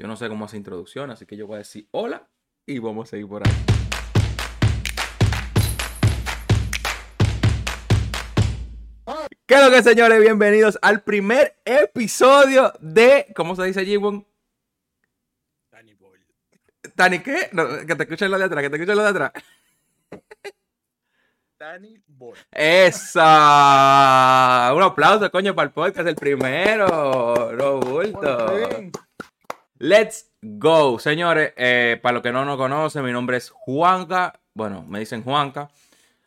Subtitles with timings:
[0.00, 2.26] Yo no sé cómo hacer introducción, así que yo voy a decir hola
[2.64, 3.52] y vamos a seguir por ahí.
[9.44, 10.18] ¿Qué es lo que, señores?
[10.22, 13.26] Bienvenidos al primer episodio de.
[13.36, 14.26] ¿Cómo se dice, G-Won?
[15.70, 16.18] Danny Boy.
[16.94, 17.50] ¿Tani qué?
[17.52, 19.32] No, que te escuchen lo de atrás, que te escuchen lo de atrás.
[21.58, 22.38] Danny Boy.
[22.52, 23.22] ¡Esa!
[24.74, 27.50] Un aplauso, coño, para el podcast, el primero.
[28.70, 28.92] Fin.
[29.82, 31.54] Let's go, señores.
[31.56, 34.38] eh, para los que no nos conocen, mi nombre es Juanca.
[34.52, 35.70] Bueno, me dicen Juanca.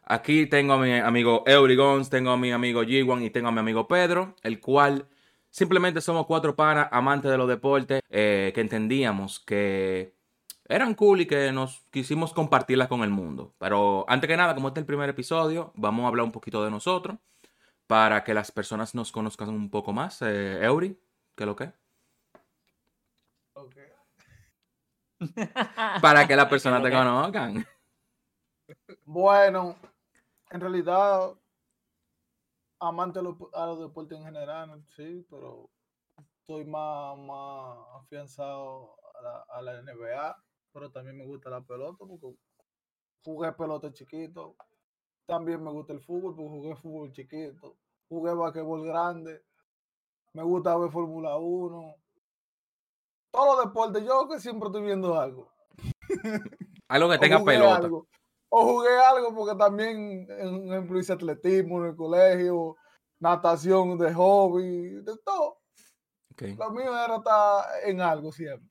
[0.06, 3.60] Aquí tengo a mi amigo Eurigons, tengo a mi amigo G1 y tengo a mi
[3.60, 5.08] amigo Pedro, el cual
[5.52, 10.16] simplemente somos cuatro panas amantes de los deportes eh, que entendíamos que
[10.68, 13.54] eran cool y que nos quisimos compartirlas con el mundo.
[13.60, 16.64] Pero antes que nada, como este es el primer episodio, vamos a hablar un poquito
[16.66, 17.18] de nosotros
[17.88, 20.22] para que las personas nos conozcan un poco más.
[20.24, 20.98] Eh, Eury,
[21.36, 21.72] ¿qué es lo que?
[23.56, 23.76] Ok.
[26.02, 27.66] Para que las personas te conozcan.
[29.06, 29.76] Bueno,
[30.50, 31.34] en realidad,
[32.80, 35.70] amante a los, a los deportes en general, sí, pero
[36.40, 41.98] estoy más, más afianzado a la, a la NBA, pero también me gusta la pelota
[42.00, 42.36] porque
[43.24, 44.56] jugué pelota chiquito.
[45.26, 47.78] También me gusta el fútbol porque jugué fútbol chiquito.
[48.10, 49.44] Jugué basquetbol grande.
[50.34, 51.96] Me gusta ver Fórmula 1.
[53.34, 55.52] Todos los deportes, yo que siempre estoy viendo algo.
[56.88, 57.76] Algo que O tenga jugué pelota.
[57.78, 58.08] algo.
[58.50, 62.76] O jugué algo porque también, en ejemplo, hice atletismo en el colegio,
[63.20, 65.58] natación de hobby, de todo.
[66.32, 68.70] Ok, Lo mío era estar en algo siempre.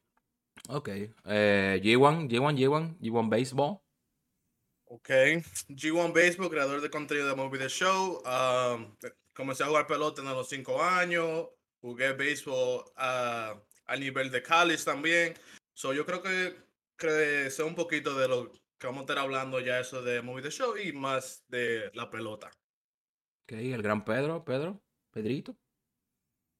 [0.68, 0.88] ok.
[1.24, 3.80] Eh, G1, G1, G1, G1 Baseball.
[4.84, 5.08] Ok.
[5.70, 8.22] G1 Baseball, creador de contenido de Movie The Show.
[8.24, 8.94] Um,
[9.34, 11.48] comencé a jugar pelota a los 5 años.
[11.80, 13.54] Jugué béisbol a,
[13.86, 15.34] a nivel de college también.
[15.74, 16.56] So, yo creo que,
[16.96, 20.42] que sé un poquito de lo que vamos a estar hablando ya eso de Movie
[20.42, 22.50] The Show y más de la pelota.
[23.44, 25.56] Ok, el gran Pedro, Pedro, Pedrito.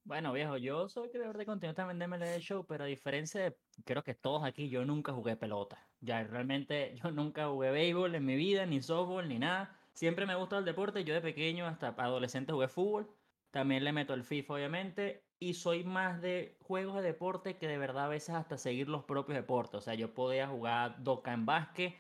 [0.05, 3.57] Bueno, viejo, yo soy creador de contenido también de MLB Show, pero a diferencia de,
[3.85, 5.79] creo que todos aquí, yo nunca jugué pelota.
[6.01, 9.79] Ya, realmente yo nunca jugué béisbol en mi vida, ni softball, ni nada.
[9.95, 13.09] Siempre me gustado el deporte, yo de pequeño hasta adolescente jugué fútbol.
[13.51, 15.23] También le meto el FIFA, obviamente.
[15.43, 19.03] Y soy más de juegos de deporte que de verdad a veces hasta seguir los
[19.03, 19.75] propios deportes.
[19.75, 21.97] O sea, yo podía jugar doca en básquet,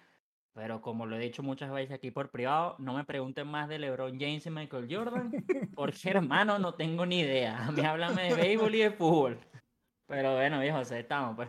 [0.53, 3.81] pero como lo he dicho muchas veces aquí por privado, no me pregunten más de
[3.81, 5.33] LeBron James y Michael Jordan,
[5.75, 7.59] porque hermano, no tengo ni idea.
[7.67, 9.41] A mí háblame de béisbol y de fútbol.
[10.07, 11.49] Pero bueno, viejo, estamos, pues.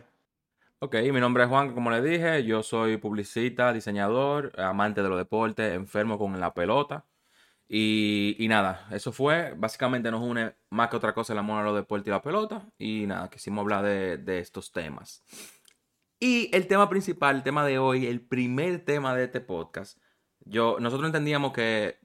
[0.80, 5.18] Ok, mi nombre es Juan, como les dije, yo soy publicista, diseñador, amante de los
[5.18, 7.04] deportes, enfermo con la pelota.
[7.68, 11.74] Y, nada, eso fue, básicamente nos une más que otra cosa el amor a los
[11.74, 12.66] deportes y la pelota.
[12.78, 15.24] Y nada, quisimos hablar de, de estos temas.
[16.20, 19.98] Y el tema principal, el tema de hoy, el primer tema de este podcast,
[20.40, 21.98] yo, nosotros entendíamos que,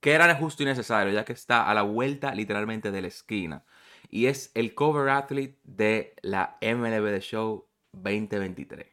[0.00, 3.64] que era justo y necesario, ya que está a la vuelta literalmente de la esquina.
[4.10, 8.86] Y es el cover athlete de la MLB The Show 2023.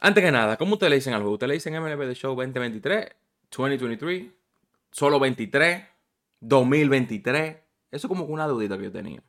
[0.00, 1.34] Antes que nada, ¿cómo ustedes le dicen al juego?
[1.34, 3.06] ¿Ustedes le dicen MLB The Show 2023?
[3.62, 4.32] 2023?
[4.90, 5.84] ¿Solo 23?
[6.42, 7.62] ¿2023?
[7.90, 9.22] Eso es como que una dudita que yo tenía.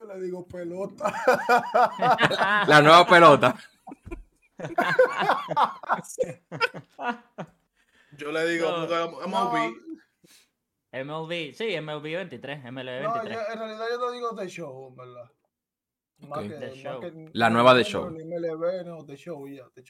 [0.00, 1.12] Yo le digo pelota.
[2.68, 3.54] La nueva pelota.
[8.16, 9.74] Yo le digo, No, No, MLB,
[11.04, 13.34] MLB, sí, MLB 23, MLB no, 23.
[13.36, 15.30] yo- en realidad yo te digo de show, en ¿verdad?
[16.18, 16.44] Más Ok.
[16.48, 17.00] que- The más Show.
[17.00, 18.06] que- La nueva Show.
[18.08, 19.82] MLB, no, de show, The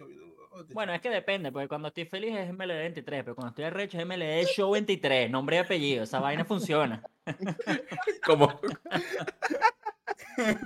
[0.75, 0.95] Bueno, Show.
[0.97, 4.03] es que depende, porque cuando estoy feliz es MLB 23, pero cuando estoy arrecho es
[4.05, 7.03] MLB Show 23, nombre y apellido, esa vaina funciona.
[8.27, 8.61] Como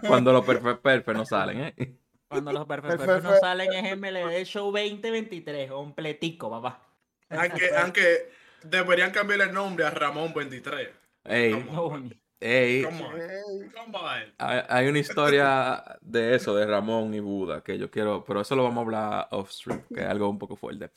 [0.06, 1.97] cuando los perfect perfect no salen, ¿eh?
[2.28, 3.31] Cuando los perfectos Perfecto.
[3.32, 6.87] no salen es MLB Show 2023, completico, papá.
[7.31, 8.31] aunque, aunque
[8.62, 10.88] deberían cambiar el nombre a Ramón 23.
[11.25, 11.93] Ey, No,
[12.41, 13.21] ey, Come on.
[13.21, 14.23] Ey, Come on.
[14.39, 18.56] hay, hay una historia de eso, de Ramón y Buda, que yo quiero, pero eso
[18.56, 20.91] lo vamos a hablar off stream, que es algo un poco fuerte.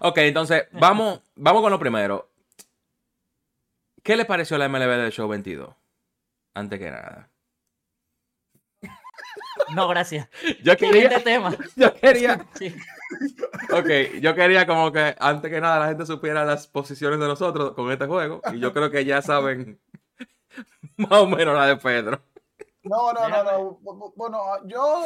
[0.00, 2.28] Ok, entonces, vamos, vamos con lo primero.
[4.02, 5.74] ¿Qué le pareció la MLB del Show 22?
[6.54, 7.28] Antes que nada.
[9.74, 10.28] no, gracias.
[10.64, 11.54] Yo quería, tema.
[11.76, 12.74] yo quería, Sí.
[13.72, 17.72] ok, yo quería como que antes que nada la gente supiera las posiciones de nosotros
[17.74, 19.78] con este juego, y yo creo que ya saben
[20.96, 22.20] más o menos la de Pedro.
[22.82, 23.52] No, no, no, Déjame.
[23.52, 23.78] no.
[23.80, 25.04] bu- bu- Bueno, ah, yo.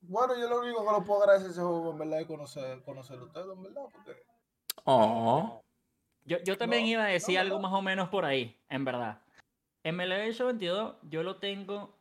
[0.00, 3.18] Bueno, yo lo único que lo puedo agradecer ese juego, en verdad, es conocer, conocer
[3.18, 4.22] a ustedes, en verdad, porque.
[4.84, 5.62] Oh,
[6.24, 7.62] Yo, yo también No, iba a decir no, algo no.
[7.62, 9.20] más o menos por ahí, en verdad.
[9.84, 11.94] MLB Show 22 yo lo tengo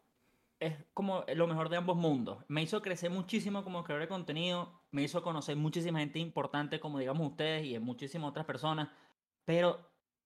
[0.59, 2.43] es como lo mejor de ambos mundos.
[2.47, 6.97] Me hizo crecer muchísimo como creador de contenido, me hizo conocer muchísima gente importante como
[6.99, 8.89] digamos ustedes y muchísimas otras personas,
[9.45, 9.79] pero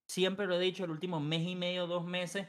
[0.10, 2.48] siempre lo he dicho, el último mes y medio, dos meses,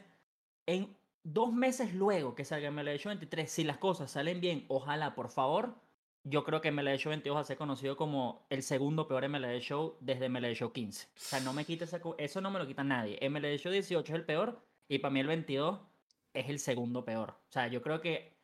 [0.65, 5.13] en dos meses luego que salga MLB Show 23, si las cosas salen bien, ojalá,
[5.13, 5.75] por favor,
[6.23, 9.59] yo creo que MLB Show 22 va a ser conocido como el segundo peor MLB
[9.59, 11.05] Show desde MLB Show 15.
[11.05, 11.85] O sea, no me quita
[12.17, 13.17] eso no me lo quita nadie.
[13.29, 15.79] MLB Show 18 es el peor y para mí el 22
[16.33, 17.31] es el segundo peor.
[17.49, 18.35] O sea, yo creo que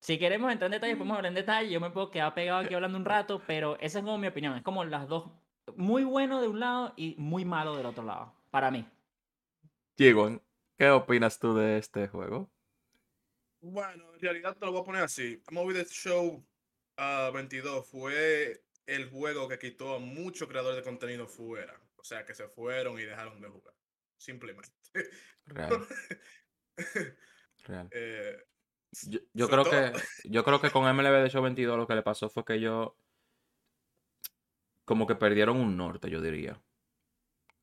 [0.00, 1.70] si queremos entrar en detalle, podemos hablar en detalle.
[1.70, 4.56] Yo me puedo quedar pegado aquí hablando un rato, pero esa es como mi opinión.
[4.56, 5.30] Es como las dos,
[5.76, 8.86] muy bueno de un lado y muy malo del otro lado, para mí.
[9.96, 10.40] Diego,
[10.76, 12.50] ¿qué opinas tú de este juego?
[13.60, 15.42] Bueno, en realidad te lo voy a poner así.
[15.50, 16.44] Movie The Show
[17.32, 21.80] 22 ah, fue el juego que quitó a muchos creadores de contenido fuera.
[21.96, 23.74] O sea, que se fueron y dejaron de jugar.
[24.18, 24.70] Simplemente.
[25.46, 25.86] Real.
[27.64, 27.88] Real.
[27.92, 28.44] Eh,
[29.32, 29.92] yo, creo que,
[30.24, 32.92] yo creo que con MLB de Show 22 lo que le pasó fue que ellos
[34.84, 36.60] como que perdieron un norte, yo diría.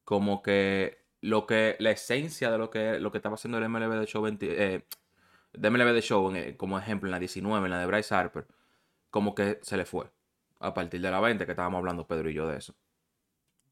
[0.04, 4.00] Como que lo que la esencia de lo que lo que estaba haciendo el MLB
[4.00, 4.86] de Show 20, eh,
[5.54, 8.48] de MLB de Show como ejemplo en la 19, en la de Bryce Harper,
[9.10, 10.12] como que se le fue
[10.60, 12.76] a partir de la 20 que estábamos hablando Pedro y yo de eso.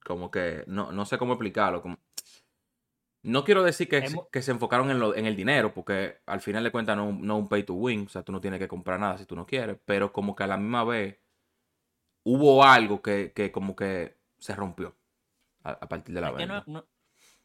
[0.04, 1.98] Como que no, no sé cómo explicarlo, como
[3.22, 6.64] no quiero decir que, que se enfocaron en, lo, en el dinero, porque al final
[6.64, 9.00] de cuentas no, no un pay to win, o sea, tú no tienes que comprar
[9.00, 11.20] nada si tú no quieres, pero como que a la misma vez
[12.24, 14.96] hubo algo que, que como que se rompió
[15.64, 16.64] a, partir de la venta.
[16.66, 16.86] No,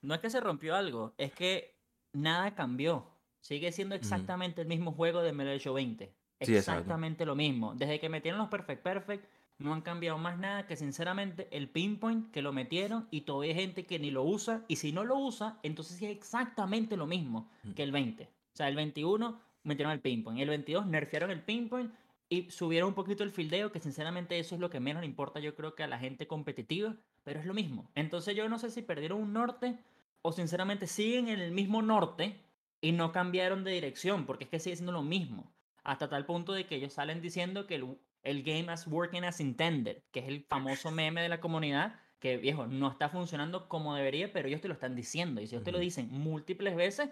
[0.02, 1.76] no, es que se rompió algo, es que
[2.12, 3.06] nada cambió.
[3.40, 6.14] Sigue siendo exactamente el mismo juego de MLB 20.
[6.40, 7.74] Exactamente lo mismo.
[7.74, 9.24] Desde que metieron los Perfect Perfect,
[9.58, 13.60] no han cambiado más nada que sinceramente el pinpoint que lo metieron y todavía hay
[13.60, 17.50] gente que ni lo usa y si no lo usa, entonces es exactamente lo mismo
[17.76, 18.24] que el 20.
[18.24, 21.92] O sea, el 21 metieron el pinpoint, el 22 nerfearon el pinpoint
[22.28, 25.40] y subieron un poquito el fildeo, que sinceramente eso es lo que menos le importa
[25.40, 27.90] yo creo que a la gente competitiva, pero es lo mismo.
[27.94, 29.78] Entonces yo no sé si perdieron un norte
[30.22, 32.40] o sinceramente siguen en el mismo norte
[32.80, 35.52] y no cambiaron de dirección, porque es que sigue siendo lo mismo.
[35.82, 39.40] Hasta tal punto de que ellos salen diciendo que el el game as working as
[39.40, 43.94] intended, que es el famoso meme de la comunidad, que viejo, no está funcionando como
[43.94, 45.40] debería, pero ellos te lo están diciendo.
[45.40, 47.10] Y si ellos te lo dicen múltiples veces,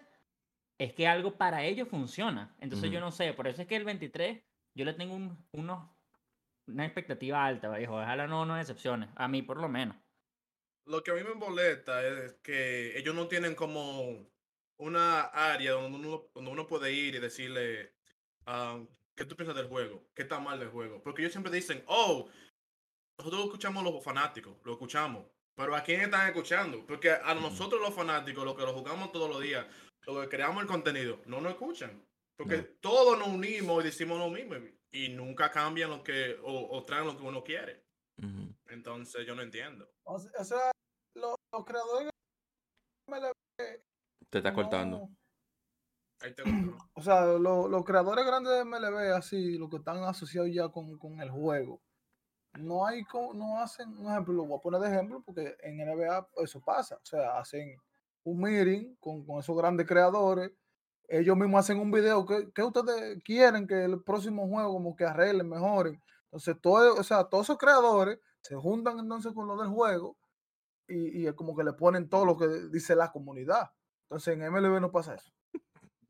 [0.78, 2.56] es que algo para ellos funciona.
[2.60, 4.42] Entonces yo no sé, por eso es que el 23,
[4.74, 7.96] yo le tengo un, una expectativa alta, viejo.
[7.96, 9.96] Ojalá no nos decepcione, a mí por lo menos.
[10.86, 14.26] Lo que a mí me molesta es que ellos no tienen como
[14.78, 17.94] una área donde uno, donde uno puede ir y decirle,
[18.46, 20.02] um, ¿Qué tú piensas del juego?
[20.14, 21.02] ¿Qué está mal del juego?
[21.02, 22.28] Porque ellos siempre dicen, oh,
[23.18, 25.26] nosotros escuchamos los fanáticos, lo escuchamos.
[25.54, 26.84] Pero ¿a quién están escuchando?
[26.86, 29.66] Porque a nosotros los fanáticos, los que lo jugamos todos los días,
[30.06, 32.02] los que creamos el contenido, no nos escuchan.
[32.42, 34.54] Porque todos nos unimos y decimos lo mismo.
[34.90, 37.84] Y nunca cambian lo que, o, traen lo que uno quiere.
[38.68, 39.88] Entonces yo no entiendo.
[40.04, 40.72] O sea,
[41.14, 42.12] los, creadores
[44.30, 45.08] te está cortando.
[46.94, 51.30] O sea, los creadores grandes de MLB, así, los que están asociados ya con, el
[51.30, 51.82] juego,
[52.60, 53.02] no hay,
[53.34, 56.94] no hacen, un ejemplo, lo voy a poner de ejemplo porque en NBA eso pasa,
[56.94, 57.76] o sea, hacen
[58.22, 60.52] un meeting con, esos grandes creadores,
[61.18, 65.48] ellos mismos hacen un video, que, ustedes quieren que el próximo juego como que arreglen,
[65.48, 66.02] mejoren?
[66.24, 70.16] Entonces, todo, o sea, todos esos creadores se juntan entonces con lo del juego
[70.88, 73.70] y, y es como que le ponen todo lo que dice la comunidad.
[74.04, 75.30] Entonces, en MLB no pasa eso.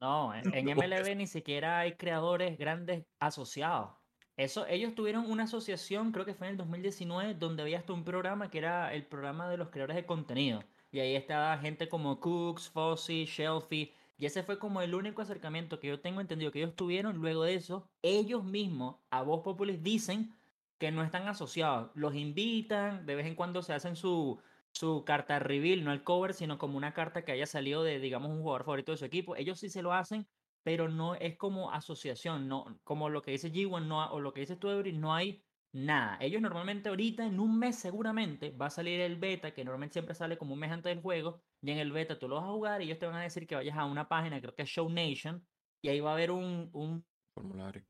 [0.01, 3.91] No, en MLB ni siquiera hay creadores grandes asociados.
[4.37, 8.03] Eso, ellos tuvieron una asociación, creo que fue en el 2019, donde había hasta un
[8.03, 10.65] programa que era el programa de los creadores de contenido.
[10.91, 13.95] Y ahí estaba gente como Cooks, Fossey, Shelfie.
[14.17, 17.17] Y ese fue como el único acercamiento que yo tengo entendido que ellos tuvieron.
[17.17, 20.35] Luego de eso, ellos mismos, a Voz Populis, dicen
[20.79, 21.91] que no están asociados.
[21.95, 24.41] Los invitan, de vez en cuando se hacen su,
[24.73, 28.31] su carta reveal, no el cover, sino como una carta que haya salido de, digamos,
[28.31, 29.37] un jugador favorito de su equipo.
[29.37, 30.27] Ellos sí se lo hacen,
[30.63, 34.41] pero no es como asociación, no, como lo que dice G1 no, o lo que
[34.41, 36.19] dice tú, no hay nada.
[36.21, 40.15] Ellos normalmente ahorita, en un mes seguramente, va a salir el beta, que normalmente siempre
[40.15, 42.53] sale como un mes antes del juego, y en el beta tú lo vas a
[42.53, 44.69] jugar y ellos te van a decir que vayas a una página, creo que es
[44.69, 45.47] Show Nation,
[45.83, 47.85] y ahí va a haber un, un formulario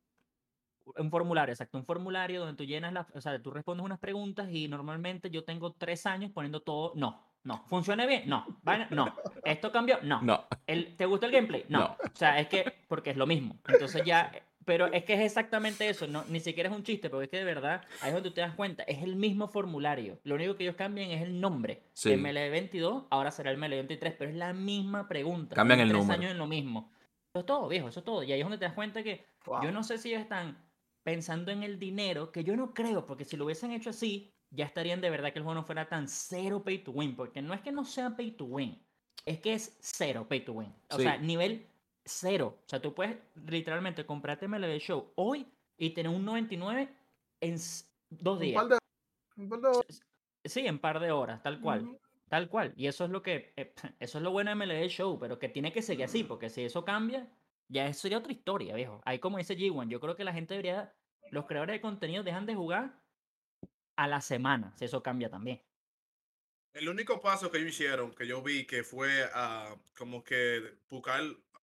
[0.96, 4.48] un formulario, exacto, un formulario donde tú llenas la, o sea, tú respondes unas preguntas
[4.50, 8.28] y normalmente yo tengo tres años poniendo todo, no, no, ¿funciona bien?
[8.28, 8.46] No,
[8.90, 9.98] no, ¿esto cambió?
[10.02, 10.46] No, no.
[10.66, 11.64] ¿El, ¿te gusta el gameplay?
[11.68, 11.96] No.
[12.02, 14.32] o sea, es que, porque es lo mismo, entonces ya,
[14.64, 17.38] pero es que es exactamente eso, no, ni siquiera es un chiste, porque es que
[17.38, 20.57] de verdad, ahí es donde tú te das cuenta, es el mismo formulario, lo único
[20.57, 25.09] que ellos cambian es el nombre, ML22, ahora será el ML23, pero es la misma
[25.09, 25.54] pregunta.
[25.57, 26.19] Cambian el tres número.
[26.21, 26.90] años en lo mismo.
[27.35, 28.23] es todo, viejo, eso es todo.
[28.23, 29.62] Y ahí es donde te das cuenta que Wow.
[29.64, 30.57] yo no sé si ellos están
[31.02, 34.66] pensando en el dinero, que yo no creo, porque si lo hubiesen hecho así, ya
[34.66, 37.54] estarían de verdad que el juego no fuera tan cero pay to win, porque no
[37.54, 38.78] es que no sea pay to win,
[39.25, 40.73] es que es cero pay to win.
[40.90, 41.02] O Sí.
[41.04, 41.66] sea, nivel
[42.04, 42.59] cero.
[42.64, 43.16] O sea, tú puedes
[43.47, 46.88] literalmente comprarte MLB Show hoy y tener un 99
[47.40, 47.56] en
[48.11, 48.62] dos Un días.
[48.62, 48.78] par de,
[49.37, 50.00] un par de horas.
[50.44, 51.99] Sí, en par de horas, tal cual.
[52.28, 52.73] Tal cual.
[52.76, 53.52] Y eso es lo que.
[53.56, 56.50] eh, eso es lo bueno de MLB Show, pero que tiene que seguir así, porque
[56.50, 57.28] si eso cambia,
[57.68, 59.00] ya eso sería otra historia, viejo.
[59.04, 60.94] Ahí como dice G1, yo creo que la gente debería.
[61.30, 63.00] Los creadores de contenido dejan de jugar
[63.97, 65.62] a la semana, si eso cambia también.
[66.75, 71.23] El único paso que ellos hicieron, que yo vi, que fue a como que buscar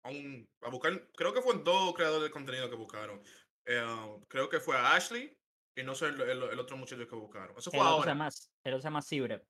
[0.06, 3.20] a un, a buscar, creo que fueron dos creadores de contenido que buscaron.
[3.66, 5.36] Eh, um, creo que fue a Ashley
[5.76, 7.56] y no sé el, el- el otro muchacho que buscaron.
[7.58, 8.28] Eso El fue otro se ahora.
[8.64, 9.42] el otro se llama Cibre.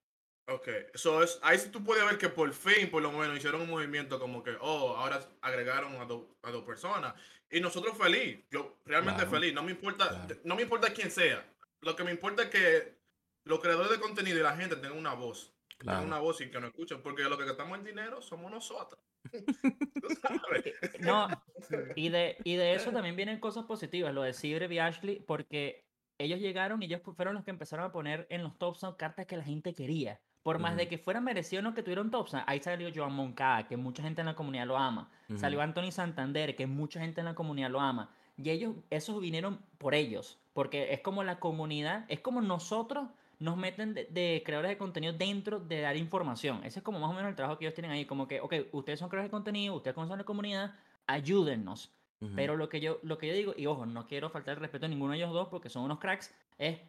[0.49, 3.63] Ok, eso es, ahí sí tú puedes ver que por fin, por lo menos, hicieron
[3.63, 7.15] un movimiento como que, oh, ahora agregaron a, do- a dos personas.
[7.51, 10.41] Y nosotros feliz, yo realmente Claro, feliz, no me importa, claro.
[10.45, 11.45] no me importa quién sea.
[11.81, 12.97] Lo que me importa es que
[13.45, 15.53] los creadores de contenido y la gente tengan una voz.
[15.79, 16.23] Tengan una Claro.
[16.23, 19.01] voz y que nos escuchen, porque lo que gastamos el dinero somos nosotros.
[20.23, 20.75] Sabes.
[21.00, 21.28] No,
[21.97, 25.85] y de, y de eso también vienen cosas positivas, lo de Cibre y Ashley, porque
[26.19, 28.97] ellos llegaron y ellos fu- fueron los que empezaron a poner en los top sound
[28.97, 30.21] cartas que la gente quería.
[30.43, 33.66] Por más de que fuera merecido no que tuvieron top sound, ahí salió Joan Moncada,
[33.66, 35.11] que mucha gente en la comunidad lo ama.
[35.35, 35.64] Salió Ujú.
[35.64, 38.11] Anthony Santander, que mucha gente en la comunidad lo ama.
[38.37, 43.57] Y ellos, esos vinieron por ellos, porque es como la comunidad, es como nosotros nos
[43.57, 46.62] meten de, de creadores de contenido dentro de dar información.
[46.64, 48.55] Ese es como más o menos el trabajo que ellos tienen ahí, como que, ok,
[48.73, 50.75] ustedes son creadores de contenido, ustedes conocen la comunidad,
[51.07, 51.93] ayúdennos.
[52.21, 52.33] Ujú.
[52.35, 54.87] Pero lo que yo, lo que yo digo, y ojo, no quiero faltar el respeto
[54.87, 56.81] a ninguno de ellos dos porque son unos cracks, es,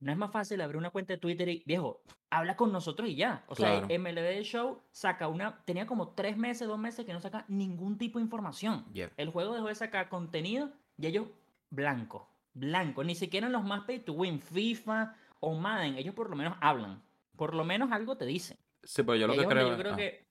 [0.00, 3.14] no es más fácil abrir una cuenta de Twitter y, viejo, habla con nosotros y
[3.14, 3.44] ya.
[3.48, 3.86] O Claro.
[3.88, 7.96] sea, MLB Show saca una, tenía como tres meses, dos meses que no saca ningún
[7.96, 8.84] tipo de información.
[9.16, 11.28] El juego dejó de sacar contenido y ellos,
[11.70, 13.02] blanco, blanco.
[13.02, 15.14] Ni siquiera en los más pay to win, FIFA
[15.46, 17.00] o Madden, ellos por lo menos hablan.
[17.36, 18.58] Por lo menos algo te dicen.
[18.82, 19.70] Sí, pero yo lo que creo.
[19.70, 20.26] yo creo ah, que...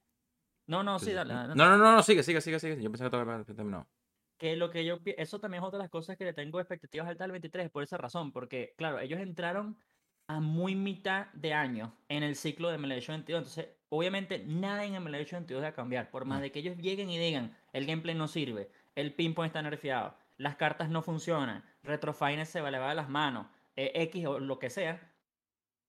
[0.68, 2.82] No, no, sí, dale, No, no, no, no, sigue, sigue, sigue, sigue.
[2.82, 3.88] Yo pensé que todavía terminado.
[4.38, 7.08] que lo que yo eso también es otra de las cosas que le tengo expectativas
[7.08, 9.78] altas al 23 por esa razón, porque claro, ellos entraron
[10.28, 14.94] a muy mitad de año en el ciclo de Show 22, entonces obviamente nada en
[14.94, 16.42] Show 22 va a cambiar, por más Mm.
[16.42, 20.56] de que ellos lleguen y digan, el gameplay no sirve, el ping-pong está nerfeado, las
[20.56, 24.60] cartas no funcionan, Retrofines se va a elevar de las manos, eh, X o lo
[24.60, 25.12] que sea,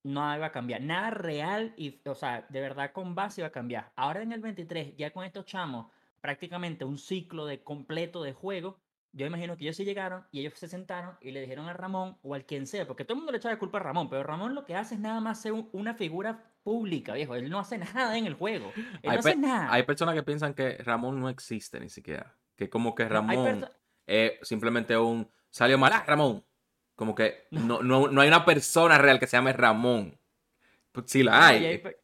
[0.02, 0.81] nada va a cambiar.
[0.83, 3.93] Nada real y, o sea, de verdad con base va a cambiar.
[3.97, 5.90] Ahora en el 23, ya con estos chamos,
[6.21, 8.78] prácticamente un ciclo de completo de juego,
[9.12, 12.19] yo imagino que ellos sí llegaron y ellos se sentaron y le dijeron a Ramón
[12.23, 14.23] o al quien sea, porque todo el mundo le echa la culpa a Ramón, pero
[14.23, 17.35] Ramón lo que hace es nada más ser un- una figura pública, viejo.
[17.35, 17.78] Él no hace
[18.11, 18.73] nada en el juego.
[19.02, 19.73] Él Hay, no hace nada.
[19.73, 22.37] hay personas que piensan que Ramón no existe ni siquiera.
[22.57, 23.71] Que como que No, Ramón perso-
[24.07, 26.45] es simplemente un salió mal, ah, Ramón.
[26.97, 30.19] Como que no, no, no hay una persona real que se llame Ramón.
[30.93, 31.62] Pues sí la hay.
[31.62, 31.99] y, hay pe-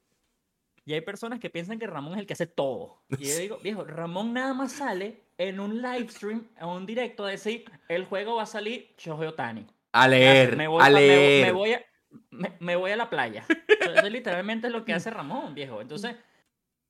[0.84, 3.02] y hay personas que piensan que Ramón es el que hace todo.
[3.18, 7.24] Y yo digo, viejo, Ramón nada más sale en un live stream, en un directo,
[7.24, 9.66] a decir, el juego va a salir Shohei Otani.
[9.92, 11.46] A leer, me voy, a me leer.
[11.46, 11.84] me voy a,
[12.30, 13.44] me, me voy a la playa.
[13.80, 15.80] Eso es literalmente lo que hace Ramón, viejo.
[15.82, 16.16] Entonces,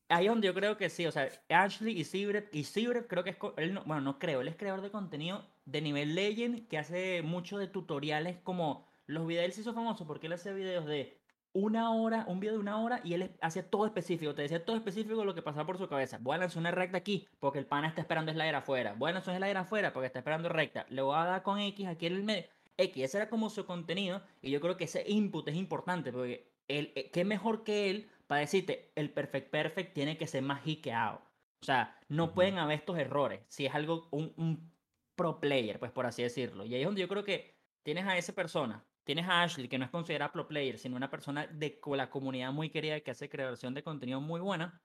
[0.08, 1.06] ahí es donde yo creo que sí.
[1.06, 4.18] O sea, Ashley y Sibret, y Sibret creo que es, co- él no- bueno, no
[4.18, 8.86] creo, él es creador de contenido de nivel Legend que hace mucho de tutoriales como
[9.06, 12.54] los videos, él se hizo famoso porque él hace videos de una hora, un video
[12.54, 15.66] de una hora y él hacía todo específico, te decía todo específico lo que pasaba
[15.66, 16.18] por su cabeza.
[16.20, 18.94] Voy a lanzar una recta aquí porque el pana está esperando slider afuera.
[18.96, 20.86] Voy a lanzar un slider afuera porque está esperando recta.
[20.88, 22.44] Le voy a dar con X aquí en el medio.
[22.78, 26.50] X, ese era como su contenido y yo creo que ese input es importante porque
[26.68, 30.62] él, eh, qué mejor que él para decirte el perfect perfect tiene que ser más
[30.64, 31.20] hickeado.
[31.60, 34.71] O sea, no pueden haber estos errores si es algo, un, un
[35.14, 36.64] pro player, pues por así decirlo.
[36.64, 39.78] Y ahí es donde yo creo que tienes a esa persona, tienes a Ashley, que
[39.78, 43.28] no es considerada pro player, sino una persona de la comunidad muy querida que hace
[43.28, 44.80] creación de contenido muy buena.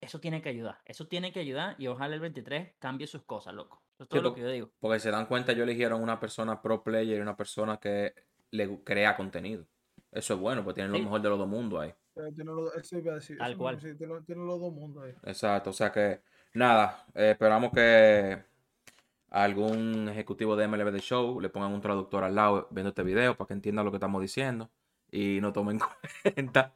[0.00, 3.52] Eso tiene que ayudar, eso tiene que ayudar y ojalá el 23 cambie sus cosas,
[3.54, 3.82] loco.
[3.94, 4.70] Eso es todo lo que yo digo.
[4.78, 8.14] Porque se dan cuenta, ellos eligieron una persona pro player y una persona que
[8.52, 9.66] le crea contenido.
[10.12, 11.90] Eso es bueno, pues tienen lo mejor de los dos mundos ahí.
[11.90, 13.80] Eh, Tiene eso iba a decir, Tal cual.
[13.80, 15.14] sí, tiene, tiene los dos mundos ahí.
[15.24, 16.22] Exacto, o sea que
[16.54, 18.44] nada, eh, esperamos que
[19.30, 23.36] algún ejecutivo de MLB The Show le pongan un traductor al lado viendo este video
[23.36, 24.70] para que entienda lo que estamos diciendo
[25.10, 25.78] y no tomen
[26.34, 26.74] cuenta.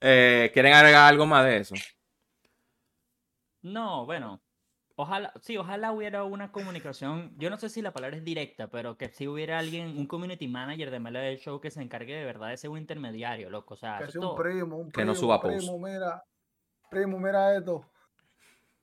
[0.00, 1.74] Eh, ¿Quieren agregar algo más de eso?
[3.62, 4.40] No, bueno.
[5.00, 7.32] Ojalá, sí, ojalá hubiera una comunicación.
[7.38, 10.48] Yo no sé si la palabra es directa, pero que sí hubiera alguien, un community
[10.48, 13.74] manager de MLB Show que se encargue de verdad de ser un intermediario, loco.
[13.74, 15.56] O sea, Que sea un primo, un Que no suba post.
[15.58, 16.24] primo, mira,
[16.90, 17.84] primo, mira esto.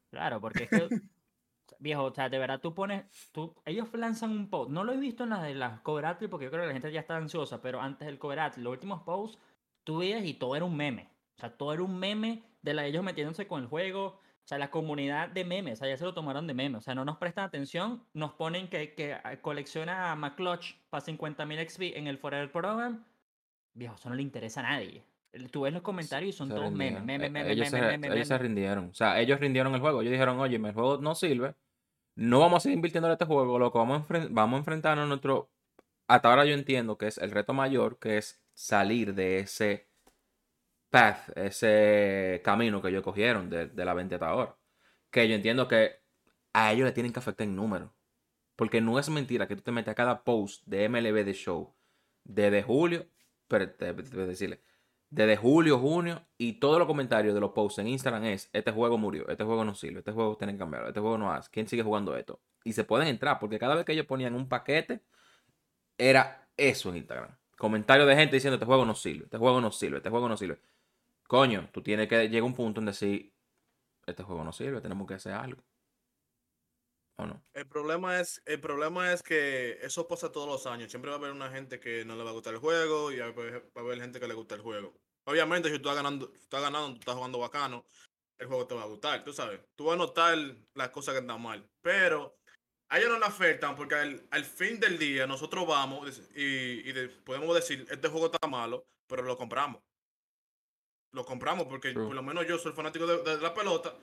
[0.10, 0.88] Claro, porque es que
[1.80, 4.98] viejo, o sea, de verdad tú pones, tú, ellos lanzan un post, no lo he
[4.98, 7.62] visto en las de las cover porque yo creo que la gente ya está ansiosa,
[7.62, 9.40] pero antes del cover los últimos posts,
[9.84, 11.10] tú veías y todo era un meme.
[11.38, 14.06] O sea, todo era un meme de la, ellos metiéndose con el juego.
[14.08, 16.78] O sea, la comunidad de memes, o sea, ya se lo tomaron de meme.
[16.78, 21.70] O sea, no nos prestan atención, nos ponen que, que colecciona a McClutch para 50.000
[21.70, 23.04] XP en el Forever Program.
[23.74, 25.04] Viejo, eso no le interesa a nadie.
[25.52, 28.38] Tú ves los comentarios y son todos memes, memes, memes, ellos, memes, se, ellos se
[28.38, 28.90] rindieron.
[28.90, 30.02] O sea, ellos rindieron el juego.
[30.02, 31.56] Ellos dijeron, oye, el juego no sirve.
[32.16, 33.60] No vamos a seguir invirtiendo en este juego.
[33.60, 35.52] Lo que vamos a, vamos a enfrentarnos a nuestro...
[36.08, 39.90] Hasta ahora yo entiendo que es el reto mayor, que es salir de ese
[40.90, 44.58] path, ese camino que ellos cogieron de, la vendetta
[45.12, 46.02] Que yo entiendo que
[46.54, 47.94] a ellos le tienen que afectar en número.
[48.56, 51.76] Porque no es mentira que tú te metes a cada post de MLB de show
[52.24, 53.08] desde julio,
[53.48, 54.62] pero te, decirle,
[55.10, 58.98] desde julio, junio, y todos los comentarios de los posts en Instagram es, este juego
[58.98, 61.68] murió, este juego no sirve, este juego tienen que cambiarlo, este juego no hace, ¿quién
[61.68, 62.40] sigue jugando esto?
[62.64, 65.02] Y se pueden entrar, porque cada vez que ellos ponían un paquete,
[65.98, 67.36] era eso en Instagram.
[67.58, 70.36] Comentarios de gente diciendo, este juego no sirve, este juego no sirve, este juego no
[70.38, 70.60] sirve
[71.28, 73.34] coño, tú tienes que llegar a un punto en decir,
[74.06, 75.64] este juego no sirve, tenemos que hacer algo.
[77.18, 77.44] ¿O no?
[77.54, 80.90] El problema es, el problema es que eso pasa todos los años.
[80.90, 83.20] Siempre va a haber una gente que no le va a gustar el juego y
[83.20, 84.94] va a haber gente que le gusta el juego.
[85.26, 87.86] Obviamente, si tú estás ganando, tú estás ganando, tú estás jugando bacano,
[88.38, 89.62] el juego te va a gustar, tú sabes.
[89.76, 90.38] Tú vas a notar
[90.74, 91.68] las cosas que están mal.
[91.82, 92.38] Pero
[92.90, 96.92] a ellos no le afectan porque al, fin del día nosotros vamos y,
[97.24, 99.82] podemos decir, este juego está malo, pero lo compramos
[101.16, 103.96] lo compramos porque por lo menos yo soy fanático de, la pelota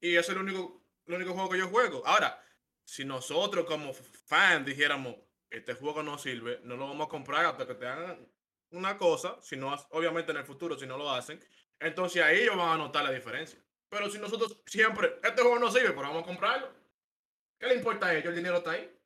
[0.00, 2.06] y es el único, el único juego que yo juego.
[2.06, 2.42] Ahora,
[2.84, 5.16] si nosotros como fans dijéramos,
[5.50, 8.26] este juego no sirve, no lo vamos a comprar hasta que te hagan
[8.70, 11.38] una cosa, si no, obviamente en el futuro, si no lo hacen,
[11.78, 13.62] entonces ahí ellos van a notar la diferencia.
[13.88, 16.72] Pero si nosotros siempre, este juego no sirve, pero vamos a comprarlo,
[17.58, 18.30] ¿qué le importa a ellos?
[18.30, 18.98] El dinero está ahí.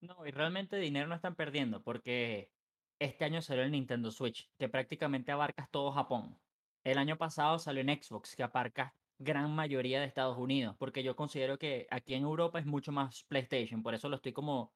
[0.00, 2.50] No, y realmente dinero no están perdiendo, porque
[2.98, 6.38] este año salió el Nintendo Switch, que prácticamente abarca todo Japón.
[6.82, 11.16] El año pasado salió en Xbox, que abarca gran mayoría de Estados Unidos, porque yo
[11.16, 14.72] considero que aquí en Europa es mucho más PlayStation, por eso lo estoy como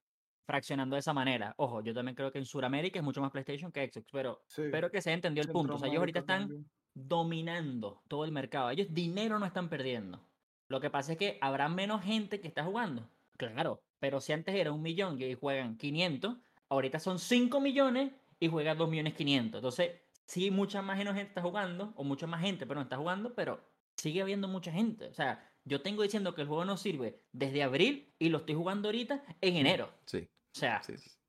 [0.46, 1.54] fraccionando de esa manera.
[1.58, 4.90] Ojo, yo también creo que en Sudamérica es mucho más PlayStation que Xbox, pero espero
[4.90, 5.74] que se haya entendido el punto.
[5.74, 8.70] O sea, ellos ahorita están dominando todo el mercado.
[8.70, 10.20] Ellos dinero no están perdiendo.
[10.68, 13.10] Lo que pasa es que habrá menos gente que está jugando.
[13.36, 16.36] Claro, pero si antes era un millón y juegan 500,
[16.70, 19.58] ahorita son 5 millones y juega 2 millones 500.
[19.58, 23.34] Entonces, sí, mucha más gente está jugando, o mucha más gente, pero no está jugando,
[23.34, 23.60] pero
[23.98, 25.06] sigue habiendo mucha gente.
[25.06, 28.54] O sea, yo tengo diciendo que el juego no sirve desde abril y lo estoy
[28.54, 29.92] jugando ahorita en enero.
[30.06, 30.28] Sí.
[30.56, 30.80] O sea,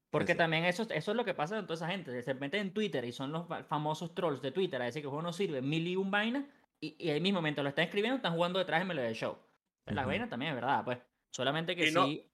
[0.09, 2.23] porque también eso, eso es lo que pasa con toda esa gente.
[2.23, 5.09] Se meten en Twitter y son los famosos trolls de Twitter a decir que el
[5.09, 8.15] juego no sirve mil y un vaina y, y al mismo momento lo están escribiendo,
[8.15, 9.37] están jugando detrás de del Show.
[9.85, 10.99] La vaina también es verdad, pues.
[11.31, 12.25] Solamente que sí.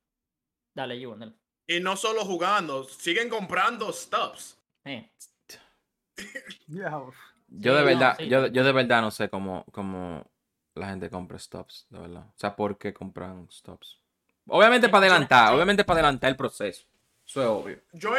[0.74, 1.34] Dale, Yugo, dale.
[1.68, 4.62] Y no solo jugando, siguen comprando stubs.
[7.48, 10.30] yo de verdad, yo, yo, de verdad no sé cómo, cómo
[10.74, 12.26] la gente compra stops, de verdad.
[12.28, 14.00] O sea, ¿por qué compran stops?
[14.48, 16.86] Obviamente para adelantar, obviamente para adelantar el proceso.
[17.26, 17.82] Eso es obvio.
[17.94, 18.14] Yo,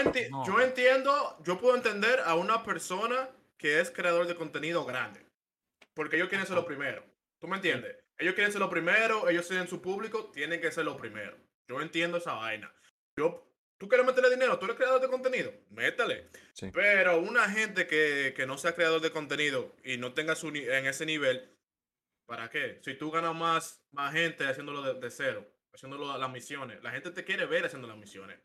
[0.44, 5.24] yo entiendo, yo puedo entender a una persona que es creador de contenido grande.
[5.94, 7.02] Porque ellos quieren ser lo primero.
[7.38, 7.96] ¿Tú me entiendes?
[8.18, 11.36] Ellos quieren ser lo primero, ellos tienen su público, tienen que ser lo primero.
[11.68, 12.72] Yo entiendo esa vaina.
[13.16, 13.46] Yo,
[13.78, 16.28] tú quieres meterle dinero, tú eres creador de contenido, métale.
[16.72, 21.06] Pero una gente que, no sea creador de contenido y no tenga su, en ese
[21.06, 21.50] nivel,
[22.26, 22.78] ¿para qué?
[22.82, 27.24] Si tú ganas más, más gente haciéndolo de, cero, haciéndolo las misiones, la gente te
[27.24, 28.38] quiere ver haciendo las misiones.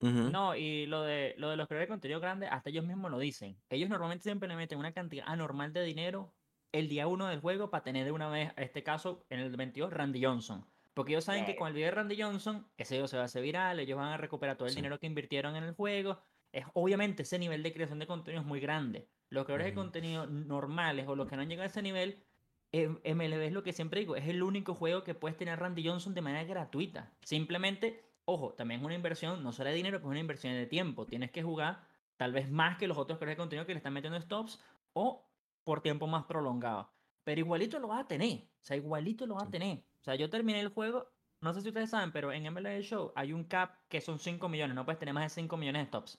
[0.00, 3.18] No, y lo de, lo de los creadores de contenido grande, hasta ellos mismos lo
[3.18, 3.60] dicen.
[3.68, 6.32] Ellos normalmente siempre le meten una cantidad anormal de dinero
[6.70, 9.56] el día uno del juego para tener de una vez, en este caso, en el
[9.56, 10.64] 22, Randy Johnson.
[10.98, 13.26] Porque ellos saben que con el video de Randy Johnson, ese video se va a
[13.26, 16.18] hacer viral, ellos van a recuperar todo el dinero que invirtieron en el juego.
[16.50, 19.08] Es, obviamente ese nivel de creación de contenido es muy grande.
[19.30, 22.24] Los creadores de contenido normales o los que no han llegado a ese nivel,
[22.72, 26.14] MLB es lo que siempre digo, es el único juego que puedes tener Randy Johnson
[26.14, 27.12] de manera gratuita.
[27.22, 30.66] Simplemente, ojo, también es una inversión, no solo de dinero, pero es una inversión de
[30.66, 31.06] tiempo.
[31.06, 33.92] Tienes que jugar tal vez más que los otros creadores de contenido que le están
[33.92, 34.60] metiendo stops
[34.94, 35.30] o
[35.62, 36.90] por tiempo más prolongado.
[37.22, 38.48] Pero igualito lo vas a tener.
[38.60, 39.84] O sea, igualito lo vas a tener.
[40.00, 41.08] O sea, yo terminé el juego,
[41.40, 44.48] no sé si ustedes saben, pero en MLB Show hay un cap que son 5
[44.48, 44.74] millones.
[44.74, 46.18] No puedes tener más de 5 millones de stops.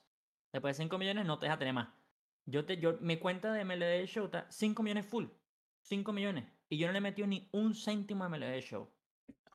[0.51, 1.89] Después de 5 millones no te deja tener más.
[2.45, 5.25] Yo te, yo, mi cuenta de MLB Show está 5 millones full.
[5.81, 6.45] 5 millones.
[6.69, 8.89] Y yo no le he metido ni un céntimo a MLB Show.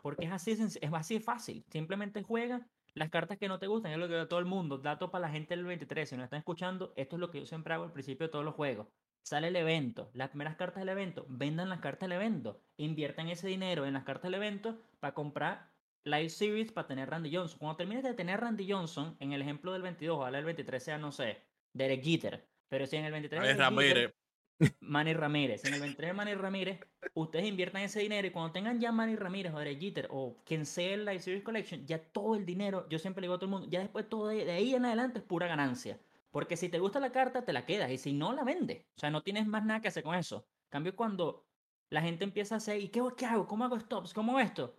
[0.03, 1.65] Porque es así, es así fácil.
[1.71, 3.93] Simplemente juega las cartas que no te gustan.
[3.93, 4.79] Es lo que veo todo el mundo.
[4.79, 6.09] Dato para la gente del 23.
[6.09, 8.45] Si no están escuchando, esto es lo que yo siempre hago al principio de todos
[8.45, 8.87] los juegos.
[9.25, 13.49] Sale el evento, las primeras cartas del evento, vendan las cartas del evento, inviertan ese
[13.49, 15.71] dinero en las cartas del evento para comprar
[16.05, 17.59] Live Series para tener Randy Johnson.
[17.59, 20.99] Cuando termines de tener Randy Johnson, en el ejemplo del 22, ojalá el 23 sea,
[20.99, 21.39] no sé,
[21.73, 24.15] Derek Jeter, pero si en el 23 Ay, es Derek Jeter, Ramírez.
[24.81, 25.65] Manny Ramírez.
[25.65, 26.81] En el 23 de Manny Ramírez,
[27.15, 30.67] ustedes inviertan ese dinero y cuando tengan ya Manny Ramírez o Derek Jeter o quien
[30.67, 33.47] sea el Live Series Collection, ya todo el dinero, yo siempre le digo a todo
[33.47, 35.99] el mundo, ya después todo de, de ahí en adelante es pura ganancia.
[36.35, 38.85] Porque si te gusta la carta, te la quedas y si no, la vendes.
[38.97, 40.45] O sea, no tienes más nada que hacer con eso.
[40.69, 41.47] Cambio, cuando
[41.91, 43.47] la gente empieza a hacer, ¿y qué, qué hago?
[43.47, 44.13] ¿Cómo hago stops?
[44.13, 44.77] ¿Cómo hago esto?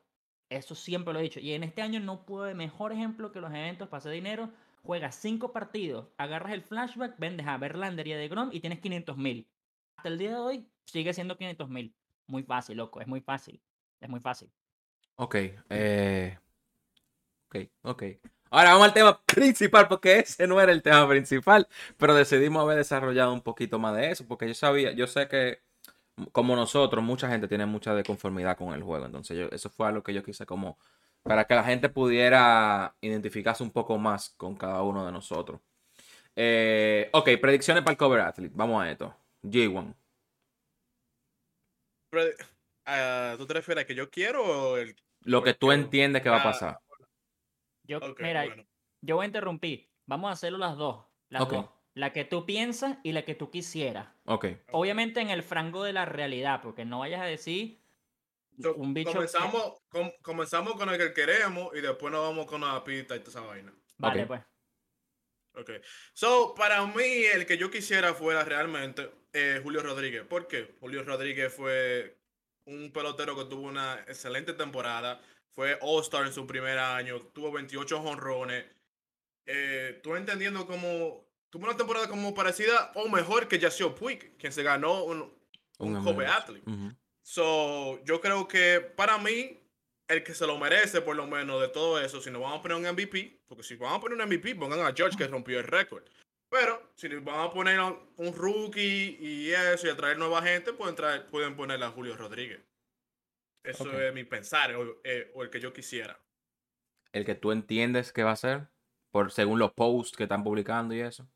[0.49, 1.39] Eso siempre lo he dicho.
[1.39, 4.51] Y en este año no puedo mejor ejemplo que los eventos para hacer dinero.
[4.83, 9.15] Juegas cinco partidos, agarras el flashback, vendes a Verlander y a DeGrom y tienes 500
[9.15, 9.47] mil.
[9.95, 11.95] Hasta el día de hoy sigue siendo 500 mil.
[12.27, 12.99] Muy fácil, loco.
[12.99, 13.61] Es muy fácil.
[14.01, 14.51] Es muy fácil.
[15.15, 15.35] Ok,
[15.69, 16.37] eh...
[17.47, 18.03] Ok, ok.
[18.55, 22.77] Ahora vamos al tema principal, porque ese no era el tema principal, pero decidimos haber
[22.77, 25.59] desarrollado un poquito más de eso, porque yo sabía, yo sé que
[26.31, 30.03] como nosotros, mucha gente tiene mucha desconformidad con el juego, entonces yo- eso fue algo
[30.03, 30.77] que yo quise como,
[31.23, 35.59] para que la gente pudiera identificarse un poco más con cada uno de nosotros.
[36.37, 39.13] Eh, ok, predicciones para el cover athlete, vamos a esto.
[39.43, 39.93] G1.
[42.09, 42.31] Pero,
[42.85, 44.95] ah, ¿Tú te refieres a que yo quiero o el...
[45.23, 46.79] Lo que tú entiendes que va a ah, pasar.
[47.87, 48.65] Yo, mira, bueno.
[49.01, 49.89] yo voy a interrumpir.
[50.05, 51.05] Vamos a hacerlo las dos.
[51.29, 51.69] Las dos.
[51.93, 54.09] La que tú piensas y la que tú quisieras.
[54.25, 57.79] Ok, Obviamente en el frango de la realidad, porque no vayas a decir
[58.61, 59.09] So, un bicho.
[59.11, 63.15] que- comenzamos, com- comenzamos con el que queremos y después nos vamos con la pista
[63.15, 63.73] y toda esa vaina.
[63.97, 64.27] Vale, Ok.
[64.27, 64.41] pues.
[65.57, 65.71] Ok.
[66.13, 70.23] So, para mí, el que yo quisiera fuera realmente eh, Julio Rodríguez.
[70.25, 70.75] ¿Por qué?
[70.81, 72.17] Julio Rodríguez fue
[72.65, 75.21] un pelotero que tuvo una excelente temporada.
[75.55, 77.21] Fue All-Star en su primer año.
[77.33, 78.65] Tuvo 28 jonrones.
[79.45, 81.25] Eh, tú entendiendo como.
[81.49, 85.33] Tuvo una temporada como parecida o mejor que Yasiel Puig, quien se ganó un,
[85.77, 86.29] un MLS.
[86.29, 86.69] Athlete.
[87.21, 89.57] So, yo creo que para mí,
[90.09, 92.61] el que se lo merece, por lo menos, de todo eso, si nos vamos a
[92.61, 95.57] poner un MVP, porque si vamos a poner un MVP, pongan a George que rompió
[95.59, 96.03] el récord.
[96.49, 100.95] Pero, si vamos a poner un rookie y eso, y a traer nueva gente, pueden,
[100.95, 102.59] traer, pueden poner a Julio Rodríguez.
[103.65, 106.19] Eso es mi pensar, o, eh, o el que yo quisiera.
[107.11, 108.67] El que tú entiendes que va a ser,
[109.11, 111.29] por según los posts que están publicando y eso.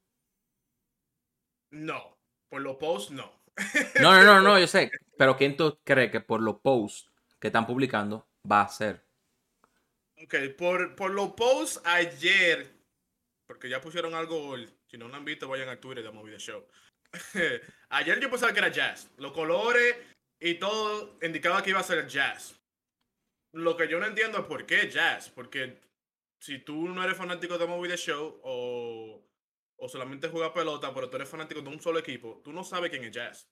[1.72, 2.18] No,
[2.50, 3.40] por los posts, no.
[4.02, 4.92] No, no, no, no, yo sé.
[5.18, 9.06] Pero ¿quién tú crees que por los posts que están publicando va a ser?
[10.22, 12.70] Ok, por, por los posts ayer,
[13.48, 14.56] porque ya pusieron algo,
[14.88, 16.68] si no lo han visto, vayan al Twitter de Movie The Show.
[17.90, 19.10] ayer yo pensaba que era jazz.
[19.18, 19.96] Los colores
[20.40, 22.56] y todo indicaba que iba a ser jazz.
[23.54, 25.30] Lo que yo no entiendo es por qué jazz.
[25.30, 25.80] Porque
[26.40, 29.26] si tú no eres fanático de Movie The Show o,
[29.78, 32.90] o solamente juegas pelota, pero tú eres fanático de un solo equipo, tú no sabes
[32.90, 33.50] quién es jazz.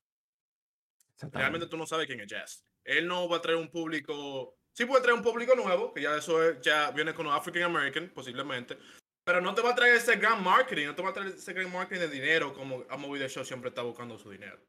[1.32, 2.64] Realmente tú no sabes quién es Jazz.
[2.84, 4.56] Él no va a traer un público.
[4.72, 7.64] Sí puede traer un público nuevo, que ya eso es- ya viene con los African
[7.64, 8.78] American, posiblemente.
[9.24, 11.54] Pero no te va a traer ese gran marketing, no te va a traer ese
[11.54, 14.60] gran marketing de dinero como a Movie The Show siempre está buscando su dinero.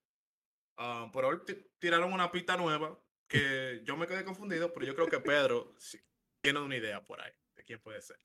[0.79, 4.95] Ah, por hoy ti- tiraron una pista nueva que yo me quedé confundido, pero yo
[4.95, 5.99] creo que Pedro sí,
[6.41, 8.17] tiene una idea por ahí de quién puede ser.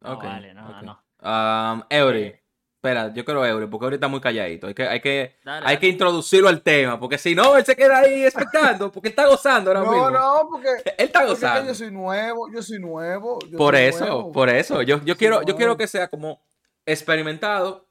[0.00, 0.82] No, Ok, vale, no, ok.
[0.82, 1.04] no.
[1.20, 2.38] Um, Eury.
[2.76, 4.66] Espera, yo quiero Eury, porque Eury está muy calladito.
[4.66, 5.78] Hay que, hay que, Dale, hay dale.
[5.78, 9.28] que introducirlo al tema, porque si no, él se queda ahí expectando, porque él está
[9.28, 10.10] gozando ahora No, mismo.
[10.10, 11.68] no, porque, Él está gozando.
[11.68, 13.38] yo soy nuevo, yo soy nuevo.
[13.48, 14.32] yo Por soy eso, nuevo.
[14.32, 14.82] por eso.
[14.82, 15.76] Yo, yo, quiero, yo quiero no.
[15.78, 16.42] que sea como
[16.84, 17.88] experimentado,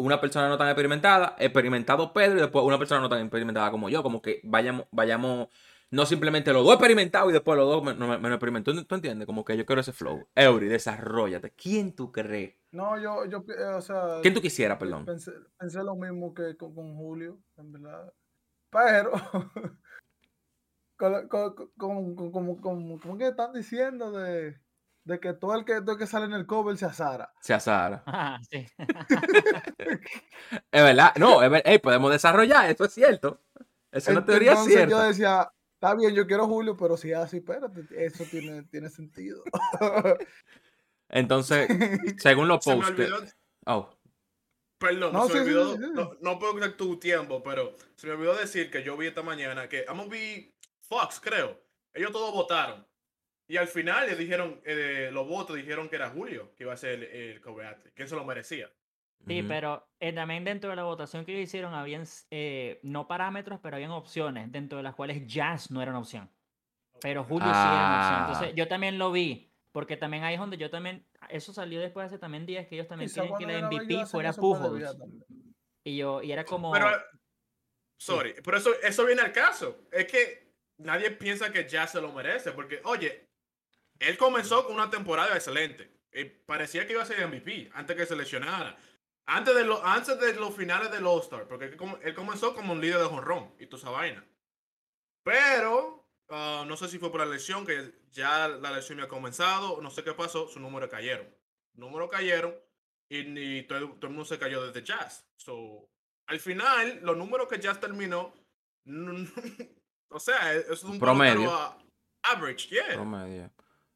[0.00, 3.88] una persona no tan experimentada, experimentado Pedro y después una persona no tan experimentada como
[3.88, 4.02] yo.
[4.02, 5.48] Como que vayamos, vayamos,
[5.90, 8.72] no simplemente los dos experimentados y después los dos menos me, experimentó.
[8.72, 9.26] ¿Tú, tú entiendes?
[9.26, 10.28] Como que yo quiero ese flow.
[10.34, 11.50] Eury, desarrollate.
[11.52, 12.54] ¿Quién tú crees?
[12.72, 14.20] No, yo, yo, eh, o sea.
[14.22, 15.04] ¿Quién tú quisieras, perdón?
[15.04, 18.12] Pensé, pensé lo mismo que con, con Julio, en verdad.
[18.70, 19.10] Pero.
[20.96, 24.56] con, con- como- como- como que están diciendo de,
[25.04, 27.32] de que todo el que, todo el que sale en el cover se asara.
[27.40, 28.02] Se Sara.
[28.06, 28.66] Ah, sí.
[30.72, 31.12] Es verdad.
[31.16, 33.40] No, es ver- ey, podemos desarrollar, eso es cierto.
[33.92, 35.06] Es una teoría Entonces yo cierta.
[35.06, 39.42] decía, está bien, yo quiero Julio, pero si es así, espérate, eso tiene, tiene sentido.
[41.08, 41.68] Entonces,
[42.18, 43.36] según los Se posts.
[43.66, 43.90] Oh,
[44.78, 45.90] Perdón, No, se sí, olvidó, sí, sí.
[45.92, 49.22] No, no puedo quitar tu tiempo, pero se me olvidó decir que yo vi esta
[49.22, 51.60] mañana que vi Fox, creo.
[51.92, 52.86] Ellos todos votaron.
[53.50, 56.76] Y al final le dijeron, eh, los votos dijeron que era Julio, que iba a
[56.76, 58.70] ser el, el Kobe Athlete, que se lo merecía.
[59.26, 59.48] Sí, ujú.
[59.48, 63.74] pero eh, también dentro de la votación que ellos hicieron habían eh, no parámetros, pero
[63.74, 66.30] habían opciones, dentro de las cuales jazz no era una opción.
[67.00, 68.14] Pero Julio sí era una opción.
[68.14, 68.26] Ah.
[68.28, 72.06] Entonces yo también lo vi, porque también ahí es donde yo también, eso salió después
[72.06, 74.96] hace también días que ellos también quieren que yo MVP fuera eso Pujols.
[75.82, 76.70] Y yo, y era como.
[76.70, 76.88] Pero,
[77.98, 79.88] sorry, pero eso, eso viene al caso.
[79.90, 83.29] Es que nadie piensa que ya se lo merece, porque, oye,
[84.00, 85.88] él comenzó con una temporada excelente.
[86.12, 88.76] Y parecía que iba a ser MVP antes que se lesionara.
[89.26, 92.72] Antes de, lo, antes de los finales del All-Star, porque él, com- él comenzó como
[92.72, 94.26] un líder de jonrón y toda esa vaina.
[95.22, 99.80] Pero, ah, no sé si fue por la lesión, que ya la lesión había comenzado,
[99.80, 101.28] no sé qué pasó, sus números cayeron.
[101.74, 102.54] Números cayeron
[103.08, 105.26] y, todo, todo el mundo se cayó desde Jazz.
[105.36, 105.88] So,
[106.26, 108.32] al final, los números que Jazz terminó,
[110.10, 111.52] o sea, es un Promedio.
[112.22, 112.94] average, yeah.
[112.94, 113.50] Promedio.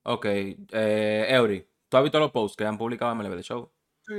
[0.04, 3.72] Ok, eh, Eury, ¿tú has visto los posts que han publicado en MLB The Show?
[4.06, 4.14] Sí.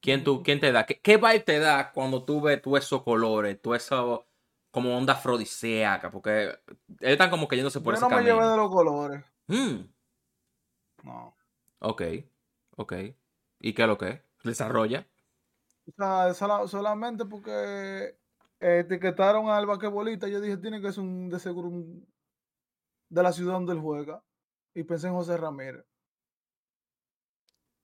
[0.00, 0.86] ¿Quién, tú, ¿Quién te da?
[0.86, 4.26] ¿Qué, qué vibe te da cuando tú ves tú esos colores, tú eso
[4.70, 6.10] como onda afrodisíaca?
[6.10, 8.36] Porque él están como cayéndose por Yo ese no me camino.
[8.36, 9.24] llevé de los colores.
[9.48, 9.80] Mm,
[11.04, 11.34] No.
[11.80, 12.02] ok,
[12.76, 12.92] ok.
[13.60, 14.20] ¿Y qué es lo que es?
[14.44, 15.06] ¿Desarrolla?
[15.86, 18.16] O sea, sola- solamente porque
[18.60, 22.06] eh, etiquetaron al basquetbolista, yo dije, tiene que ser un de seguro un-
[23.10, 24.22] de la ciudad donde él juega.
[24.78, 25.84] Y pensé en José Ramírez.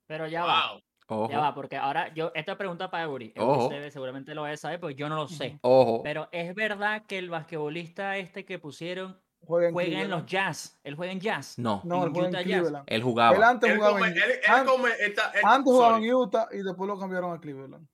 [0.07, 0.81] Pero ya va.
[1.09, 3.05] Ojo, Ya va, porque ahora yo, esta pregunta para.
[3.05, 3.69] Eury Ojo.
[3.69, 5.59] se- seguramente lo debe saber, porque yo no lo sé.
[5.63, 6.03] ojo.
[6.05, 10.25] Pero es verdad que el basquetbolista este que pusieron Juega en juega en los.
[10.25, 10.79] Jazz.
[10.85, 11.59] Él juega en Jazz.
[11.59, 12.45] No, No, en él juega en.
[12.47, 12.85] Cleveland.
[12.87, 13.37] él jugaba.
[13.37, 16.09] Él antes Él jugaba come, en, él, él an- come, está- él- antes jugaba sorry.
[16.09, 17.89] en Utah y después lo cambiaron a Cleveland.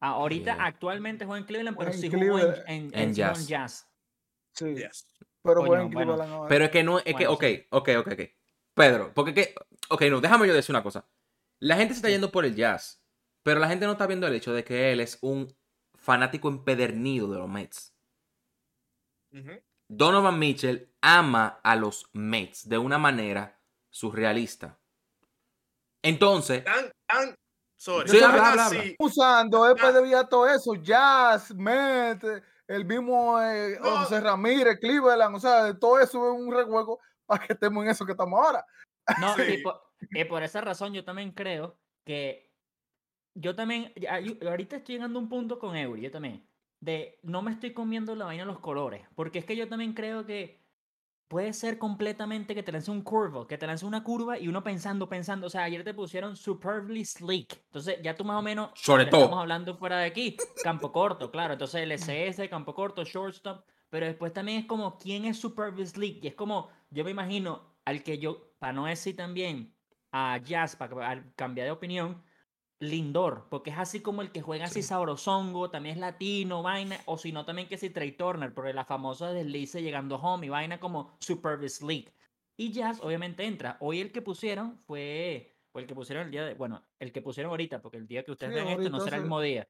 [0.00, 0.64] Ah, ahorita Yeah.
[0.66, 3.46] actualmente juega en Cleveland, pero Juega en sí jugó en, en, Jazz.
[3.46, 3.88] Jazz.
[4.54, 4.74] Sí.
[4.74, 5.06] Yes.
[5.48, 6.12] Pero Coño, juega en bueno.
[6.12, 6.48] Cleveland ahora.
[6.48, 7.66] Pero es que no, es que, Bueno, ok, sí.
[7.70, 8.20] ok, ok, ok.
[8.74, 9.54] Pedro, porque que,
[9.88, 11.04] ok, no, déjame yo decir una cosa.
[11.58, 13.02] La gente se está yendo por el jazz,
[13.42, 15.52] pero la gente no está viendo el hecho de que él es un
[15.96, 17.94] fanático empedernido de los Mets.
[19.88, 23.58] Donovan Mitchell ama a los Mets de una manera
[23.90, 24.78] surrealista.
[26.02, 27.34] Entonces, Tan, tan,
[27.76, 28.08] sorry.
[28.08, 29.92] Sí, tan habla, habla, así- usando, él Ah.
[29.92, 32.22] debía todo eso, Jazz, Met,
[32.68, 33.98] el mismo eh, No.
[33.98, 38.06] José Ramírez, Cleveland, o sea, todo eso es un rejuego para que estemos en eso
[38.06, 38.64] que estamos ahora.
[39.20, 42.48] No, y, por, y por esa razón yo también creo que
[43.34, 43.92] yo también,
[44.46, 46.46] ahorita estoy llegando a un punto con Eury, yo también,
[46.80, 49.92] de no me estoy comiendo la vaina de los colores, porque es que yo también
[49.92, 50.60] creo que
[51.28, 54.62] puede ser completamente que te lance un curvo, que te lance una curva y uno
[54.64, 58.70] pensando, pensando, o sea, ayer te pusieron superbly sleek, entonces ya tú más o menos,
[58.74, 59.24] Sobre todo.
[59.24, 64.06] estamos hablando fuera de aquí, campo corto, claro, entonces el SS, campo corto, shortstop, pero
[64.06, 66.24] después también es como, ¿quién es superbly sleek?
[66.24, 69.74] Y es como, yo me imagino al que yo, para no decir también
[70.10, 72.22] a Jazz, para cambiar de opinión,
[72.80, 77.18] Lindor, porque es así como el que juega así sabrosongo, también es latino, vaina, o
[77.18, 80.78] si no también que si Trey Turner, porque la famosa deslice llegando home y vaina
[80.78, 82.12] como Supervis League.
[82.56, 83.76] Y Jazz obviamente entra.
[83.80, 87.22] Hoy el que pusieron fue, fue el que pusieron el día de, bueno, el que
[87.22, 89.68] pusieron ahorita, porque el día que ustedes Sí, vean esto no será el mismo día.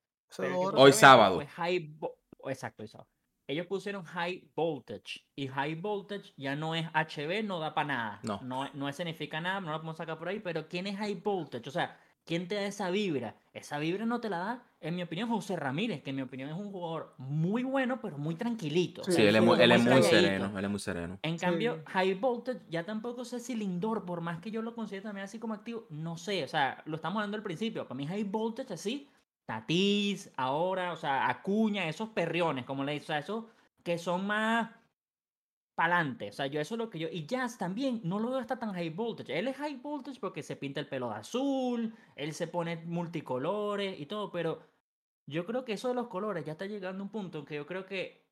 [0.74, 1.42] Hoy sábado.
[1.54, 1.96] High
[2.44, 3.08] exacto, hoy sábado.
[3.46, 8.20] Ellos pusieron high voltage y high voltage ya no es HB, no da para nada.
[8.22, 8.40] No.
[8.42, 8.68] no.
[8.74, 11.66] No significa nada, no lo podemos sacar por ahí, pero ¿quién es high voltage?
[11.66, 13.34] O sea, ¿quién te da esa vibra?
[13.54, 16.50] Esa vibra no te la da, en mi opinión, José Ramírez, que en mi opinión
[16.50, 19.02] es un jugador muy bueno, pero muy tranquilito.
[19.02, 20.10] Sí, él es muy, jugador él es muy calladito.
[20.10, 21.18] sereno, él es muy sereno.
[21.22, 21.82] En cambio, Sí.
[21.86, 25.38] High Voltage, ya tampoco sé si Lindor, por más que yo lo considere también así
[25.38, 27.88] como activo, no sé, o sea, lo estamos hablando al principio.
[27.88, 29.08] Para mí, High Voltage así,
[29.46, 33.44] Tatís, ahora, o sea, Acuña, esos perriones, como le digo, o sea, esos
[33.82, 34.68] que son más
[35.78, 36.28] pa'lante.
[36.30, 37.06] O sea, yo eso es lo que yo.
[37.08, 39.38] Y Jazz también, no lo veo hasta tan high voltage.
[39.38, 43.98] Él es high voltage porque se pinta el pelo de azul, él se pone multicolores
[44.00, 44.60] y todo, pero
[45.26, 47.54] yo creo que eso de los colores ya está llegando a un punto en que
[47.54, 48.26] yo creo que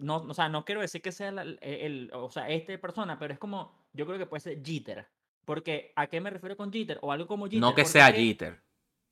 [0.00, 3.18] no, o sea, no quiero decir que sea la- el, el- o sea, esta persona,
[3.18, 5.06] pero es como, yo creo que puede ser Jeter.
[5.44, 6.98] Porque, ¿a qué me refiero con Jeter?
[7.02, 7.60] O algo como Jeter.
[7.60, 8.62] No que sea Jeter,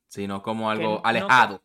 [0.07, 1.61] sino como algo que- alejado.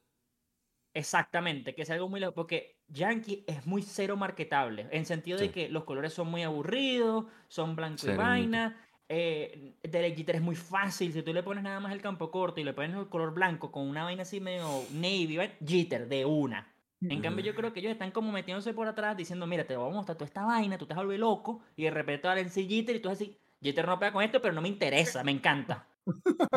[0.94, 5.46] Exactamente, que sea algo muy lejos, porque Yankee es muy cero marketable, en sentido de
[5.46, 5.52] Sí.
[5.52, 8.22] que los colores son muy aburridos, son blanco y Serenito.
[8.22, 8.76] vaina,
[9.08, 12.60] eh, Derek Jeter es muy fácil, si tú le pones nada más el campo corto
[12.60, 16.24] y le pones el color blanco con una vaina así medio navy, vaina, Jeter de
[16.26, 16.68] una.
[17.08, 19.90] En cambio, yo creo que ellos están como metiéndose por atrás diciendo, mira, te voy
[19.90, 22.34] a mostrar toda esta vaina, tú te vas a volver loco, y de repente a
[22.34, 25.32] decir Jeter y tú así, Jeter no pega con esto, pero no me interesa, me
[25.32, 25.88] encanta.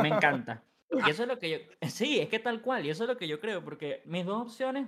[0.01, 0.63] Me encanta.
[0.95, 1.57] Y eso es lo que yo,
[1.89, 4.41] sí, es que tal cual, y eso es lo que yo creo, porque mis dos
[4.41, 4.87] opciones,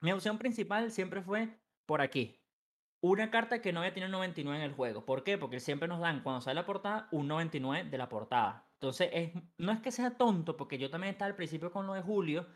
[0.00, 2.40] mi opción principal siempre fue por aquí.
[3.00, 5.04] Una carta que no había tenido 99 en el juego.
[5.04, 5.38] ¿Por qué?
[5.38, 8.68] Porque siempre nos dan, cuando sale la portada, un 99 de la portada.
[8.74, 11.94] Entonces, es, no es que sea tonto, porque yo también estaba al principio con lo
[11.94, 12.46] de Julio,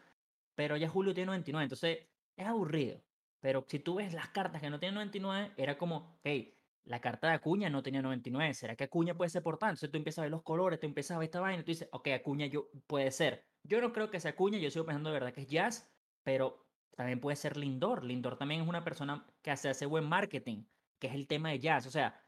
[0.54, 1.98] pero ya Julio tiene 99, entonces
[2.36, 3.00] es aburrido.
[3.40, 7.28] Pero si tú ves las cartas que no tienen 99, era como, hey, la carta
[7.28, 8.54] de Acuña no tenía 99.
[8.54, 9.70] ¿Será que Acuña puede ser portada?
[9.70, 11.70] Entonces tú empiezas a ver los colores, tú empiezas a ver esta vaina y tú
[11.70, 13.46] dices, ok, Acuña yo, puede ser.
[13.62, 16.66] Yo no creo que sea Acuña, yo sigo pensando de verdad que es Jazz, pero
[16.96, 18.04] también puede ser Lindor.
[18.04, 20.64] Lindor también es una persona que hace, hace buen marketing,
[20.98, 21.86] que es el tema de Jazz.
[21.86, 22.22] O sea,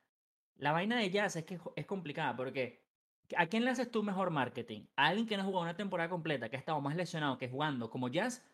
[0.57, 2.83] la vaina de Jazz es que es complicada porque
[3.37, 4.87] ¿a quién le haces tú mejor marketing?
[4.97, 7.49] ¿A alguien que no ha jugado una temporada completa, que ha estado más lesionado que
[7.49, 8.45] jugando como Jazz?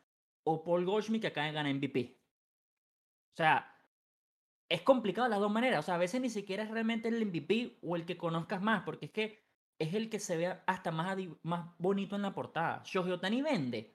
[0.44, 2.18] ¿O Paul Goldschmidt que acaba de ganar MVP?
[3.32, 3.77] O sea,
[4.68, 5.80] es complicado de las dos maneras.
[5.80, 8.82] O sea, a veces ni siquiera es realmente el MVP o el que conozcas más,
[8.84, 9.42] porque es que
[9.78, 12.82] es el que se ve hasta más, más bonito en la portada.
[12.84, 13.94] Shohei Otani vende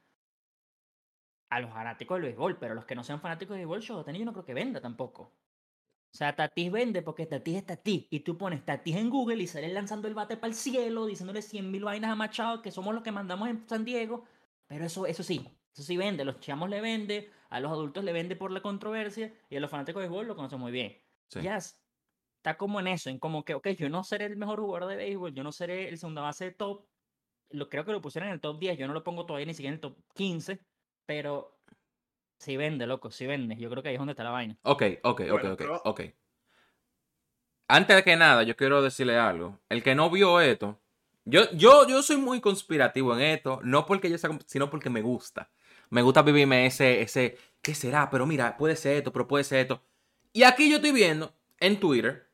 [1.50, 4.20] a los fanáticos del béisbol, pero los que no sean fanáticos del béisbol, Shohei Otani
[4.20, 5.34] yo no creo que venda tampoco.
[6.14, 8.06] O sea, Tatis vende porque Tatis es Tatis.
[8.12, 11.42] Y tú pones Tatis en Google y sales lanzando el bate para el cielo, diciéndole
[11.42, 14.24] 100 mil vainas a Machado, que somos los que mandamos en San Diego.
[14.68, 16.24] Pero eso, eso sí, eso sí vende.
[16.24, 19.70] Los chamos le vende, a los adultos le vende por la controversia y a los
[19.70, 20.98] fanáticos de béisbol lo conocen muy bien.
[21.30, 24.90] Ya está como en eso, en como que, ok, yo no seré el mejor jugador
[24.90, 26.86] de béisbol, yo no seré el segunda base de top.
[27.52, 29.54] Lo, creo que lo pusieron en el top 10, yo no lo pongo todavía ni
[29.54, 30.60] siquiera en el top 15,
[31.06, 31.54] pero
[32.44, 33.56] Sí vende, loco, sí vende.
[33.56, 34.58] Yo creo que ahí es donde está la vaina.
[34.64, 36.02] Ok, ok, ok, ok, ok.
[37.70, 39.62] Antes de que nada, yo quiero decirle algo.
[39.70, 40.82] El que no vio esto,
[41.24, 45.02] yo, yo, yo soy muy conspirativo en esto, no porque yo sea, sino porque me
[45.02, 45.50] gusta.
[45.94, 48.10] Me gusta vivirme ese, ese, ¿qué será?
[48.10, 49.84] Pero mira, puede ser esto, pero puede ser esto.
[50.32, 52.32] Y aquí yo estoy viendo en Twitter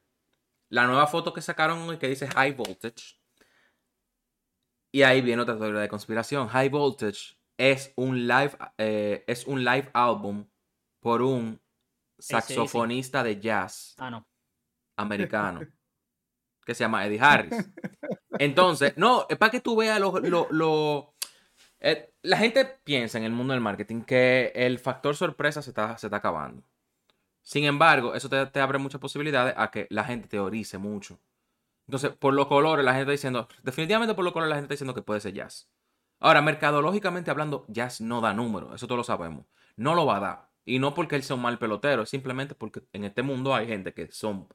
[0.70, 3.20] la nueva foto que sacaron que dice High Voltage.
[4.94, 6.48] Y ahí viene otra teoría de conspiración.
[6.48, 10.48] High Voltage es un live, eh, es un live álbum
[11.02, 11.60] por un
[12.18, 14.24] saxofonista de jazz ah,
[14.96, 15.60] americano
[16.66, 17.70] que se llama Eddie Harris.
[18.40, 20.18] Entonces, no, es para que tú veas lo...
[20.50, 21.14] lo,
[21.82, 25.98] eh, la gente piensa en el mundo del marketing que el factor sorpresa se está,
[25.98, 26.64] se está acabando.
[27.42, 31.20] Sin embargo, eso te, te, abre muchas posibilidades a que la gente teorice mucho.
[31.88, 34.74] Entonces, por los colores, la gente está diciendo, definitivamente por los colores, la gente está
[34.76, 35.70] diciendo que puede ser jazz.
[36.20, 39.46] Ahora, mercadológicamente hablando, Jazz no da número, eso todos lo sabemos.
[39.78, 40.50] No lo va a dar.
[40.66, 43.94] Y no porque él sea un mal pelotero, simplemente porque en este mundo hay gente
[43.94, 44.48] que son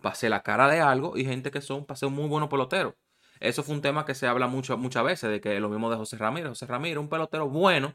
[0.00, 2.48] para ser la cara de algo y gente que son para ser un muy buenos
[2.48, 2.96] pelotero.
[3.40, 5.96] Eso fue un tema que se habla mucho, muchas veces, de que lo mismo de
[5.96, 6.50] José Ramírez.
[6.50, 7.94] José Ramírez, un pelotero bueno,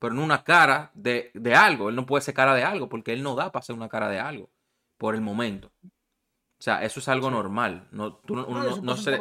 [0.00, 1.88] pero no una cara de, algo.
[1.88, 4.08] Él no puede ser cara de algo porque él no da para ser una cara
[4.08, 4.50] de algo
[4.98, 5.72] por el momento.
[5.82, 7.88] O sea, eso es algo normal.
[7.92, 9.16] No, no, se,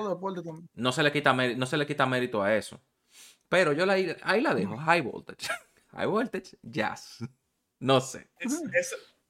[0.74, 2.82] no, se, le quita, no se le quita mérito a eso.
[3.48, 5.48] Pero yo la, ahí la dejo, high voltage.
[5.92, 7.20] High voltage, jazz.
[7.80, 8.28] No sé.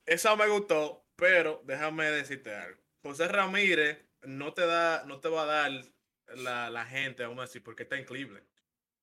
[0.05, 2.79] esa me gustó, pero déjame decirte algo.
[3.01, 5.71] José Ramírez no te da, no te va a dar
[6.37, 8.45] la, la gente aún así porque está en Cleveland.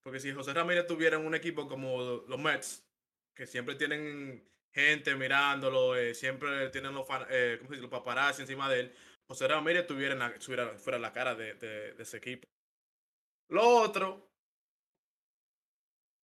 [0.02, 2.86] Porque si José Ramírez tuviera un equipo como los Mets,
[3.34, 8.94] que siempre tienen gente mirándolo, eh, siempre tienen los, eh, los paparazzi encima de él,
[9.28, 12.48] José Ramírez tuviera, fuera la cara de, de, ese equipo.
[13.48, 14.28] Lo otro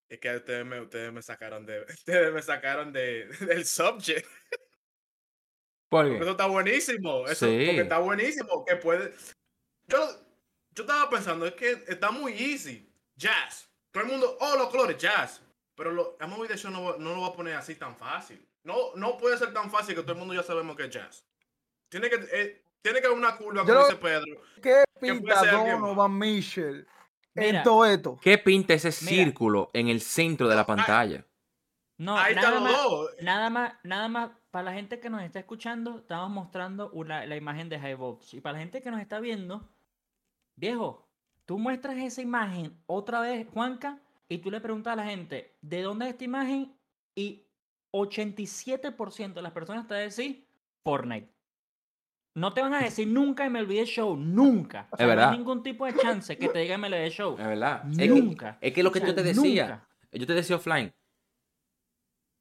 [0.09, 1.81] es que ustedes me, ustedes me sacaron de.
[1.89, 4.27] Ustedes me sacaron de, del subject.
[5.89, 7.25] Porque eso está buenísimo.
[7.27, 8.65] Eso porque está buenísimo.
[8.65, 9.13] Que puede.
[9.87, 10.26] Yo,
[10.77, 12.87] yo estaba pensando, es que está muy easy.
[13.15, 13.67] Jazz.
[13.91, 15.41] Todo el mundo, oh, los colores, jazz.
[15.73, 16.15] Pero lo,
[16.47, 18.47] de eso no, no lo va a poner así tan fácil.
[18.63, 21.25] No, no puede ser tan fácil que todo el mundo ya sabemos que es jazz.
[21.89, 24.39] Tiene que, eh, tiene que haber una curva, como dice Pedro.
[24.61, 26.87] ¿Qué pinta Donovan Mitchell?
[27.33, 28.19] en todo esto.
[28.21, 31.25] ¿Qué pinta ese círculo en el centro de la pantalla?
[31.97, 32.73] No, nada, más,
[33.21, 37.67] nada más, nada más, para la gente que nos está escuchando, estamos mostrando la imagen
[37.69, 38.35] de Highbox.
[38.35, 39.67] Y para la gente que nos está viendo,
[40.57, 41.07] viejo,
[41.45, 45.81] tú muestras esa imagen otra vez, Juanca, y tú le preguntas a la gente, ¿de
[45.81, 46.75] dónde es esta imagen?
[47.15, 47.47] Y
[47.93, 50.45] 87% de las personas te van a decir
[50.83, 51.33] Fortnite.
[52.35, 54.87] No te van a decir nunca MLB Show, nunca.
[54.95, 55.25] es verdad.
[55.25, 57.35] No hay ningún tipo de chance que te diga MLB Show.
[57.39, 57.83] Es verdad.
[57.85, 58.59] Nunca.
[58.61, 60.93] Es que, lo que yo te decía, yo te decía offline,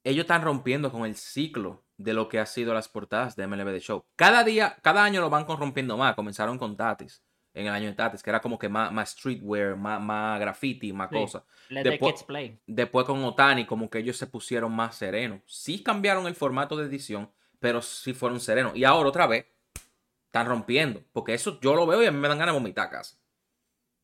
[0.04, 3.78] ellos están rompiendo con el ciclo de lo que ha sido las portadas de MLB
[3.78, 4.04] Show.
[4.16, 6.14] Cada día, cada año lo van corrompiendo más.
[6.14, 7.24] Comenzaron con Tatis,
[7.56, 10.92] en el año de Tatis, que era como que más, más streetwear, más, más graffiti,
[10.92, 11.42] más cosas.
[11.70, 12.60] Después, play.
[12.66, 15.40] después con Otani, como que ellos se pusieron más serenos.
[15.46, 18.76] Sí cambiaron el formato de edición, pero sí fueron serenos.
[18.76, 19.46] Y ahora otra vez
[20.26, 21.02] están rompiendo.
[21.12, 23.16] Porque eso yo lo veo y a mí me dan ganas de vomitar casi.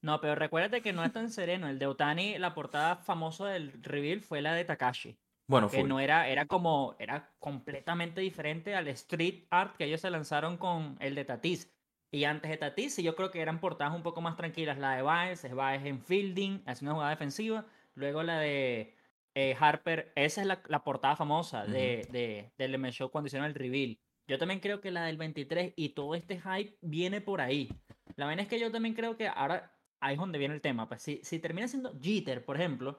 [0.01, 1.69] No, pero recuérdate que no es tan sereno.
[1.69, 5.19] El de Otani, la portada famosa del reveal fue la de Takashi.
[5.47, 10.09] Bueno, que no era, era como, era completamente diferente al street art que ellos se
[10.09, 11.71] lanzaron con el de Tatis.
[12.15, 14.79] Y antes de Tatis, yo creo que eran portadas un poco más tranquilas.
[14.79, 17.65] La de Baez, es Baez en fielding, hace una jugada defensiva.
[17.95, 18.95] Luego la de
[19.35, 23.55] eh, Harper, esa es la, portada famosa de, de, del M Show cuando hicieron el
[23.55, 23.99] reveal.
[24.29, 27.71] Yo también creo que la del 23 y todo este hype viene por ahí.
[28.17, 30.89] La verdad es que yo también creo que ahora ahí es donde viene el tema.
[30.89, 32.99] Pues si, si termina siendo Jeter, por ejemplo,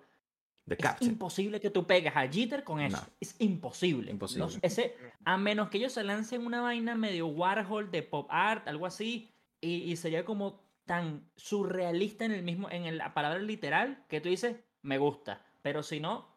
[0.66, 1.12] The es Captain.
[1.12, 2.98] imposible que tú pegues a Jeter con eso.
[2.98, 3.14] No.
[3.20, 4.10] Es imposible.
[4.12, 4.46] Imposible.
[4.46, 4.96] Los- ese,
[5.26, 9.30] a menos que ellos se lancen una vaina medio Warhol de pop art, algo así,
[9.60, 14.30] y, y sería como tan surrealista en el mismo, en la palabra literal, que tú
[14.30, 15.46] dices, me gusta.
[15.62, 16.28] Pero si no,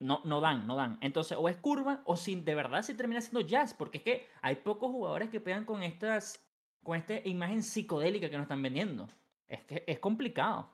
[0.00, 0.98] no, no dan, no dan.
[1.00, 4.26] Entonces, o es curva, o si de verdad se termina siendo jazz, porque es que
[4.42, 6.46] hay pocos jugadores que pegan con estas,
[6.82, 9.08] con esta imagen psicodélica que nos están vendiendo.
[9.48, 10.70] Es que es complicado.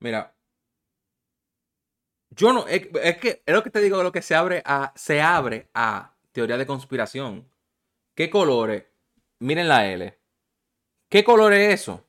[0.00, 0.34] Mira.
[2.30, 2.66] Yo no.
[2.66, 4.92] Es, es que es lo que te digo, lo que se abre a.
[4.96, 7.50] Se abre a teoría de conspiración.
[8.14, 8.84] ¿Qué colores?
[9.40, 10.18] Miren la L.
[11.08, 12.06] ¿Qué color es eso?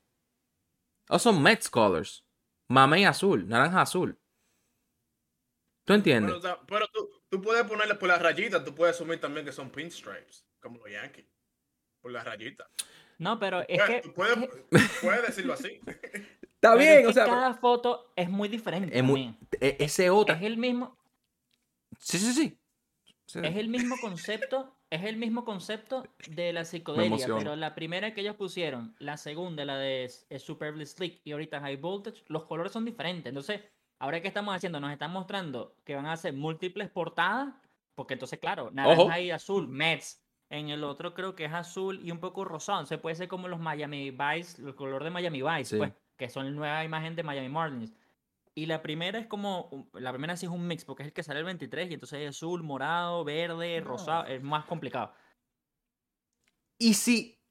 [1.09, 2.25] Esos son Mets colors.
[2.69, 4.17] Mamey azul, naranja azul.
[5.85, 6.35] ¿Tú entiendes?
[6.67, 10.45] Pero tú, tú puedes ponerle por las rayitas, tú puedes asumir también que son pinstripes,
[10.59, 11.25] como los Yankees.
[12.01, 12.67] Por las rayitas.
[13.17, 14.09] No, pero es que...
[14.11, 14.37] puedes,
[14.71, 15.79] es- puedes decirlo así.
[16.61, 17.25] Está es bien, que o sea.
[17.25, 18.95] cada foto es muy diferente.
[18.97, 20.35] es muy- e- ese otra.
[20.35, 20.95] Es el mismo,
[21.99, 22.57] Sí, sí, sí.
[23.25, 23.39] Sí.
[23.43, 28.21] es el mismo concepto, es el mismo concepto de la psicodelia, pero la primera que
[28.21, 32.83] ellos pusieron, la segunda, la de Superbly Slick y ahorita High Voltage, los colores son
[32.85, 33.29] diferentes.
[33.29, 33.61] Entonces,
[33.99, 37.53] ahora que estamos haciendo, nos están mostrando que van a hacer múltiples portadas,
[37.95, 39.17] porque entonces, claro, naranja Ojo.
[39.19, 40.21] y azul, Mets.
[40.49, 42.85] En el otro creo que es azul y un poco rosado.
[42.85, 45.77] Se puede ser como los Miami Vice, el color de Miami Vice, Sí.
[45.77, 47.91] pues, que son la nueva imagen de Miami Marlins.
[48.53, 51.23] Y la primera es como, la primera sí es un mix, porque es el que
[51.23, 53.87] sale el 23 y entonces hay azul, morado, verde, No.
[53.87, 55.11] rosado, es más complicado.
[56.77, 57.41] Y si.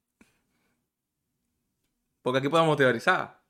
[2.22, 3.42] Porque aquí podemos teorizar.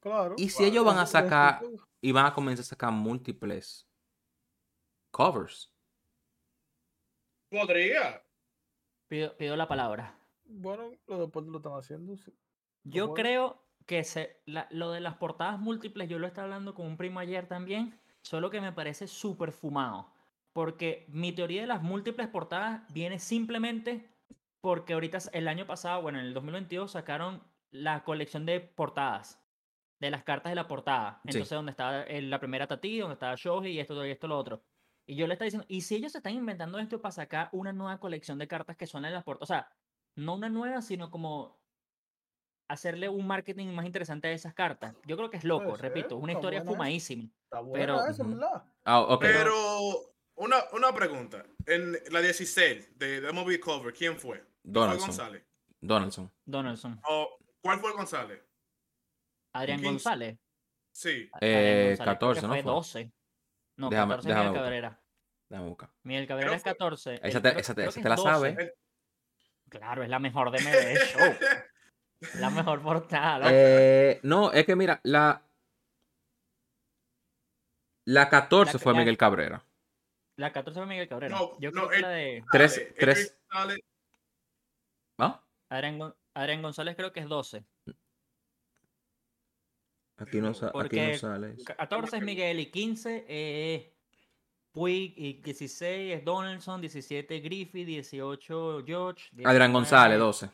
[0.00, 0.34] Claro.
[0.36, 1.62] ¿Y si ellos van a sacar
[2.00, 3.88] y van a comenzar a sacar múltiples
[5.12, 5.70] covers?
[7.50, 8.20] Podría.
[9.06, 10.18] Pido, pido la palabra.
[10.44, 12.16] Bueno, los deportes lo están haciendo.
[12.16, 12.32] sí.
[12.82, 16.86] Yo creo que se, la- lo de las portadas múltiples, yo lo estaba hablando con
[16.86, 20.12] un primo ayer también, solo que me parece súper fumado.
[20.52, 24.08] Porque mi teoría de las múltiples portadas viene simplemente
[24.60, 29.40] porque ahorita, el año pasado, bueno, en el 2022 sacaron la colección de portadas,
[30.00, 31.20] de las cartas de la portada.
[31.22, 31.28] Sí.
[31.30, 34.36] Entonces, donde estaba el- la primera Tati, donde estaba Shoji y esto, y esto, lo
[34.38, 34.62] otro.
[35.06, 37.72] Y yo le estaba diciendo, ¿y si ellos se están inventando esto para sacar una
[37.72, 39.42] nueva colección de cartas que son en las portadas?
[39.50, 39.68] O sea,
[40.16, 41.60] no una nueva, sino como
[42.68, 44.94] hacerle un marketing más interesante a esas cartas.
[45.06, 47.28] Yo creo que es loco, repito, es una está historia fumadísima.
[47.44, 48.32] Está buena Pero- esa, Ujú.
[48.32, 48.62] ¿verdad?
[48.84, 49.20] Ah, ok.
[49.22, 51.44] Pero una, una pregunta.
[51.66, 54.38] En la 16 de The Movie Cover, ¿quién fue?
[54.38, 55.08] ¿Fue Donaldson.
[55.08, 55.44] González?
[55.80, 56.32] Donaldson.
[56.44, 57.00] Donaldson.
[57.08, 58.42] ¿O cuál fue González?
[59.52, 60.38] Adrián quién- González.
[60.92, 61.30] Sí.
[61.40, 62.72] Eh, González creo que 14, ¿no fue fue?
[62.72, 63.12] 12.
[63.76, 64.62] No, Déjame- 14 déjame Miguel.
[64.62, 65.00] Cabrera.
[65.48, 65.90] Déjame buscar.
[66.02, 67.14] Miguel Cabrera Creo es fue- 14.
[67.14, 68.52] Esa el- te- creo- esa te- esa te la sabe.
[68.54, 68.74] 12.
[69.68, 71.20] Claro, es la mejor de MLB Show.
[72.34, 73.38] la mejor portada.
[73.38, 73.50] loco.
[73.52, 75.42] Eh, no, es que mira, la.
[78.04, 79.64] La 14 La- fue la- Miguel Cabrera.
[80.36, 81.36] La 14 fue Miguel Cabrera.
[81.36, 82.44] No, Yo no, creo que la de
[85.18, 85.42] ¿Ah?
[85.70, 87.64] Adrián, Gon- Adrián González creo que es 12.
[90.18, 91.54] Aquí no, sa- aquí no sale.
[91.54, 91.64] eso.
[91.76, 93.86] 14 es Miguel y 15 es
[94.72, 99.28] Puig y 16 es Donaldson, 17 Griffith, 18 George.
[99.32, 100.50] Adrián 19 González, 12.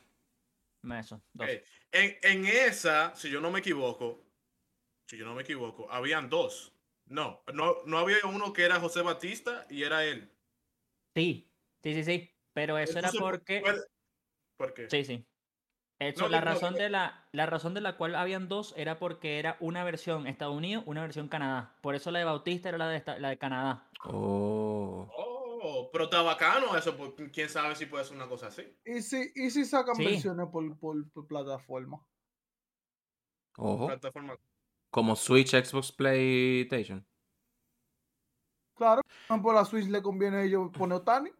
[0.98, 1.56] Eso, 12.
[1.58, 1.62] ok.
[1.92, 4.24] En, en esa, si yo no me equivoco,
[5.08, 6.74] si yo no me equivoco, habían dos.
[7.06, 10.30] No, no, no había uno que era José Batista y era él.
[11.14, 11.50] Sí,
[11.82, 12.30] sí, sí, sí.
[12.54, 13.60] Pero eso era porque.
[13.60, 13.82] puede-
[14.56, 14.88] ¿Por qué?
[14.90, 15.26] Sí, sí.
[15.98, 18.74] Eso, No, la no, razón digo- de la, la razón de la cual habían dos
[18.76, 21.76] era porque era una versión Estados Unidos, una versión Canadá.
[21.80, 23.88] Por eso la de Bautista era la de, esta- la de Canadá.
[24.04, 24.61] Oh.
[25.92, 28.62] Pero está bacano eso, porque quién sabe si puede ser una cosa así.
[28.84, 30.04] ¿Y si, y si sacan Sí.
[30.06, 32.02] versiones por, por, por plataforma?
[33.58, 33.86] Ojo.
[33.88, 34.36] Plataforma.
[34.90, 37.06] Como Switch, Xbox, PlayStation.
[38.74, 39.02] Claro,
[39.42, 41.30] por la Switch le conviene a ellos poner Otani.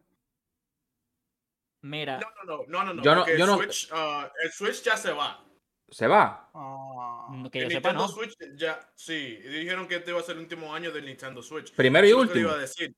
[1.81, 3.03] Mira, No, no, no, no, no, no.
[3.03, 5.43] Yo no- yo el, no- Switch, ah, el Switch ya se va.
[5.89, 6.49] ¿Se va?
[6.53, 8.07] Ah, que El yo sepa, Nintendo no.
[8.07, 11.41] Switch ya, sí, y dijeron que este iba a ser el último año del Nintendo
[11.41, 11.73] Switch.
[11.75, 12.39] Primero y Eso último.
[12.41, 12.95] iba a decir.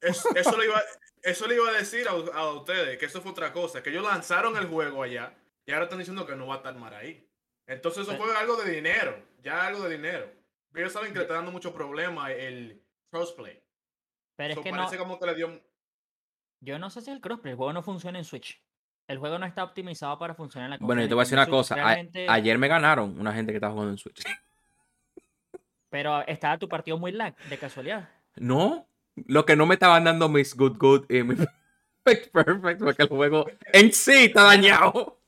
[0.00, 0.80] Es- eso, le iba,
[1.22, 4.04] eso le iba a decir a, a ustedes, que eso fue otra cosa, que ellos
[4.04, 5.34] lanzaron el juego allá
[5.66, 7.28] y ahora están diciendo que no va a estar mal ahí.
[7.66, 10.30] Entonces eso fue algo de dinero, ya algo de dinero.
[10.74, 12.80] Ellos saben que le está dando mucho problema el
[13.10, 13.62] crossplay.
[14.36, 15.60] Pero es que no, parece como que le dio...
[16.60, 18.62] yo no sé si el crossplay, el juego no funciona en Switch.
[19.08, 21.24] El juego no está optimizado para funcionar en la Bueno, consola yo te voy a
[21.24, 21.74] decir una cosa.
[22.28, 24.22] A- ayer me ganaron una gente que estaba jugando en Switch.
[25.90, 28.08] Pero estaba tu partido muy lag, de casualidad.
[28.36, 28.86] No.
[29.26, 31.38] Lo que no me estaban dando mis good good y mis
[32.04, 35.18] perfect, perfect, porque el juego en sí está dañado.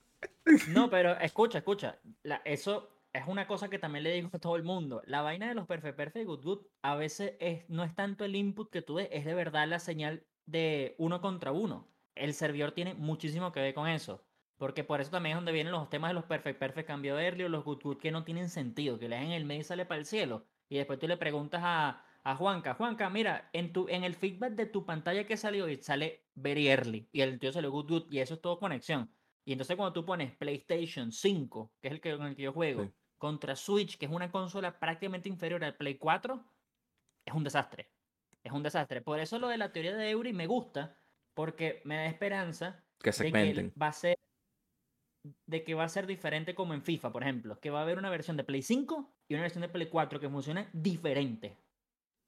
[0.64, 1.99] No, pero escucha, escucha.
[2.22, 5.03] la- eso es una cosa que también le digo a todo el mundo.
[5.07, 8.36] La vaina de los perfect, perfect, good, good, a veces es, no es tanto el
[8.36, 11.88] input que tú des, es de verdad la señal de uno contra uno.
[12.14, 14.22] El servidor tiene muchísimo que ver con eso.
[14.59, 17.24] Porque por eso también es donde vienen los temas de los perfect, perfect, cambio de
[17.24, 19.64] early o los good, good que no tienen sentido, que le en el medio y
[19.64, 20.45] sale para el cielo.
[20.68, 24.52] Y después tú le preguntas a, a Juanca, Juanca, mira, en, tu, en el feedback
[24.52, 27.08] de tu pantalla que salió sale very early.
[27.12, 28.12] Y el tío salió good, good.
[28.12, 29.10] Y eso es todo conexión.
[29.44, 32.52] Y entonces cuando tú pones PlayStation 5, que es el que, con el que yo
[32.52, 32.90] juego, Sí.
[33.18, 36.44] contra Switch, que es una consola prácticamente inferior al Play 4,
[37.26, 37.92] es un desastre.
[38.42, 39.00] Es un desastre.
[39.02, 40.98] Por eso lo de la teoría de Eury me gusta,
[41.34, 44.16] porque me da esperanza Que de que va a ser
[45.46, 47.98] de que va a ser diferente como en FIFA, por ejemplo, que va a haber
[47.98, 51.58] una versión de Play 5 y una versión de Play 4 que funcione diferente.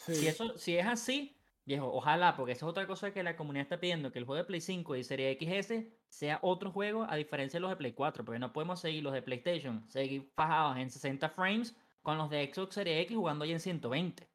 [0.04, 0.14] Sí.
[0.14, 3.62] Si eso si es así, viejo, ojalá, porque esa es otra cosa que la comunidad
[3.62, 7.16] está pidiendo, que el juego de Play 5 y Serie XS sea otro juego a
[7.16, 10.76] diferencia de los de Play 4, porque no podemos seguir los de PlayStation, seguir fajados
[10.78, 14.28] en 60 frames con los de Xbox Series X jugando ya en 120.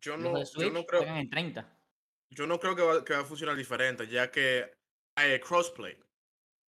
[0.00, 1.78] Yo Los no, yo no creo, en 30.
[2.30, 4.70] yo no creo que va, que va a funcionar diferente, ya que
[5.14, 5.96] hay crossplay.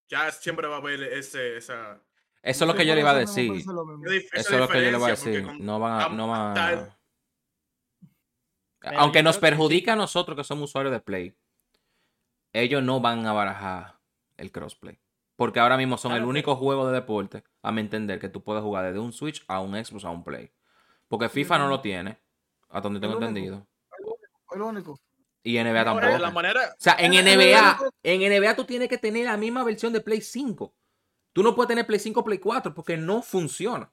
[0.09, 2.01] Ya siempre va a haber ese, esa,
[2.41, 3.53] Eso es lo que yo le iba a eso decir.
[3.53, 5.43] Eso es lo que yo le voy a decir.
[5.61, 6.09] No van a.
[6.09, 6.98] No van a...
[8.81, 11.35] Pero Aunque nos que perjudica a nosotros que somos usuarios de Play,
[12.53, 13.99] ellos no van a barajar
[14.37, 14.99] el crossplay.
[15.37, 18.29] Porque ahora mismo son Claro, el pero- único juego de deporte, a mi entender, que
[18.29, 20.51] tú puedes jugar desde un Switch a un Xbox a un Play.
[21.09, 22.19] Porque FIFA no lo tiene,
[22.69, 23.29] hasta donde tengo El único.
[23.29, 23.67] entendido.
[24.53, 24.99] El único.
[25.43, 26.19] Y NBA tampoco.
[26.19, 29.37] la manera, O sea, en Eh, NBA, eh, en NBA tú tienes que tener la
[29.37, 30.75] misma versión de Play 5.
[31.33, 33.93] Tú no puedes tener Play 5 o Play 4 porque no funciona.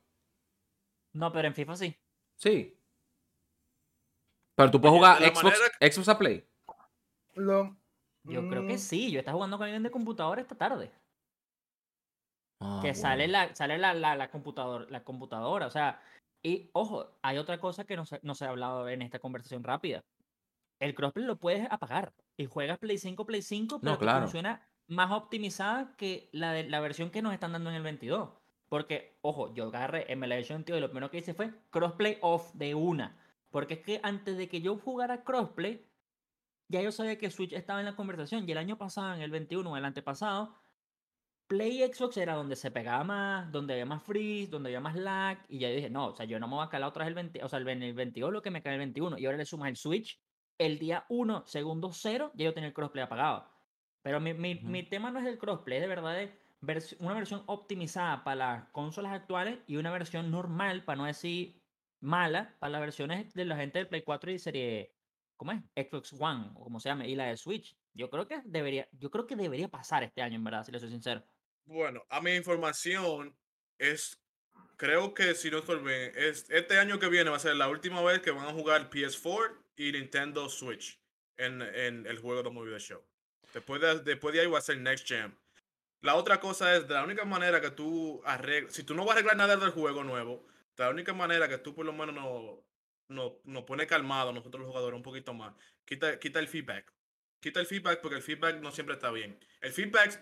[1.13, 1.95] No, pero en FIFA sí.
[2.38, 2.77] Sí.
[4.56, 6.47] Pero tú puedes jugar Xbox, manera Xbox a Play.
[7.36, 7.76] Lo-
[8.24, 9.12] Yo creo que Mm, sí.
[9.12, 10.91] Yo estaba jugando con alguien de computadora esta tarde.
[12.62, 13.01] Ah, que bueno.
[13.01, 16.01] sale la sale la, la, la, computador, la computadora, o sea,
[16.43, 19.64] y ojo, hay otra cosa que no se, no se ha hablado en esta conversación
[19.64, 20.03] rápida.
[20.80, 24.22] El crossplay lo puedes apagar y juegas Play 5, Play 5, pero que claro.
[24.22, 28.30] funciona más optimizada que la, de, la versión que nos están dando en el 22.
[28.70, 32.74] Porque, ojo, yo agarré Emulation 22 y lo primero que hice fue crossplay off de
[32.76, 33.18] una.
[33.56, 35.89] Porque es que antes de que yo jugara crossplay,
[36.68, 38.43] ya yo sabía que Switch estaba en la conversación.
[38.45, 40.58] Y el año pasado, en el 21 o el antepasado,
[41.47, 44.95] Play y Xbox era donde se pegaba más, donde había más freeze, donde había más
[44.97, 45.45] lag.
[45.47, 47.10] Y ya yo dije, no, o sea, yo no me voy a calar otra vez
[47.10, 49.18] el 20, o sea, el, el 22 lo que me cae el 21.
[49.20, 50.22] Y ahora le sumas el Switch,
[50.58, 53.49] el día 1, segundo 0, ya yo tenía el crossplay apagado.
[54.01, 56.30] Pero mi, mi, mi tema no es el crossplay, es de verdad
[56.62, 61.64] vers- una versión optimizada para las consolas actuales y una versión normal, para no decir
[62.06, 64.93] mala, para las versiones de la gente del Play 4 y serie,
[65.36, 65.62] ¿cómo es?
[65.76, 67.76] Xbox One, o como se llame, y la de Switch.
[67.93, 70.80] Yo creo que debería, yo creo que debería pasar este año, en verdad, si le
[70.80, 71.24] soy sincero.
[71.66, 73.36] Bueno, a mi información
[73.80, 74.22] es,
[74.78, 77.70] creo que si no estoy bien, es, este año que viene va a ser la
[77.70, 80.99] última vez que van a jugar PS4 y Nintendo Switch
[81.38, 83.01] en, en el juego de Movie The Show.
[83.53, 85.36] Después de, después de ahí va a ser Next Gen.
[86.01, 89.16] La otra cosa es, de la única manera que tú arreglas, si tú no vas
[89.16, 90.45] a arreglar nada del juego nuevo,
[90.78, 92.59] la única manera que tú por lo menos nos
[93.07, 95.53] no, nos pone calmado nosotros los jugadores un poquito más,
[95.86, 96.91] quita, quita el feedback.
[97.39, 99.38] Quita el feedback porque el feedback no siempre está bien.
[99.61, 100.19] El feedback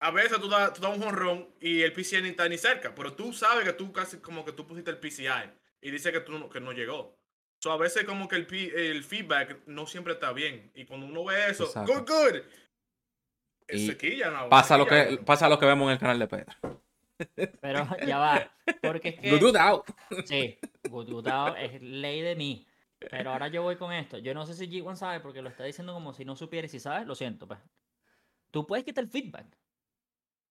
[0.00, 2.94] a veces tú das, tú das un jonrón y el PCI ni está ni cerca,
[2.94, 5.50] pero tú sabes que tú casi como que tú pusiste el PCI
[5.80, 7.16] y dice que, tú, no- que no llegó.
[7.62, 8.46] So, a veces como que el,
[8.76, 10.70] el feedback no siempre está bien.
[10.74, 11.90] Y cuando uno ve eso, Exacto.
[11.94, 12.36] good, good.
[13.68, 15.98] eh, Y se quillan, ah, Pasa se lo, que, pasa lo que vemos en el
[15.98, 16.82] canal de Pedro.
[17.60, 18.52] Pero ya va.
[18.82, 19.30] Porque es que.
[19.30, 19.84] Good, good out.
[20.26, 20.58] Sí,
[20.88, 22.66] good, good out es ley de mí.
[22.98, 24.18] Pero ahora yo voy con esto.
[24.18, 26.68] Yo no sé si G1 sabe porque lo está diciendo como si no supiera y
[26.70, 27.46] si sabes, lo siento.
[27.46, 27.58] Pues.
[28.50, 29.46] Tú puedes quitar el feedback.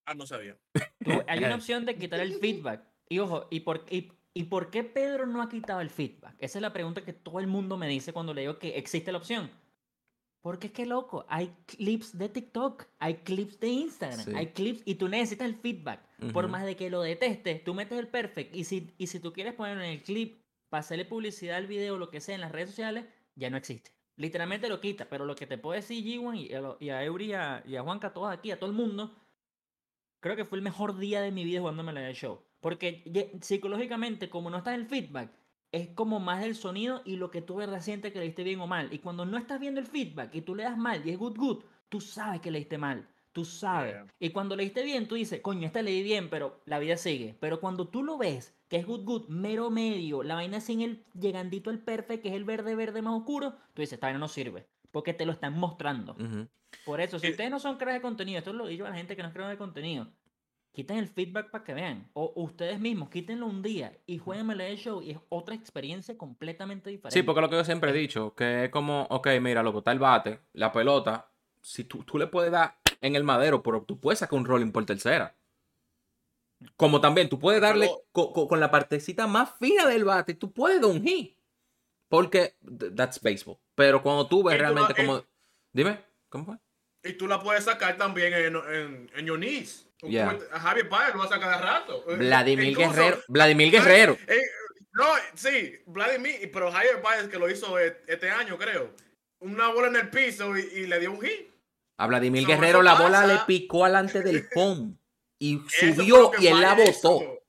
[0.05, 0.55] Ah, no sabía.
[1.03, 2.83] Tú- hay una opción de quitar el feedback.
[3.09, 6.35] Y ojo, ¿y por, y, ¿y por qué Pedro no ha quitado el feedback?
[6.39, 9.11] Esa es la pregunta que todo el mundo me dice cuando le digo que existe
[9.11, 9.49] la opción.
[10.45, 14.31] Porque es que loco, hay clips de TikTok, hay clips de Instagram, Sí.
[14.35, 16.07] hay clips y tú necesitas el feedback.
[16.31, 16.51] Por Ujú.
[16.51, 19.55] más de que lo detestes, tú metes el perfect y si, y si tú quieres
[19.55, 22.51] ponerlo en el clip para hacerle publicidad al video o lo que sea en las
[22.51, 23.89] redes sociales, ya no existe.
[24.17, 27.25] Literalmente lo quita, pero lo que te puedo decir G1 y a, y a Eury
[27.25, 29.15] y a, y a Juanca, todos aquí, a todo el mundo,
[30.19, 32.39] creo que fue el mejor día de mi vida jugándome la de show.
[32.59, 33.03] Porque
[33.41, 35.31] psicológicamente, como no está el feedback,
[35.75, 38.59] es como más del sonido y lo que tú verdad sientes que le diste bien
[38.59, 38.91] o mal.
[38.93, 41.37] Y cuando no estás viendo el feedback y tú le das mal y es good
[41.37, 43.07] good, tú sabes que le diste mal.
[43.33, 43.91] Tú sabes.
[43.93, 44.07] Yeah.
[44.19, 46.95] Y cuando le diste bien, tú dices, coño, esta le di bien, pero la vida
[46.95, 47.35] sigue.
[47.41, 51.03] Pero cuando tú lo ves, que es good good, mero medio, la vaina sin el
[51.19, 54.27] llegandito al perfect, que es el verde verde más oscuro, tú dices, esta vaina no
[54.29, 54.65] sirve.
[54.91, 56.15] porque te lo están mostrando.
[56.85, 58.95] Por eso, si Y- ustedes no son creadores de contenido, esto lo digo a la
[58.95, 60.07] gente que no es creador de contenido,
[60.75, 62.07] quiten el feedback para que vean.
[62.13, 66.91] O ustedes mismos, quítenlo un día y jueguen el show y es otra experiencia completamente
[66.91, 67.17] diferente.
[67.19, 69.91] Sí, porque lo que yo siempre he dicho, que es como, ok, mira, loco, está
[69.91, 73.99] el bate, la pelota, si tú, tú le puedes dar en el madero, pero tú
[73.99, 75.35] puedes sacar un rolling por tercera.
[76.77, 80.33] Como también, tú puedes darle Pero- co- co- con, la partecita más fina del bate,
[80.35, 81.37] tú puedes dar un hit.
[82.07, 83.57] Porque th- that's baseball.
[83.75, 85.23] Pero cuando tú ves tú realmente como...
[85.73, 85.99] Dime,
[86.29, 86.57] ¿cómo fue?
[87.03, 89.84] Y tú la puedes sacar también en, en, en your knees.
[90.09, 90.37] Yeah.
[90.51, 92.03] A Javier Páez lo va a sacar de rato.
[92.11, 93.21] Eh, Vladimir incluso- Guerrero.
[93.27, 94.17] Vladimir Guerrero.
[94.27, 94.41] Eh,
[94.93, 98.91] no, sí, Vladimir, pero Javier Páez que lo hizo e- este año, creo.
[99.39, 101.51] Una bola en el piso y, y le dio un hit.
[101.97, 104.95] A Vladimir Guerrero la bola le picó alante del home.
[105.39, 107.17] Y subió y él la botó.
[107.17, 107.41] O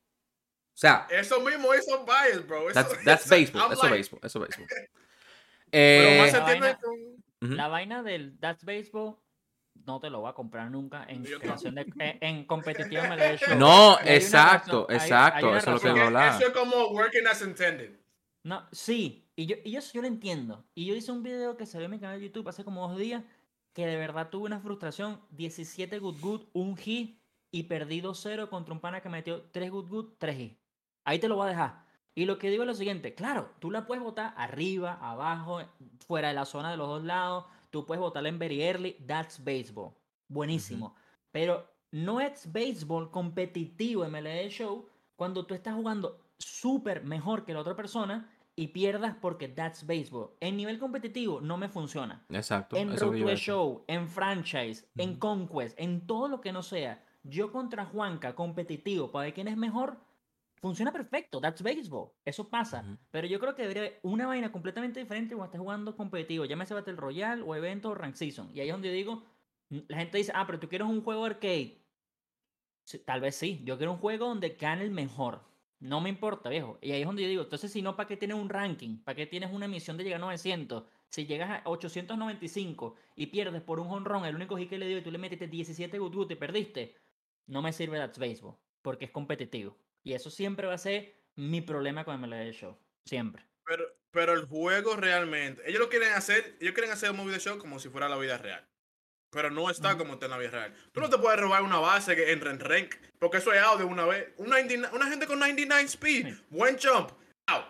[0.78, 2.68] sea, Eso mismo hizo Baez, bro.
[2.70, 3.72] Eso- that's, that's eso- baseball.
[3.72, 4.20] Eso like- baseball.
[4.24, 4.68] Eso baseball.
[5.70, 7.56] Pero Eh, más se La entiende vaina- con-.
[7.56, 9.16] La vaina del That's Baseball
[9.84, 13.02] no te lo voy a comprar nunca en Yo creación de en, en competitiva.
[13.56, 16.40] No, hay exacto, razón- hay- exacto, hay una eso es lo que iba a hablar.
[16.42, 17.96] Eso es como working as intended.
[18.42, 20.64] No, sí, y yo, y eso yo lo entiendo.
[20.74, 22.96] Y yo hice un video que salió en mi canal de YouTube hace como dos
[22.98, 23.22] días
[23.72, 25.20] que de verdad tuve una frustración.
[25.30, 27.18] 17 good good, un hit
[27.50, 30.58] y perdí 2-0 contra un pana que metió 3 good good, 3 hit.
[31.04, 31.86] Ahí te lo voy a dejar.
[32.14, 35.60] Y lo que digo es lo siguiente, claro, tú la puedes botar arriba, abajo,
[36.06, 37.44] fuera de la zona de los dos lados,
[37.76, 39.92] tú puedes botarla en very early, that's baseball.
[40.28, 40.94] Buenísimo.
[41.30, 47.60] Pero no es béisbol competitivo MLB Show cuando tú estás jugando súper mejor que la
[47.60, 50.30] otra persona y pierdas porque that's baseball.
[50.40, 52.24] En nivel competitivo no me funciona.
[52.30, 52.76] Exacto.
[52.76, 53.36] En Road to.
[53.36, 59.12] Show, en franchise, en conquest, en todo lo que no sea, yo contra Juanca competitivo
[59.12, 59.98] para ver quién es mejor,
[60.60, 61.40] funciona perfecto.
[61.40, 62.12] That's baseball.
[62.24, 62.84] Eso pasa.
[63.10, 66.44] Pero yo creo que debería haber una vaina completamente diferente cuando estés jugando competitivo.
[66.44, 68.50] Llámese Battle Royale o evento o Rank Season.
[68.54, 69.22] Y ahí es donde yo digo,
[69.70, 71.82] mm, la gente dice, ah, pero tú quieres un juego arcade.
[72.84, 73.62] Sí, tal vez sí.
[73.64, 75.42] Yo quiero un juego donde gane el mejor.
[75.78, 76.78] No me importa, viejo.
[76.80, 78.98] Y ahí es donde yo digo, entonces si no, ¿para qué tienes un ranking?
[79.04, 80.84] ¿Para qué tienes una misión de llegar a 900?
[81.10, 84.98] Si llegas a 895 y pierdes por un honrón, el único hit que le dio
[84.98, 86.96] y tú le metiste 17 good good y perdiste,
[87.46, 88.56] no me sirve That's Baseball.
[88.82, 89.76] Porque es competitivo.
[90.06, 92.78] Y eso siempre va a ser mi problema con MLB Show.
[93.08, 93.44] Siempre.
[93.64, 97.40] Pero, pero el juego realmente, ellos lo quieren hacer, ellos quieren hacer un movie de
[97.40, 98.64] show como si fuera la vida real.
[99.32, 100.74] Pero no está como está en la vida real.
[100.92, 103.78] Tú no te puedes robar una base que entra en rank, porque eso es out
[103.78, 104.32] de una vez.
[104.36, 106.44] Un 99 una gente con 99 speed, Sí.
[106.50, 107.10] buen jump,
[107.48, 107.66] out.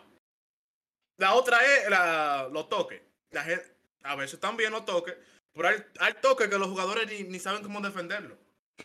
[1.16, 3.01] La otra es la, los toques.
[3.30, 3.64] La gente,
[4.03, 5.16] a veces también los toques,
[5.55, 8.37] pero hay, hay toques que los jugadores ni, ni saben cómo defenderlo.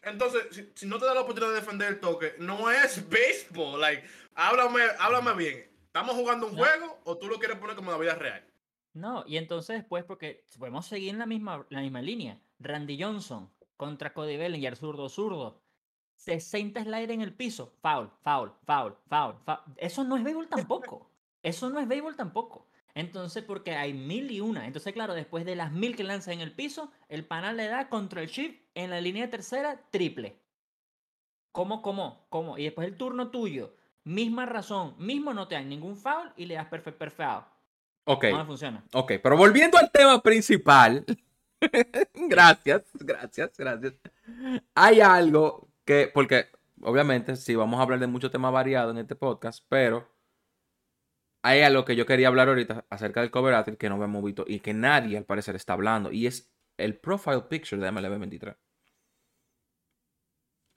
[0.04, 3.80] Entonces, si, si no te da la oportunidad de defender el toque, no es béisbol.
[3.80, 4.04] Like,
[4.36, 5.70] háblame, háblame bien.
[5.86, 6.60] ¿Estamos jugando un No.
[6.64, 8.46] juego o tú lo quieres poner como la vida real?
[8.94, 12.40] No, y entonces después, porque podemos seguir en la misma, la misma línea.
[12.60, 15.62] Randy Johnson contra Cody Bellinger, zurdo, zurdo.
[16.16, 17.74] 60 slider en el piso.
[17.82, 19.60] Foul, foul, foul, foul, foul.
[19.78, 21.10] Eso no es béisbol tampoco.
[21.44, 22.68] Eso no es béisbol tampoco.
[22.96, 24.68] Entonces, porque hay mil y una.
[24.68, 27.90] Entonces, claro, después de las mil que lanza en el piso, el panel le da
[27.90, 30.40] contra el shift en la línea tercera, triple.
[31.52, 32.58] ¿Cómo, cómo, cómo?
[32.58, 33.76] Y después el turno tuyo.
[34.04, 37.44] Misma razón, mismo no te dan ningún foul y le das perfect, perfect out.
[38.06, 38.84] Ok, No funciona.
[38.94, 39.14] ok.
[39.22, 41.06] Pero volviendo al tema principal.
[42.14, 43.94] gracias, gracias, gracias.
[44.74, 46.48] Hay algo que, porque
[46.82, 50.08] obviamente sí vamos a hablar de muchos temas variados en este podcast, pero
[51.44, 54.46] hay algo que yo quería hablar ahorita acerca del cover art que no hemos visto
[54.48, 58.56] y que nadie al parecer está hablando y es el profile picture de MLB 23.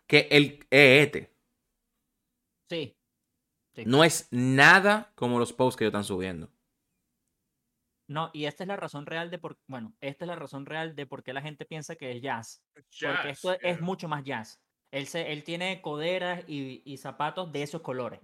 [0.06, 1.34] Que el es este.
[2.70, 2.96] Sí.
[3.74, 3.84] Sí.
[3.86, 6.50] No es nada como los posts que ellos están subiendo.
[8.06, 10.94] No, y esta es la razón real de por bueno, esta es la razón real
[10.94, 12.62] de por qué la gente piensa que es jazz.
[12.74, 14.60] Porque esto es mucho más jazz.
[14.94, 18.20] Él, se, él tiene coderas y, y zapatos de esos colores.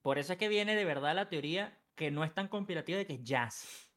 [0.00, 3.06] Por eso es que viene de verdad la teoría que no es tan conspirativa de
[3.06, 3.92] que es jazz.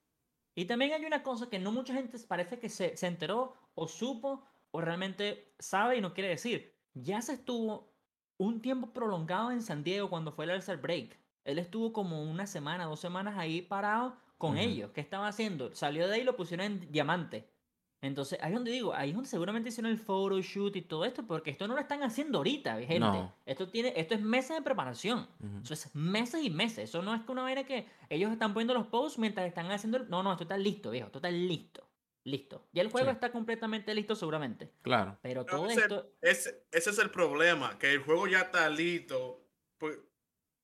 [0.53, 3.88] Y también hay una cosa que no mucha gente parece que se, se enteró o
[3.88, 6.78] supo o realmente sabe y no quiere decir.
[6.93, 7.95] Jazz estuvo
[8.38, 11.17] un tiempo prolongado en San Diego cuando fue el All-Star Break.
[11.45, 14.91] Él estuvo como una semana, dos semanas ahí parado con ellos.
[14.91, 15.74] ¿Qué estaba haciendo?
[15.74, 17.49] Salió de ahí y lo pusieron en diamante.
[18.02, 21.28] Entonces, ahí es donde digo, ahí es donde seguramente hicieron el photoshoot y todo esto,
[21.28, 23.00] porque esto no lo están haciendo ahorita, gente.
[23.00, 23.36] No.
[23.45, 25.28] Esto tiene, esto es meses de preparación.
[25.43, 25.60] Ujú.
[25.64, 26.89] Eso es meses y meses.
[26.89, 29.97] Eso no es que una vaina que ellos están poniendo los posts mientras están haciendo
[29.97, 30.10] el...
[30.10, 31.08] No, no, esto está listo, viejo.
[31.08, 31.86] Esto está listo.
[32.24, 32.68] Listo.
[32.72, 33.14] Ya el juego Sí.
[33.16, 34.72] está completamente listo seguramente.
[34.82, 35.18] Claro.
[35.22, 36.10] Pero No, todo ese- esto...
[36.22, 39.41] Ese, ese es el problema, que el juego ya está listo.
[39.78, 39.97] Pues,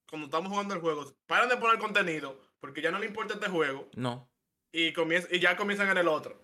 [0.09, 3.49] cuando estamos jugando el juego, paran de poner contenido porque ya no le importa este
[3.49, 4.29] juego No.
[4.71, 6.39] y, comienza, y ya comienzan en el otro.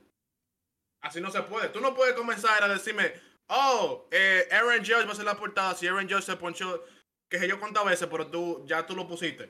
[1.01, 1.69] Así no se puede.
[1.69, 3.13] Tú no puedes comenzar a decirme,
[3.47, 5.75] oh, eh, Aaron Judge va a ser la portada.
[5.75, 6.85] Si Aaron Judge se ponchó,
[7.29, 9.49] que sé yo cuántas veces, pero tú ya tú lo pusiste.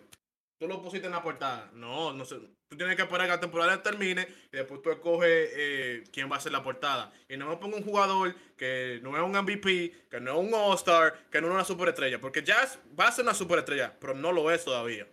[0.60, 1.72] Tú lo pusiste en la portada.
[1.74, 2.36] No, no sé.
[2.70, 6.38] Tú tienes que esperar que la temporada termine y después tú escoges eh, quién va
[6.38, 7.12] a ser la portada.
[7.28, 10.54] Y no me pongo un jugador que no es un MVP, que no es un
[10.54, 12.22] All-Star, que no es una superestrella.
[12.22, 15.08] Porque Jazz va a ser una superestrella, pero no lo es todavía.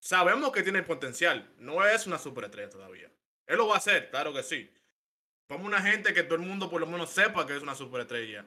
[0.00, 1.52] Sabemos que tiene potencial.
[1.58, 3.10] No es una superestrella todavía.
[3.46, 4.70] Él lo va a hacer, claro que sí.
[5.50, 8.46] Pongo una gente que todo el mundo por lo menos sepa que es una superestrella.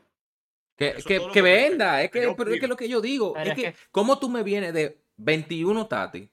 [0.77, 3.43] Que, que, que que venda, es que pero es que lo que yo digo, Pero
[3.43, 6.29] es es que, que- ¿cómo tú me vienes de 21 Tati,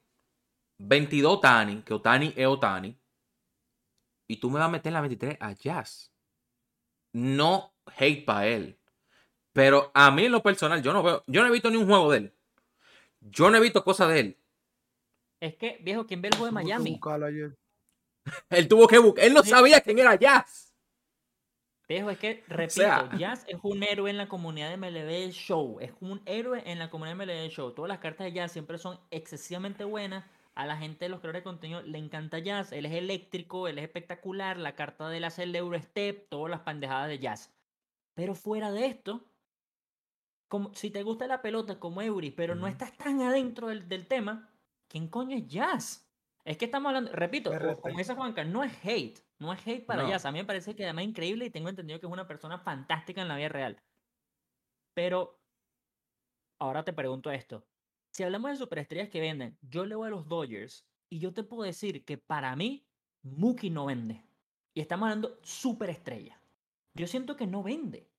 [0.79, 2.97] 22 Otani, que Otani es Otani,
[4.29, 6.13] y tú me vas a meter en la 23 a Jazz?
[7.13, 8.79] No hate para él.
[9.53, 11.87] Pero a mí en lo personal, yo no veo, yo no he visto ni un
[11.89, 12.35] juego de él.
[13.23, 14.39] Yo no he visto cosas de él.
[15.41, 17.01] Es que, viejo, ¿quién ve el juego de Miami?
[18.51, 20.75] Él tuvo que buscar, él no sabía quién era Jazz.
[21.89, 25.79] Viejo, es que, repito, sea- Jazz es un héroe en la comunidad de MLB Show.
[25.81, 27.73] Es un héroe en la comunidad de MLB Show.
[27.73, 30.25] Todas las cartas de Jazz siempre son excesivamente buenas.
[30.55, 32.71] A la gente de los creadores de contenido le encanta Jazz.
[32.73, 34.57] Él es eléctrico, él es espectacular.
[34.57, 37.51] La carta de él hace el Eurostep, todas las pendejadas de Jazz.
[38.15, 39.25] Pero fuera de esto,
[40.49, 44.07] como, si te gusta la pelota como Eury, pero no estás tan adentro del, del
[44.07, 44.51] tema,
[44.89, 46.10] ¿quién coño es Jazz?
[46.45, 47.81] Es que estamos hablando, repito, RT.
[47.81, 50.09] como dice Juanca, no es hate, no es hate para No.
[50.09, 50.25] Jazz.
[50.25, 52.59] A mí me parece que además es increíble y tengo entendido que es una persona
[52.59, 53.83] fantástica en la vida real.
[54.95, 55.43] Pero
[56.59, 57.67] ahora te pregunto esto.
[58.13, 61.45] Si hablamos de superestrellas que venden, yo le voy a los Dodgers y yo te
[61.45, 62.89] puedo decir que para mí
[63.23, 64.25] Mookie no vende.
[64.75, 66.41] Y estamos hablando superestrella.
[66.95, 68.11] Yo siento que no vende.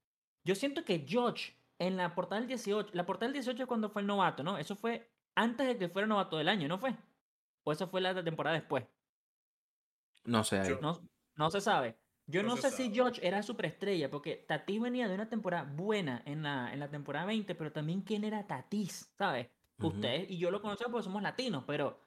[0.43, 3.89] Yo siento que George en la portada del 18, la portada del 18 es cuando
[3.89, 4.57] fue el novato, ¿no?
[4.57, 6.95] Eso fue antes de que fuera novato del año, ¿no fue?
[7.63, 8.85] ¿O eso fue la temporada después?
[10.25, 10.61] No sé.
[10.67, 10.99] Yo- No,
[11.35, 11.97] no se sabe.
[12.27, 12.95] Yo No no, sé si sabe.
[12.95, 17.25] George era superestrella, porque Tatis venía de una temporada buena en la, en la temporada
[17.25, 19.47] 20, pero también quién era Tatis, ¿sabes?
[19.79, 19.87] Ujú.
[19.87, 21.99] Ustedes y yo lo conocemos porque somos latinos, pero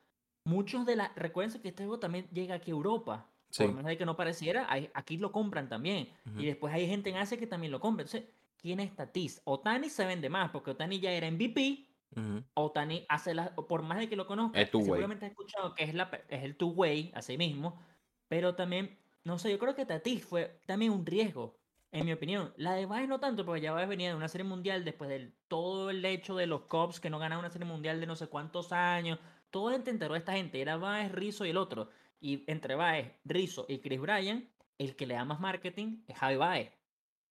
[0.44, 1.12] muchos de la...
[1.16, 3.28] Recuerden que este juego también llega aquí a Europa.
[3.50, 3.64] Sí.
[3.64, 6.08] Por menos de que no pareciera, hay- aquí lo compran también.
[6.26, 6.40] Ujú.
[6.40, 8.04] Y después hay gente en Asia que también lo compra.
[8.04, 9.42] Entonces, ¿quién es Tatis?
[9.44, 11.86] Otani se vende más, porque Otani ya era MVP.
[12.16, 12.44] Ujú.
[12.54, 13.50] Otani hace las...
[13.50, 17.12] Por más de que lo conozca, seguramente has escuchado que es, la, es el two-way,
[17.14, 17.80] así mismo.
[18.28, 21.58] Pero también, no sé, yo creo que Tatis fue también un riesgo,
[21.92, 22.52] en mi opinión.
[22.56, 25.32] La de Baez no tanto, porque ya Baez venía de una serie mundial después de
[25.48, 28.26] todo el hecho de los Cubs que no ganaban una serie mundial de no sé
[28.26, 29.18] cuántos años.
[29.50, 30.60] Todo el enteró esta gente.
[30.60, 31.90] Era Baez, Rizzo y el otro.
[32.18, 36.36] Y entre Baez, Rizzo y Chris Bryan, el que le da más marketing es Javi
[36.36, 36.72] Baez.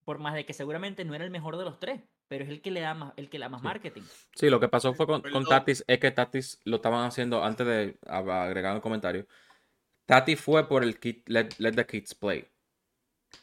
[0.05, 2.01] Por más de que seguramente no era el mejor de los tres,
[2.33, 3.67] pero es el que le da más, el que le da más Sí.
[3.67, 4.01] marketing.
[4.33, 5.45] Sí, lo que pasó fue con, con.
[5.45, 9.27] Tatis, es que Tatis lo estaban haciendo antes de agregar un comentario.
[10.07, 12.47] Tatis fue por el kid, let, Let the Kids Play.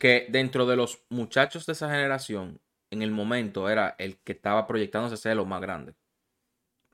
[0.00, 2.60] Que dentro de los muchachos de esa generación,
[2.90, 5.94] en el momento era el que estaba proyectándose ser lo más grande.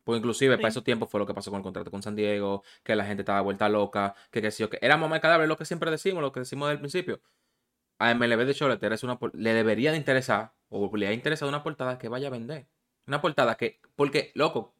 [0.04, 2.62] Pues inclusive para esos tiempos fue lo que pasó con el contrato con San Diego,
[2.84, 5.48] que la gente estaba vuelta loca, que qué sé yo, que era mamá de cadáver,
[5.48, 7.20] lo que siempre decimos, lo que decimos desde el principio.
[7.98, 11.48] A MLB de show le, interesa una le debería de interesar, o le ha interesado
[11.48, 12.66] una portada que vaya a vender.
[13.06, 14.74] Una portada que, porque, loco,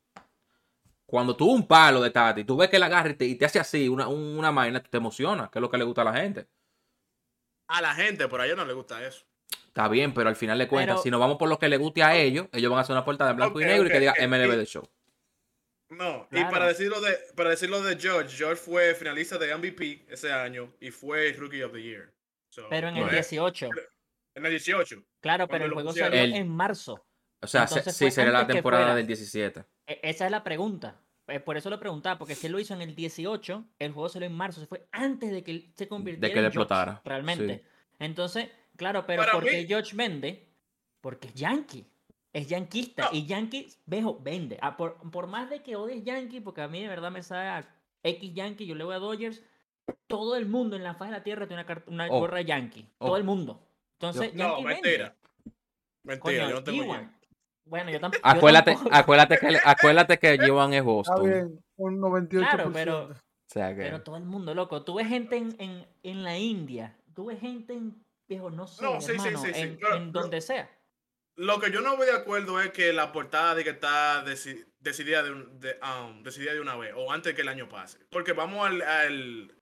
[1.07, 3.45] cuando tú un palo de Tati, tú ves que la agarra y te, y te
[3.45, 6.07] hace así, una, un- una vaina, te emociona, que es lo que le gusta a
[6.07, 6.47] la gente.
[7.69, 9.25] A la gente, por a ellos no le gusta eso.
[9.69, 11.77] Está bien, pero al final de cuentas, Pero- si nos vamos por lo que le
[11.77, 14.01] guste a ellos, ellos van a hacer una portada en blanco y negro y que
[14.01, 14.89] diga MLB de show.
[15.89, 20.33] No, y para decirlo de para decirlo de George, George fue finalista de MVP ese
[20.33, 22.13] año y fue Rookie of the Year.
[22.57, 23.69] So, Pero en el no es- 18.
[24.35, 25.05] en el 18.
[25.21, 26.11] Claro, pero el juego pusieron.
[26.13, 27.05] salió El- en marzo.
[27.43, 29.67] O sea, se- Entonces sí, sería la temporada del 17.
[29.87, 30.99] E- Esa es la pregunta.
[31.29, 34.09] Eh, Por eso lo preguntaba, porque si él lo hizo en el 18, el juego
[34.09, 37.03] salió en marzo, se fue antes de que él se convirtiera que le George, explotara,
[37.05, 37.63] realmente.
[37.99, 40.49] Entonces, claro, pero Para ¿por qué mí- George vende?
[41.03, 41.85] Porque es yankee.
[42.33, 43.03] Es yanquista.
[43.05, 43.09] No.
[43.19, 44.57] Y yankee, vejo, vende.
[44.63, 47.49] Ah, por, por más de que odies yankee, porque a mí de verdad me sabe
[47.49, 47.69] a
[48.03, 49.43] X yankee, yo le voy a Dodgers.
[50.09, 52.21] Todo el mundo en la faz de la tierra tiene una, una Oh.
[52.21, 52.89] gorra yankee.
[52.99, 53.07] Oh.
[53.07, 53.61] Todo el mundo.
[54.01, 54.83] Entonces, No, yankee vende.
[54.83, 55.17] mentira.
[56.05, 56.87] Mentira, Coño, yo no tengo G1.
[56.87, 57.13] idea.
[57.65, 58.95] Bueno, yo, tamp- yo Acuérdate, tampoco.
[58.97, 61.25] acuérdate que, acuérdate que es Está Boston.
[61.25, 62.29] bien, un 98%.
[62.55, 63.15] Claro, pero- O
[63.49, 63.83] sea que.
[63.83, 64.83] Pero todo el mundo, loco.
[64.85, 66.97] Tú ves gente en, en, en la India.
[67.15, 69.97] Tú ves gente en, viejo, no sé, No, sí, sí, hermano, sí, sí, en, pero-
[69.97, 70.71] en pero- donde sea.
[71.39, 74.65] Lo que yo no voy de acuerdo es que la portada de que está deci-
[74.81, 77.99] decidida de, un- de, um, decidida de una vez o antes que el año pase.
[78.11, 79.55] Porque vamos al, al,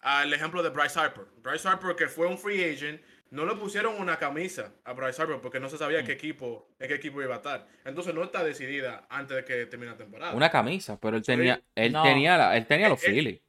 [0.00, 1.24] al ejemplo de Bryce Harper.
[1.38, 5.40] Bryce Harper, que fue un free agent, no le pusieron una camisa a Bryce Harper
[5.40, 6.06] porque no se sabía Mm.
[6.06, 7.66] qué equipo, en qué equipo iba a estar.
[7.84, 10.32] Entonces no está decidida antes de que termine la temporada.
[10.34, 11.32] Una camisa, pero él Sí.
[11.32, 12.02] tenía, él No.
[12.02, 13.42] tenía, la- él tenía los Eh, eh, Phillies.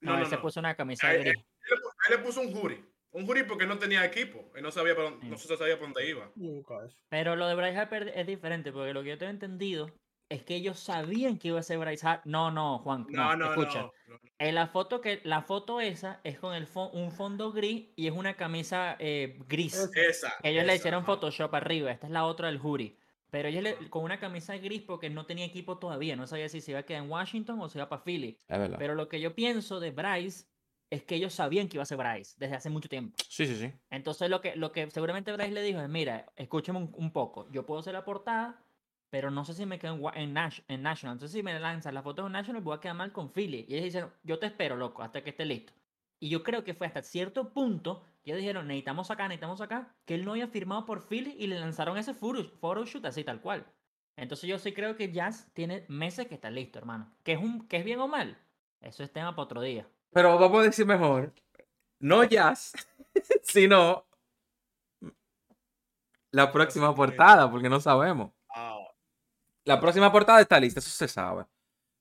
[0.00, 0.42] No, no, él no, se no.
[0.42, 2.82] puso una camisa Él- le pu- él le puso un hoodie.
[3.10, 4.50] Un hoodie porque no tenía equipo.
[4.56, 6.30] Y no sabía para dónde, no se sabía para dónde iba.
[7.08, 9.90] Pero lo de Bryce Harper es diferente, porque lo que yo tengo entendido
[10.28, 12.30] es que ellos sabían que iba a ser Bryce Harper.
[12.30, 13.82] No, no, Juan, No, no, no, escucha.
[13.82, 13.92] no.
[14.08, 14.20] no.
[14.38, 18.06] En la foto que la foto esa es con el fo- un fondo gris y
[18.06, 19.74] es una camisa eh, gris.
[19.74, 20.32] Es- Esa.
[20.42, 21.12] Ellos le hicieron ajá.
[21.14, 21.90] Photoshop arriba.
[21.90, 22.96] Esta es la otra del hoodie.
[23.30, 26.14] Pero ellos le- con una camisa gris porque no tenía equipo todavía.
[26.16, 28.38] No sabía si se iba a quedar en Washington o se iba para Philly.
[28.48, 28.78] Es verdad.
[28.78, 30.46] Pero lo que yo pienso de Bryce
[30.90, 33.16] es que ellos sabían que iba a ser Bryce desde hace mucho tiempo.
[33.28, 33.72] Sí, sí, sí.
[33.90, 37.46] Entonces lo que, lo que seguramente Bryce le dijo es, mira, escúchame un, un poco,
[37.50, 38.62] yo puedo hacer la portada,
[39.10, 41.14] pero no sé si me quedo en, en, Nash- en National.
[41.14, 43.64] Entonces si me lanzan las fotos en National, voy a quedar mal con Philly.
[43.68, 45.72] Y ellos dijeron, yo te espero, loco, hasta que esté listo.
[46.20, 49.94] Y yo creo que fue hasta cierto punto que ellos dijeron, necesitamos acá, necesitamos acá,
[50.04, 53.40] que él no había firmado por Philly y le lanzaron ese photo- photoshoot así tal
[53.40, 53.66] cual.
[54.16, 57.08] Entonces yo sí creo que Jazz tiene meses que está listo, hermano.
[57.22, 58.36] ¿Que es, un, que es bien o mal?
[58.80, 59.86] Eso es tema para otro día.
[60.12, 61.32] Pero vamos a decir mejor.
[62.00, 62.72] No jazz,
[63.42, 64.04] sino
[66.32, 68.32] la próxima portada, porque no sabemos.
[69.68, 71.46] La próxima portada está lista, eso se sabe.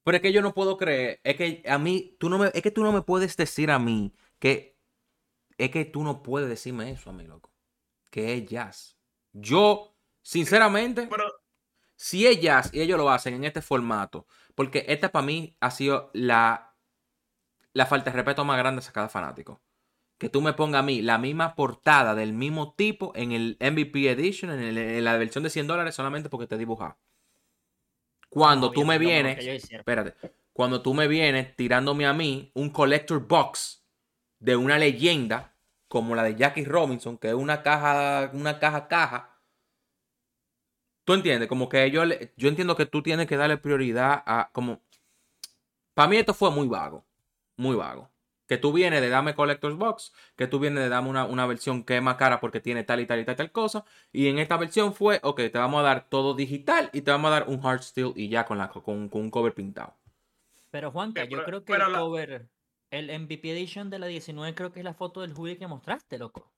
[0.03, 2.61] Pero es que yo no puedo creer, es que a mí, tú no me, es
[2.61, 4.77] que tú no me puedes decir a mí que,
[5.57, 7.51] es que tú no puedes decirme eso a mí, loco.
[8.11, 8.97] Que es jazz.
[9.33, 11.25] Yo, sinceramente, pero
[11.95, 15.71] si es jazz y ellos lo hacen en este formato, porque esta para mí ha
[15.71, 16.75] sido la,
[17.73, 19.61] la falta de respeto más grande a cada fanático.
[20.19, 24.09] Que tú me pongas a mí la misma portada del mismo tipo en el MVP
[24.11, 26.97] Edition, en, el- en la versión de 100 dólares, solamente porque te dibuja.
[28.37, 30.13] Cuando No, tú me vienes, espérate,
[30.53, 33.83] cuando tú me vienes tirándome a mí un collector box
[34.37, 35.55] de una leyenda
[35.87, 39.41] como la de Jackie Robinson, que es una caja, una caja caja.
[41.03, 41.49] ¿Tú entiendes?
[41.49, 42.03] Como que yo,
[42.35, 44.83] yo entiendo que tú tienes que darle prioridad a como...
[45.95, 47.03] Para mí esto fue muy vago,
[47.55, 48.11] muy vago.
[48.47, 51.83] Que tú vienes de dame Collector's Box, que tú vienes de dame una, una versión
[51.83, 53.83] que es más cara porque tiene tal y tal y tal, tal cosa.
[54.13, 57.27] Y en esta versión fue, ok, te vamos a dar todo digital y te vamos
[57.29, 59.93] a dar un hard steel y ya con, la, con, con un cover pintado.
[60.71, 62.47] Pero Juanca, Ok, yo pero- creo que pero el la- cover,
[62.91, 66.17] el MVP Edition de la 19 creo que es la foto del hoodie que mostraste,
[66.17, 66.49] loco.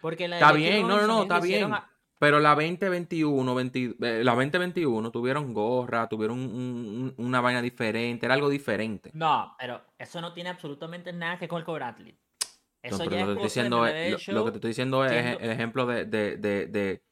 [0.00, 1.72] Porque la Está bien, no, no, no, está bien.
[1.72, 7.62] a- Pero la 2021, 20 eh, la 2021 tuvieron gorra, tuvieron un- un- una vaina
[7.62, 9.10] diferente, era algo diferente.
[9.14, 12.18] No, pero eso no tiene absolutamente nada que ver con el athlete.
[12.40, 12.48] No,
[12.82, 15.04] Eso pero ya lo, que es cosa diciendo es, lo, lo que te estoy diciendo
[15.04, 17.02] es siendo- el ejemplo de, de, de, de-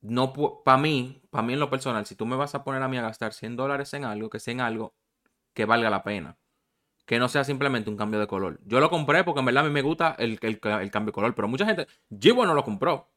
[0.00, 0.32] no
[0.64, 2.96] para mí, para mí en lo personal, si tú me vas a poner a mí
[2.96, 4.94] a gastar 100 dólares en algo, que sea en algo
[5.54, 6.38] que valga la pena.
[7.08, 8.60] Que no sea simplemente un cambio de color.
[8.66, 11.12] Yo lo compré porque en verdad a mí me gusta el, el- el cambio de
[11.12, 11.86] color, pero mucha gente,
[12.20, 13.08] Jibo no lo compró.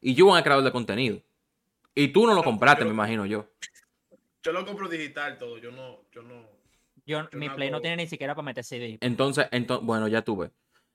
[0.00, 1.22] Y Jibo es el creador de contenido.
[1.94, 3.46] Y tú no lo compraste, yo- me imagino yo.
[4.42, 5.58] yo lo compro digital todo.
[5.58, 6.34] Yo no, yo no.
[7.06, 8.98] Yo, yo mi no Play no tiene ni siquiera para meter CD.
[9.00, 10.50] Entonces, ento- bueno, ya tuve.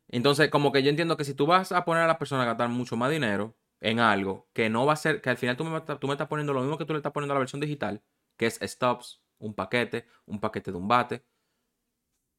[0.10, 2.47] Entonces, como que yo entiendo que si tú vas a poner a las personas a
[2.47, 5.64] gastar mucho más dinero en algo que no va a ser, que al final tú
[5.64, 7.39] me, estás- tú me estás poniendo lo mismo que tú le estás poniendo a la
[7.39, 8.02] versión digital,
[8.36, 11.24] que es stops, un paquete, un paquete de un bate.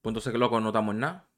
[0.03, 1.29] Pues entonces, loco, no estamos en nada.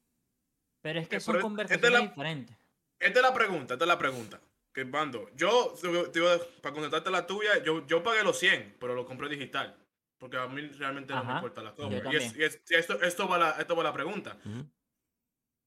[0.81, 2.57] Pero es que Eh, son pero esta es conversaciones la- diferentes.
[2.99, 4.41] Esta es la pregunta, esta es la pregunta.
[4.73, 5.29] Que mando.
[5.35, 5.73] Yo,
[6.13, 9.75] iba- para contestarte la tuya, yo, yo pagué los 100, pero lo compré digital.
[10.17, 11.97] Porque a mí realmente no me importa la compra.
[12.11, 12.33] Y, es- también.
[12.37, 14.37] y es- y esto, esto, va la, esto va la pregunta.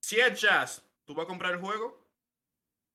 [0.03, 2.05] Si es jazz, ¿tú vas a comprar el juego?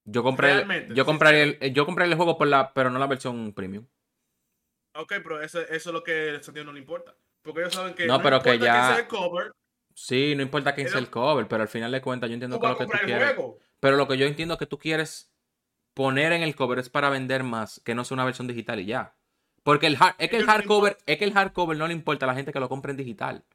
[0.05, 3.07] Yo compré, el- yo compraría el, yo compraría el juego por la, pero no la
[3.07, 3.85] versión premium.
[4.95, 7.15] Ok, pero eso, eso es lo que el sentido no le importa.
[7.41, 9.51] Porque ellos saben que No, pero que ya- sea el cover,
[9.95, 12.67] Sí, no importa quién sea el cover, pero al final de cuentas yo entiendo que
[12.67, 13.35] lo que tú quieres.
[13.35, 13.59] juego.
[13.79, 15.33] Pero lo que yo entiendo que tú quieres
[15.93, 18.85] poner en el cover es para vender más, que no sea una versión digital y
[18.85, 19.15] ya.
[19.63, 22.27] Porque el hard, es que el hardcover, es que el hardcover no le importa a
[22.27, 23.45] la gente que lo compre en digital.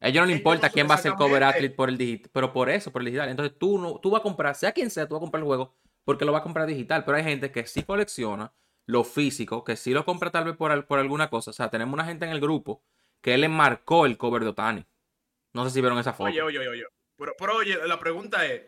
[0.00, 2.52] A ellos no le importa quién va a ser cover athlete por el digital, pero
[2.52, 3.28] por eso, por el digital.
[3.28, 5.46] Entonces tú no, tú vas a comprar, sea quien sea, tú vas a comprar el
[5.46, 5.74] juego
[6.04, 7.04] porque lo vas a comprar digital.
[7.04, 8.52] Pero hay gente que sí colecciona
[8.86, 11.50] lo físico, que sí lo compra tal vez por, por alguna cosa.
[11.50, 12.82] O sea, tenemos una gente en el grupo
[13.20, 14.86] que él le marcó el cover de Otani.
[15.54, 16.28] No sé si vieron esa foto.
[16.28, 16.84] Oye, oye, oye, oye.
[17.16, 18.62] Pero, pero oye, la pregunta es,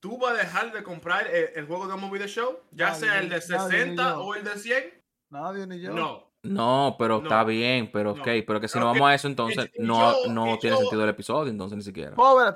[0.00, 2.60] ¿tú vas a dejar de comprar el, el juego de Movie The Show?
[2.70, 4.20] Ya Nadie, sea el de nadie, ni 60 yo.
[4.20, 5.02] o el de 100?
[5.30, 5.92] Nadie ni yo.
[5.92, 6.32] No.
[6.44, 8.24] No, pero No, está bien, pero ok, no.
[8.46, 10.76] pero que si Pero no que- vamos a eso entonces y no, yo- no tiene
[10.76, 12.14] yo- sentido el episodio, entonces ni siquiera.
[12.14, 12.52] Pobre.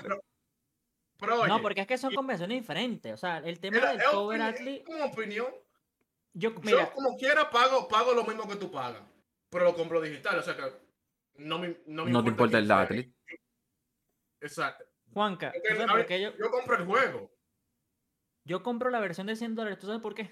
[1.18, 3.12] Pero oye, no, porque es que son y- conversaciones diferentes.
[3.14, 5.46] O sea, el tema era- del cover athlete, como opinión.
[6.34, 9.02] yo, Yo mira, como quiera pago, pago lo mismo que tú pagas,
[9.50, 10.62] pero lo compro digital, o sea que
[11.38, 12.82] no me, no me No te importa el sea.
[12.82, 13.12] athlete.
[14.40, 14.84] Exacto.
[15.12, 17.30] Juanca, ¿tú Porque, sabes a por ver, qué yo, Yo compro el juego.
[18.44, 19.78] yo compro la versión de 100 dólares?
[19.78, 20.30] ¿Tú sabes por qué?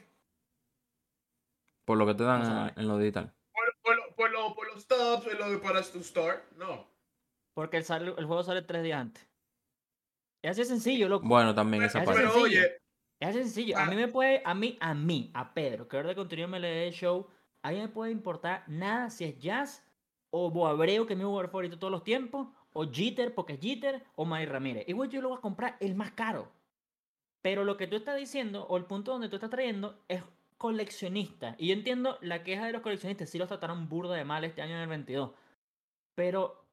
[1.85, 3.33] Por lo que te dan No en, en lo digital.
[3.53, 6.51] Por, por, lo- por, lo- por los stops, por lo de para tu start.
[6.53, 6.87] No.
[7.55, 9.27] Porque el, sal- el juego sale tres días antes.
[10.43, 11.27] Es así de sencillo, loco.
[11.27, 12.21] Bueno, también esa Pero- parte.
[12.23, 12.61] Pero sencillo.
[12.63, 12.77] oye,
[13.21, 13.79] Es así de sencillo.
[13.79, 13.87] A Ah.
[13.87, 17.29] mí me puede, a mí, a mí, a Pedro, creador de contenido MLD Show,
[17.63, 19.83] a mí me puede importar nada si es Jazz
[20.31, 23.61] o Boabreu, que es mi jugador favorito de todos los tiempos, o Jeter, porque es
[23.61, 24.85] Jeter, o Manny Ramírez.
[24.87, 26.53] Igual yo lo voy a comprar el más caro.
[27.43, 30.23] Pero lo que tú estás diciendo, o el punto donde tú estás trayendo, es
[30.59, 31.55] coleccionista.
[31.59, 34.61] Y yo entiendo la queja de los coleccionistas, sí los trataron burda de mal este
[34.63, 35.31] año en el 22.
[36.15, 36.65] Pero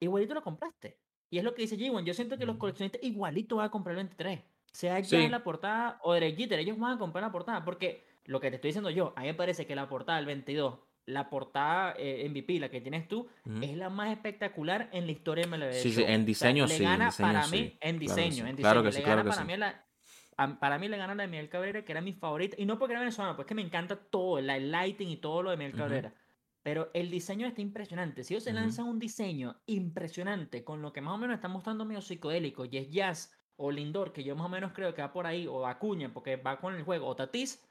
[0.00, 0.98] igualito lo compraste.
[1.30, 2.04] Y es lo que dice G1.
[2.04, 4.40] Yo siento que los coleccionistas igualito van a comprar el 23.
[4.72, 5.16] Sea ya Sí.
[5.16, 7.64] en la portada o Derek Jeter, ellos van a comprar la portada.
[7.64, 10.26] Porque lo que te estoy diciendo yo, a mí me parece que la portada del
[10.26, 13.28] 22, la portada eh, MVP, la que tienes tú,
[13.60, 15.72] es la más espectacular en la historia de MLB.
[15.72, 17.98] Sí, sí, en O sea, diseño le sí, en gana diseño para sí, mí, en
[17.98, 18.56] diseño, sí, en diseño.
[18.56, 19.56] claro que le sí, gana claro que para sí.
[19.58, 19.88] la,
[20.36, 22.56] a- para mí le gana la de Miguel Cabrera, que era mi favorita.
[22.58, 25.42] Y no porque era venezolano, pues que me encanta todo, el el lighting y todo
[25.42, 25.74] lo de Miguel.
[25.74, 26.14] Cabrera.
[26.62, 28.22] Pero el diseño está impresionante.
[28.24, 31.84] Si ellos se lanzan un diseño impresionante con lo que más o menos están mostrando
[31.84, 35.12] medio psicodélico, y es Jazz o Lindor, que yo más o menos creo que va
[35.12, 37.62] por ahí, o Acuña, porque va con el juego, o Tatis,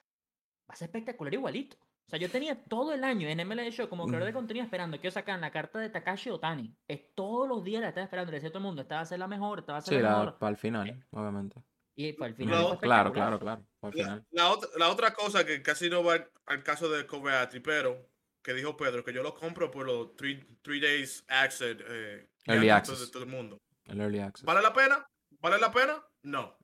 [0.70, 1.78] va a ser espectacular igualito.
[2.12, 4.98] O sea, yo tenía todo el año en MLB Show como creador de contenido esperando
[5.00, 6.76] que ellos sacaran la carta de Takashi Otani.
[6.86, 9.02] Es todos los días la estaba esperando, le decía a todo el mundo, esta va
[9.02, 10.38] a ser la mejor, esta va a ser Sí, la la, mejor.
[10.38, 11.64] para el final, obviamente.
[11.96, 12.36] Y al Ujú.
[12.36, 12.62] final.
[12.64, 13.66] No, Claro, claro, claro.
[13.80, 14.26] Para el la, final.
[14.32, 18.10] la otra, la otra cosa que casi no va al, caso de Coveati, pero
[18.44, 20.46] que dijo Pedro, que yo lo compro por los 3
[20.82, 23.00] days access, eh, Early access.
[23.00, 23.58] de todo el mundo.
[23.86, 24.44] El early access.
[24.44, 25.08] ¿Vale la pena?
[25.40, 26.04] ¿Vale la pena?
[26.24, 26.58] No.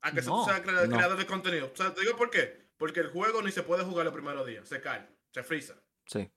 [0.00, 0.96] Aunque No, tú seas crea- no.
[0.96, 1.70] creador de contenido.
[1.70, 2.63] O sea, te digo por qué.
[2.76, 4.68] Porque el juego ni se puede jugar los primeros días.
[4.68, 5.74] Se cae, se frisa.
[6.06, 6.30] Sí.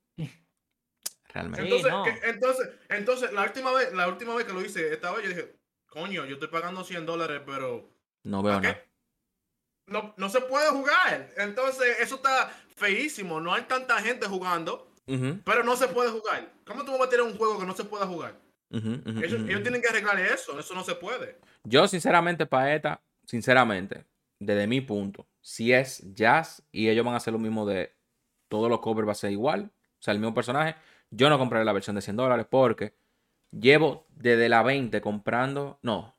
[1.33, 1.61] Realmente.
[1.67, 2.03] Sí, Entonces, no.
[2.03, 5.29] que- entonces, entonces, la última vez, la última vez que lo hice, esta vez yo
[5.29, 5.55] dije,
[5.88, 7.89] coño, yo estoy pagando 100 dólares, pero
[8.23, 8.83] No veo ¿para nada.
[9.88, 11.29] No, no se puede jugar.
[11.38, 13.39] Entonces, eso está feísimo.
[13.39, 14.91] No hay tanta gente jugando,
[15.45, 16.51] pero no se puede jugar.
[16.65, 18.35] ¿Cómo tú vas a tener un juego que no se pueda jugar?
[18.69, 20.59] Ellos, ellos tienen que arreglar eso.
[20.59, 21.38] Eso no se puede.
[21.63, 24.03] Yo, sinceramente, para esta, sinceramente,
[24.39, 27.93] desde mi punto, si es jazz y ellos van a hacer lo mismo de
[28.49, 30.75] todos los covers va a ser igual, o sea, el mismo personaje,
[31.09, 32.95] yo no compraré la versión de 100 dólares porque
[33.57, 36.17] llevo desde la 20 comprando, no,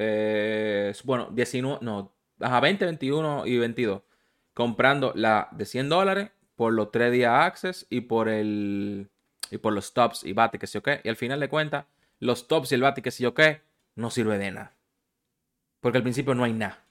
[0.00, 4.02] eh, bueno, 19, no, ajá, 20, 21 y 22,
[4.54, 9.08] comprando la de 100 dólares por los 3 días access y por el
[9.52, 11.86] y por los tops y bate que sé yo qué, y al final de cuentas,
[12.18, 13.60] los tops y el bate que sé yo qué,
[13.94, 14.74] no sirve de nada.
[15.80, 16.83] Porque al principio no hay nada.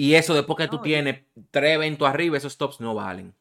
[0.00, 3.34] Y eso después que tú tienes tres eventos arriba, esos tops no valen.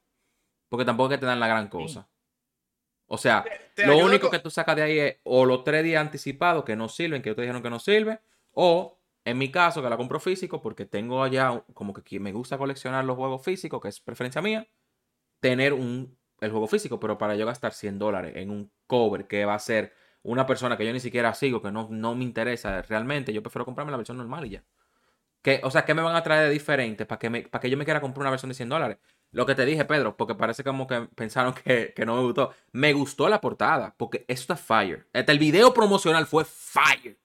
[0.70, 2.10] Porque tampoco es que te dan la gran cosa.
[3.06, 3.46] O sea,
[3.76, 6.64] Te lo único con- que tú sacas de ahí es o los tres días anticipados
[6.66, 8.20] que no sirven, que te dijeron que no sirve,
[8.52, 12.58] o en mi caso, que la compro físico, porque tengo allá como que me gusta
[12.58, 14.68] coleccionar los juegos físicos, que es preferencia mía,
[15.40, 19.46] tener un, el juego físico, pero para yo gastar 100 dólares en un cover que
[19.46, 19.94] va a ser
[20.24, 23.64] una persona que yo ni siquiera sigo, que no, no me interesa realmente, yo prefiero
[23.66, 24.64] comprarme la versión normal y ya.
[25.42, 27.70] Que, o sea, ¿qué me van a traer de diferente para que, me, para que
[27.70, 28.98] yo me quiera comprar una versión de 100 dólares?
[29.32, 32.54] Lo que te dije, Pedro, porque parece como que pensaron que, que no me gustó.
[32.72, 35.08] Me gustó la portada, porque esto es fire.
[35.14, 37.20] Hasta el video promocional fue fire.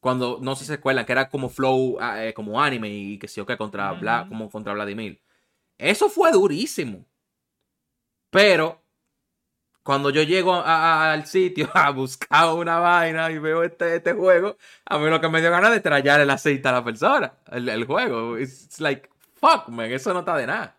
[0.00, 3.18] Cuando, no sé si se acuerdan, que era como flow, ah, eh, como anime y
[3.18, 3.98] que sí o que contra,
[4.28, 5.20] como contra Vladimir.
[5.78, 7.04] Eso fue durísimo.
[8.30, 8.85] Pero
[9.86, 14.12] cuando yo llego a- a- al sitio a buscar una vaina y veo este, este
[14.12, 17.32] juego, a mí lo que me dio ganas de trallar el aceite a la persona,
[17.50, 18.36] el, el juego.
[18.38, 20.76] It's, like, fuck, man, eso no está de nada.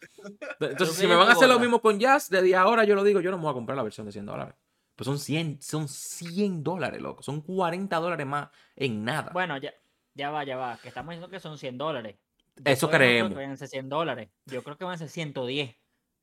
[0.60, 3.20] Entonces, si me van a hacer lo mismo con Jazz, desde ahora yo lo digo,
[3.20, 4.54] yo no me voy a comprar la versión de 100 dólares.
[4.96, 7.22] Pues son 100, son 100 dólares, loco.
[7.22, 9.30] Son 40 dólares más en nada.
[9.32, 9.72] Bueno, ya,
[10.14, 10.76] ya va, ya va.
[10.82, 12.16] Que estamos diciendo que son 100 dólares.
[12.64, 13.28] Eso todavía no creo creemos.
[13.30, 14.28] que vayan a ser 100 dólares.
[14.44, 15.74] Yo creo que van a ser 110.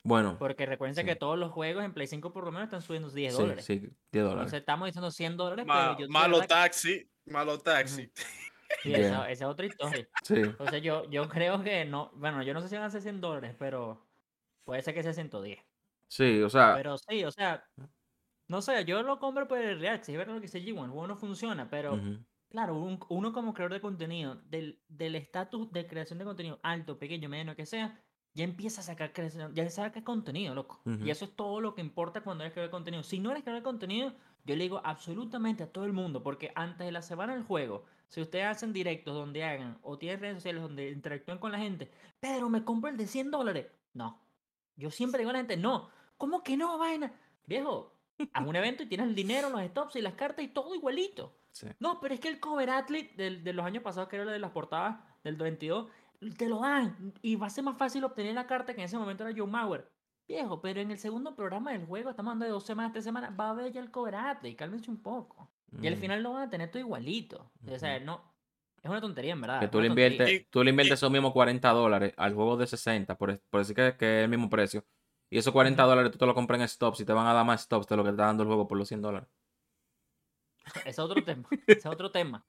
[0.07, 1.19] Bueno, Porque recuerden que Sí.
[1.19, 3.65] todos los juegos en Play 5 por lo menos están subiendo 10 sí, dólares.
[3.65, 4.33] sí, 10 dólares.
[4.33, 6.09] Entonces estamos diciendo 100 dólares, Ma- pero yo...
[6.09, 8.11] malo verdad- taxi, malo taxi.
[8.83, 8.99] Sí, Yeah.
[8.99, 10.07] esa, esa es otra historia.
[10.23, 10.35] Sí.
[10.35, 12.11] Entonces yo, yo creo que no...
[12.15, 14.05] Bueno, yo no sé si van a ser 100 dólares, pero
[14.65, 15.59] puede ser que sea 110.
[16.09, 17.65] Sí, o sea, Pero sí, o sea...
[18.49, 20.83] No sé, yo lo compro por el React, si es verdad lo que dice G1,
[20.83, 21.93] el juego no funciona, pero...
[21.95, 26.59] ujú, Claro, un- uno como creador de contenido, del del estatus de creación de contenido
[26.63, 28.01] alto, pequeño, mediano, que sea,
[28.37, 30.79] ya empieza a sacar creación, ya saca contenido, loco.
[30.85, 31.03] Ujú.
[31.05, 33.03] Y eso es todo lo que importa cuando eres creador de contenido.
[33.03, 34.13] Si no eres creador de contenido,
[34.45, 37.83] yo le digo absolutamente a todo el mundo, porque antes de la semana del juego,
[38.07, 41.91] si ustedes hacen directos donde hagan, o tienen redes sociales donde interactúen con la gente,
[42.19, 43.67] Pedro, me compro el de 100 dólares.
[43.93, 44.21] No.
[44.75, 45.89] Yo siempre digo a la gente, no.
[46.17, 47.11] ¿Cómo que no, vaina?
[47.47, 47.93] Viejo,
[48.33, 51.35] haz un evento y tienes el dinero, los stops y las cartas y todo igualito.
[51.51, 51.67] sí.
[51.79, 54.31] No, pero es que el cover athlete del- de los años pasados, que era el
[54.31, 55.87] de las portadas del 22,
[56.37, 57.13] te lo dan.
[57.21, 59.47] Y va a ser más fácil obtener la carta que en ese momento era Joe
[59.49, 59.89] Mauer.
[60.27, 63.31] Viejo, pero en el segundo programa del juego, estamos hablando de dos semanas, tres semanas,
[63.39, 64.55] va a haber ya el cover athlete.
[64.57, 65.49] Cálmense un poco.
[65.81, 65.99] Y al Mm.
[65.99, 67.51] final lo van a tener todo igualito.
[67.69, 68.35] O sea, no,
[68.83, 69.59] Es una tontería, en verdad.
[69.59, 72.55] Que tú le inviertes, Y- tú le inviertes y- esos mismos 40 dólares al juego
[72.57, 74.85] de 60, por, por decir que, que es el mismo precio.
[75.31, 77.43] Y esos 40 dólares tú te lo compras en stops y te van a dar
[77.45, 79.27] más stops de lo que te está dando el juego por los 100 dólares.
[80.85, 81.47] Es otro tema.
[81.67, 82.45] Es otro tema.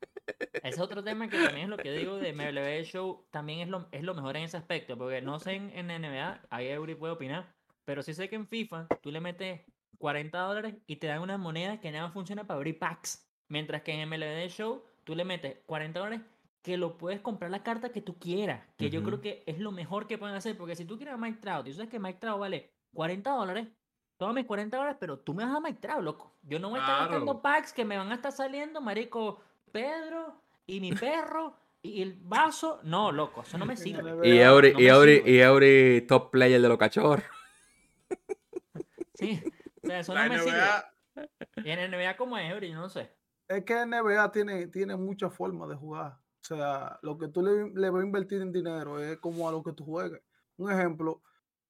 [0.63, 3.27] Es otro tema que también es lo que digo de MLB Show.
[3.31, 4.97] También es lo, es lo mejor en ese aspecto.
[4.97, 7.55] Porque no sé en, en NBA, ahí Eury puede opinar.
[7.85, 9.63] Pero sí sé que en FIFA tú le metes
[9.99, 13.29] 40 dólares y te dan una moneda que nada más funciona para abrir packs.
[13.49, 16.21] Mientras que en MLB Show tú le metes 40 dólares
[16.63, 18.63] que lo puedes comprar la carta que tú quieras.
[18.77, 20.57] Que yo creo que es lo mejor que pueden hacer.
[20.57, 23.31] Porque si tú quieres a Mike Trout y tú sabes que Mike Trout vale 40
[23.31, 23.69] dólares,
[24.19, 26.35] toma mis 40 dólares, pero tú me vas a Trout, loco.
[26.43, 27.11] Yo no voy a estar Claro.
[27.11, 29.41] gastando packs que me van a estar saliendo, marico,
[29.73, 30.35] Pedro
[30.67, 32.81] y mi perro y el vaso.
[32.83, 34.29] No, loco, eso no me sirve.
[34.29, 35.97] Y Eury, no y sirve.
[35.97, 37.25] y top player de los cachorros.
[39.15, 39.43] Sí,
[39.83, 40.59] o sea, eso La no me sirve.
[41.65, 43.11] Y en NBA como es, Eury, yo no sé.
[43.49, 46.13] Es que NBA tiene, tiene muchas formas de jugar.
[46.13, 49.53] O sea, lo que tú le, le vas a invertir en dinero es como a
[49.53, 50.23] lo que tú juegues.
[50.57, 51.23] Un ejemplo,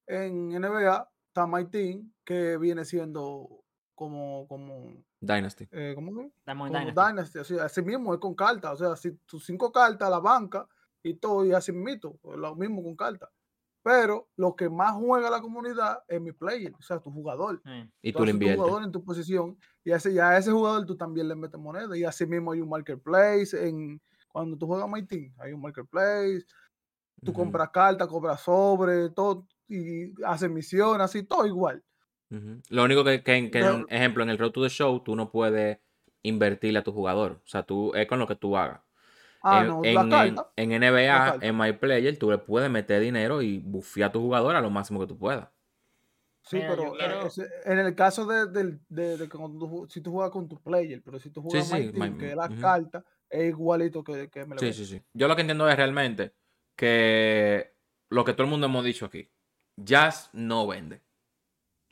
[0.06, 3.64] en NBA está My Team, que viene siendo
[3.94, 5.68] como, como, Dynasty.
[5.70, 6.30] eh, ¿cómo
[6.66, 7.04] como Dynasty.
[7.06, 8.72] Dynasty, así, así mismo es con cartas.
[8.74, 10.68] O sea, si tus cinco cartas, la banca
[11.02, 13.30] y todo, y así mismo, lo mismo con cartas.
[13.82, 17.62] Pero lo que más juega la comunidad es mi player, o sea, tu jugador.
[17.64, 18.50] Eh, Y Tú tú le haces tu inviertes.
[18.50, 21.60] jugador en tu posición y a ese, y a ese jugador tú también le metes
[21.60, 21.96] moneda.
[21.96, 23.54] Y así mismo hay un marketplace.
[23.68, 26.44] En, cuando tú juegas My Team, hay un marketplace.
[27.24, 29.46] Tú Ujú, compras cartas, compras sobre, todo.
[29.68, 31.84] Y haces misiones, así, todo igual.
[32.70, 35.16] Lo único que, que, que, Pero- en- ejemplo, en el Road to the Show, tú
[35.16, 35.78] no puedes
[36.22, 37.40] invertirle a tu jugador.
[37.44, 38.80] O sea, tú es con lo que tú hagas.
[39.42, 40.52] Ah, en, no, en- la en- carta.
[40.56, 44.56] en NBA, en My Player, tú le puedes meter dinero y bufear a tu jugador
[44.56, 45.48] a lo máximo que tú puedas.
[46.42, 49.86] Sí, Mira, pero eh, quiero- ese- en el caso de, del- de- de que cuando
[49.88, 52.18] si tú juegas con tu player, pero si tú Sí, juegas My sí, Team, My-
[52.18, 54.58] que es la carta, es igualito que, que MLB.
[54.60, 55.02] Sí, sí, sí.
[55.12, 56.32] Yo lo que entiendo es realmente
[56.76, 57.74] que
[58.10, 59.30] lo que todo el mundo hemos dicho aquí,
[59.76, 61.02] Jazz no vende.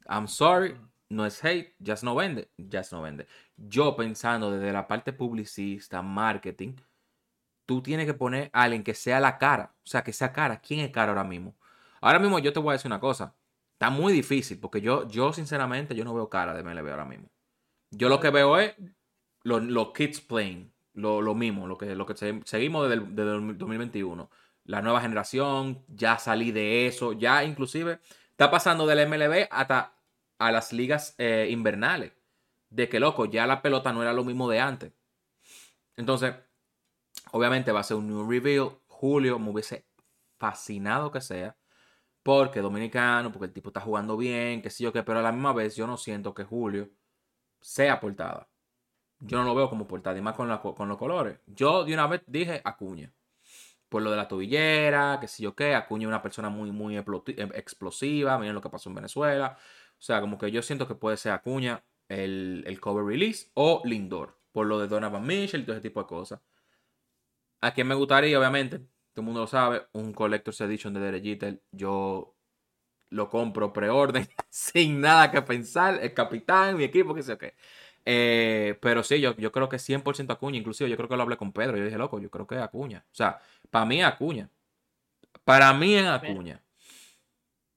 [0.09, 0.77] I'm sorry,
[1.09, 3.27] no es hate, Jazz no vende, Jazz no vende.
[3.57, 6.75] Yo pensando desde la parte publicista, marketing,
[7.67, 10.61] tú tienes que poner a alguien que sea la cara, o sea, que sea cara.
[10.61, 11.57] ¿Quién es cara ahora mismo?
[12.01, 13.35] Ahora mismo yo te voy a decir una cosa,
[13.73, 17.29] está muy difícil porque yo, yo sinceramente, yo no veo cara de MLB ahora mismo.
[17.91, 18.75] Yo lo que veo es
[19.43, 23.15] los, los kids playing, lo, lo mismo, lo que, lo que se- seguimos desde el,
[23.17, 24.31] desde el 2021.
[24.65, 28.01] La nueva generación, ya salí de eso, ya inclusive
[28.31, 29.96] está pasando del MLB hasta
[30.39, 32.13] a las ligas eh, invernales.
[32.71, 34.93] De que, loco, ya la pelota no era lo mismo de antes.
[35.97, 36.35] Entonces,
[37.33, 38.71] obviamente va a ser un new reveal.
[38.87, 39.87] Julio me hubiese
[40.39, 41.57] fascinado que sea.
[42.23, 45.33] Porque dominicano, porque el tipo está jugando bien, que sí o qué, pero a la
[45.33, 46.91] misma vez yo no siento que Julio
[47.61, 48.49] sea portada.
[49.21, 51.41] Yo no lo veo como portada, y más con, los colores.
[51.47, 53.13] Yo de una vez dije Acuña.
[53.89, 56.97] Por lo de la tobillera, que sí yo qué, Acuña es una persona muy, muy
[56.97, 58.39] em- explosiva.
[58.39, 59.57] Miren lo que pasó en Venezuela.
[59.99, 63.83] O sea, como que yo siento que puede ser Acuña el, el cover release o
[63.85, 64.39] Lindor.
[64.53, 66.41] Por lo de Donovan Mitchell y todo ese tipo de cosas.
[67.61, 71.25] A quien me gustaría, obviamente, todo el mundo lo sabe, un Collector's Edition de Derek
[71.25, 71.63] Jeter.
[71.73, 72.37] Yo
[73.11, 75.99] lo compro preorden sin nada que pensar.
[76.03, 77.55] El capitán, mi equipo, que sé yo qué.
[78.05, 80.59] Eh, pero sí, yo, yo creo que 100% Acuña.
[80.59, 81.77] Inclusive yo creo que lo hablé con Pedro.
[81.77, 83.05] Yo dije, loco, yo creo que es Acuña.
[83.11, 83.41] O sea,
[83.71, 84.51] para mí es Acuña.
[85.45, 86.63] Para mí es Acuña.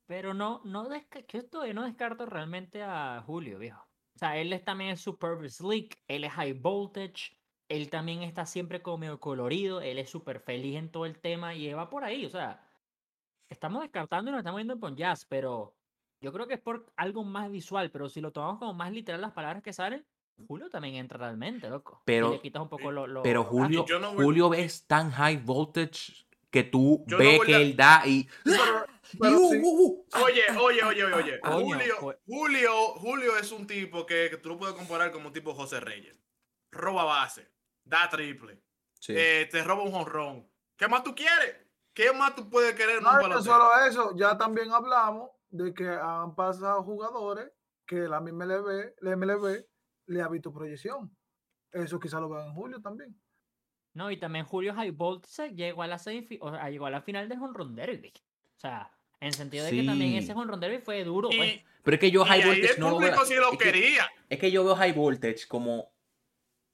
[0.09, 0.89] Pero no, no
[1.27, 3.87] yo todavía no descarto realmente a Julio, viejo.
[4.15, 7.37] O sea, él es, también es super sleek, él es high voltage,
[7.69, 11.53] él también está siempre como medio colorido, él es súper feliz en todo el tema
[11.53, 12.59] y va por ahí, o sea,
[13.49, 15.75] estamos descartando y nos estamos yendo con jazz, pero
[16.21, 19.21] yo creo que es por algo más visual, pero si lo tomamos como más literal
[19.21, 20.03] las palabras que salen,
[20.47, 22.01] Julio también entra realmente, loco.
[22.05, 23.93] Pero- y le quitas un poco lo, lo- Pero Julio, gasto.
[23.93, 27.59] yo no voy- Julio es tan high voltage que tú Yo no ves que a-
[27.59, 28.27] él da y.
[28.43, 29.59] Pero- y pero uh, sí.
[29.63, 30.05] uh, uh.
[30.23, 31.95] Oye, oye, oye, oye, Julio,
[32.27, 35.79] Julio, Julio es un tipo que, que tú lo puedes comparar como un tipo José
[35.79, 36.15] Reyes.
[36.71, 37.51] Roba base,
[37.83, 38.61] da triple,
[38.99, 39.13] Sí.
[39.17, 40.47] eh, te roba un jonrón.
[40.77, 41.55] ¿Qué más tú quieres?
[41.93, 43.41] ¿Qué más tú puedes querer No pelotero?
[43.41, 47.51] solo eso, ya también hablamos de que han pasado jugadores
[47.87, 49.65] que la misma MLB, la MLB
[50.05, 51.15] le ha visto proyección.
[51.71, 53.19] Eso quizá lo vean en julio también.
[53.99, 57.27] No, y también Julio High Voltage llegó a la o sea, llegó a la final
[57.27, 58.13] de Honron Derby.
[58.55, 58.89] O sea,
[59.19, 60.31] en sentido de que también ese.
[60.31, 61.55] Honron Derby fue duro, pues.
[61.55, 63.09] Y, Pero es que yo high voltage el no lo veo.
[63.09, 64.09] público sí lo es que- quería.
[64.29, 65.91] Es que yo veo high voltage como.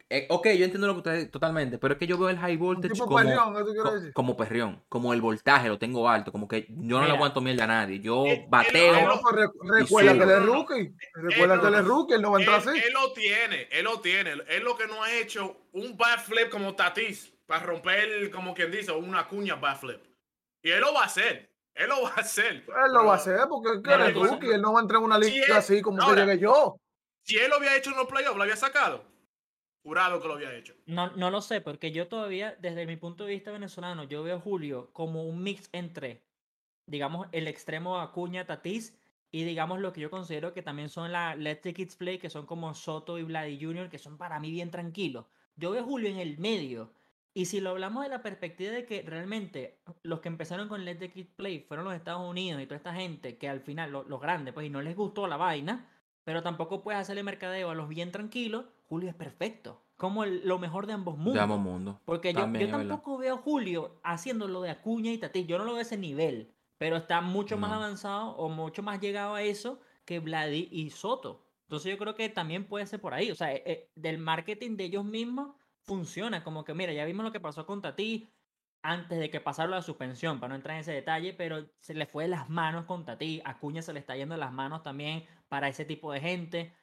[0.09, 2.57] Eh, ok, yo entiendo lo que ustedes totalmente, pero es que yo veo el high
[2.57, 4.13] voltage tipo como, perrión, ¿eso quiere co- decir?
[4.13, 7.13] como perrión, como el voltaje lo tengo alto, como que yo no le Mira.
[7.15, 7.99] aguanto mierda a nadie.
[7.99, 8.93] Yo él- bateo.
[9.63, 10.95] recuerda que él es rookie.
[11.13, 12.69] Recuerda que él es rookie, él no va a entrar así.
[12.69, 14.31] él lo tiene, él lo tiene.
[14.47, 17.31] Él lo que no ha hecho un backflip como Tatis.
[17.47, 20.01] para romper, como quien dice, una cuña backflip.
[20.63, 21.51] Y él lo va a hacer.
[21.75, 22.53] Él lo va a hacer.
[22.67, 24.79] Él lo va a hacer porque es que Pero él es rookie, él no va
[24.79, 26.79] a entrar en una él- así como que llegué yo.
[27.23, 29.03] Si él lo había hecho en los playoffs, lo había sacado.
[29.85, 30.73] Jurado que lo había hecho.
[30.87, 34.37] No, no lo sé, porque yo todavía, desde mi punto de vista venezolano, yo veo
[34.37, 36.23] a Julio como un mix entre,
[36.87, 38.97] digamos, el extremo Acuña, Tatís,
[39.31, 42.31] y digamos lo que yo considero que también son la Let the Kids Play, que
[42.31, 45.25] son como Soto y Vladi Jr., que son para mí bien tranquilos.
[45.55, 46.91] Yo veo a Julio en el medio.
[47.35, 50.95] Y si lo hablamos de la perspectiva de que realmente los que empezaron con Let
[50.95, 54.03] the Kids Play fueron los Estados Unidos y toda esta gente que al final, lo-
[54.05, 55.87] los grandes, pues, y no les gustó la vaina,
[56.23, 59.81] pero tampoco puedes hacerle mercadeo a los bien tranquilos, Julio es perfecto.
[59.97, 61.33] Como el- lo mejor de ambos mundos.
[61.35, 61.97] De ambos mundos.
[62.05, 62.89] Porque yo, También yo es verdad.
[62.89, 65.47] tampoco veo a Julio haciendo lo de Acuña y Tatís.
[65.47, 66.53] Yo no lo veo a ese nivel.
[66.77, 71.45] Pero está mucho más avanzado o mucho más llegado a eso que Vladi y Soto.
[71.63, 73.31] Entonces yo creo que también puede ser por ahí.
[73.31, 76.43] O sea, eh, eh, del marketing de ellos mismos funciona.
[76.43, 78.29] Como que, mira, ya vimos lo que pasó con Tatí
[78.83, 82.05] antes de que pasara la suspensión, para no entrar en ese detalle, pero se le
[82.05, 83.41] fue de las manos con Tatí.
[83.45, 86.73] Acuña se le está yendo de las manos también para ese tipo de gente.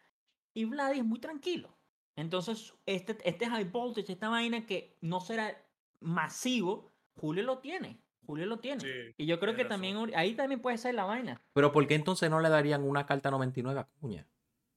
[0.55, 1.77] Y Vladi es muy tranquilo.
[2.17, 5.57] Entonces, este, este high voltage, esta vaina que no será
[6.01, 8.01] masivo, Julio lo tiene.
[8.27, 8.81] Julio lo tiene.
[8.81, 9.81] Sí, y yo creo que razón.
[9.81, 11.43] también ahí también puede ser la vaina.
[11.53, 14.29] Pero ¿por qué entonces no le darían una carta 99 a Cuña?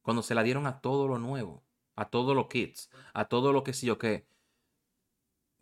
[0.01, 1.63] Cuando se la dieron a todo lo nuevo,
[1.95, 4.27] a todos los kits, a todo lo que sí o qué.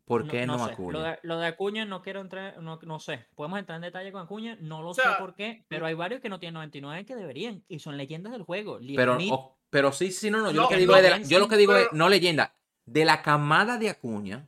[0.05, 0.75] ¿Por qué no, a sé.
[0.75, 0.91] Cuña?
[0.91, 3.25] Lo de, lo de Acuña no quiero entrar, no, no sé.
[3.35, 6.19] Podemos entrar en detalle con Acuña, no lo sé sea, por qué, pero hay varios
[6.21, 8.79] que no tienen 99 que deberían y son leyendas del juego.
[8.95, 10.51] Pero, o- pero sí, sí, no, no.
[10.51, 11.87] Yo No, lo que no, digo es, de la- bien, yo lo que digo es,
[11.91, 12.55] no leyenda.
[12.85, 14.47] De la camada de Acuña,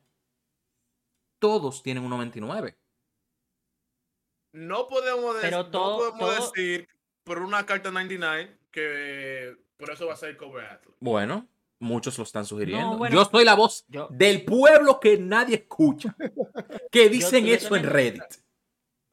[1.39, 2.77] todos tienen un 99.
[4.53, 6.87] No podemos, dec- Pero no todo- podemos todo- decir
[7.23, 10.95] por una carta 99 que por eso va a ser cover athlete.
[10.99, 11.47] Bueno,
[11.79, 12.97] muchos lo están sugiriendo.
[12.97, 16.15] bueno, yo soy la voz yo- del pueblo que nadie escucha.
[16.91, 18.23] Que dicen eso en Reddit.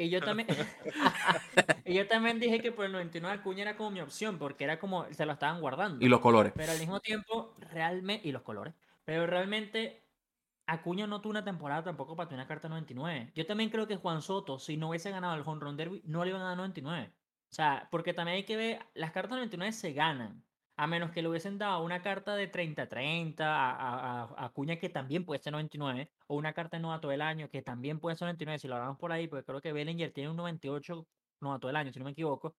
[0.05, 0.49] Y yo también,
[1.85, 4.79] y yo también dije que por el 99 Acuña era como mi opción, porque era
[4.79, 6.05] como se lo estaban guardando.
[6.05, 6.53] Y los colores.
[6.57, 8.75] Pero al mismo tiempo, realmente, y los colores,
[9.05, 10.03] pero realmente
[10.67, 13.33] Acuña no tuvo una temporada tampoco para tener una carta 99.
[13.35, 16.25] Yo también creo que Juan Soto, si no hubiese ganado el Home Run Derby, no
[16.25, 17.13] le iban a dar 99.
[17.51, 20.43] O sea, porque también hay que ver, las cartas 99 se ganan.
[20.83, 24.89] A menos que le hubiesen dado una carta de 30-30 a, a, a Acuña, que
[24.89, 28.27] también puede ser 99, o una carta de novato del año, que también puede ser
[28.27, 31.07] 99, si lo hablamos por ahí, porque creo que Bellinger tiene un 98
[31.41, 32.57] novato del año, si no me equivoco.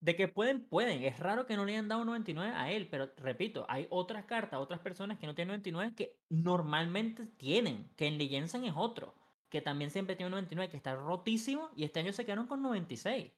[0.00, 1.02] De que pueden, pueden.
[1.02, 4.24] Es raro que no le hayan dado un 99 a él, pero repito, hay otras
[4.26, 9.16] cartas, otras personas que no tienen 99 que normalmente tienen, que en Leyensen es otro,
[9.48, 12.62] que también siempre tiene un 99, que está rotísimo, y este año se quedaron con
[12.62, 13.32] 96.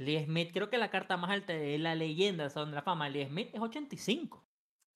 [0.00, 2.82] Lee Smith, creo que la carta más alta de la leyenda, o sea, de la
[2.82, 4.44] fama de Lee Smith es 85.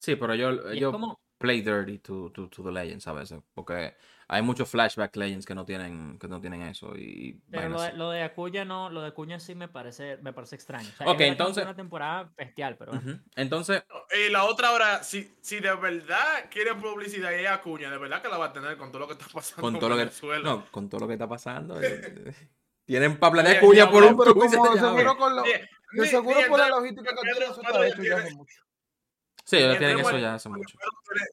[0.00, 3.40] Sí, pero yo, es yo como- play dirty to, to, to the legends a veces.
[3.52, 3.94] Porque
[4.28, 6.96] hay muchos flashback legends que no tienen, que no tienen eso.
[6.96, 10.32] Y Pero lo de, lo de Acuña no, lo de Acuña sí me parece, me
[10.32, 10.88] parece extraño.
[10.88, 12.92] O sea, Ok, es entonces- una temporada bestial, pero.
[13.36, 13.82] Entonces,
[14.26, 18.22] Y la otra ahora, si, si de verdad quieren publicidad y es Acuña, de verdad
[18.22, 19.96] que la va a tener con todo lo que está pasando con en todo lo
[19.96, 20.48] que, Venezuela.
[20.48, 21.78] no, con todo lo que está pasando.
[21.82, 22.34] eh,
[22.84, 26.68] tienen para planear cuña por un pero tubo seguro con lo- De seguro por la
[26.68, 28.60] logística que tiene, eso está ya hecho ya tiene- hace mucho.
[29.44, 30.78] Sí, ellos tienen eso ya hace mucho.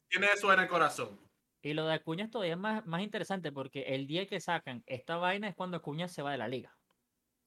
[0.08, 1.20] Tiene- eso en el corazón.
[1.62, 5.16] Y lo de Acuña es todavía más, más interesante porque el día que sacan esta
[5.16, 6.76] vaina es cuando Acuña se va de la liga.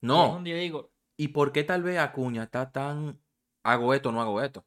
[0.00, 0.28] Y es No.
[0.28, 3.18] donde yo digo, ¿Y por qué tal vez Acuña está tan
[3.62, 4.66] hago esto o no hago esto?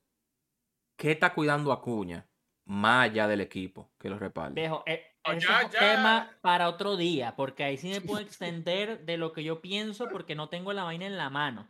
[0.97, 2.27] ¿Qué está cuidando Acuña
[2.65, 4.59] más allá del equipo que lo respalde?
[4.61, 5.79] viejo, eh, Oh, ese ya, es un ya.
[5.79, 10.09] tema para otro día, porque ahí sí me puedo extender de lo que yo pienso
[10.09, 11.67] porque no tengo la vaina en la mano.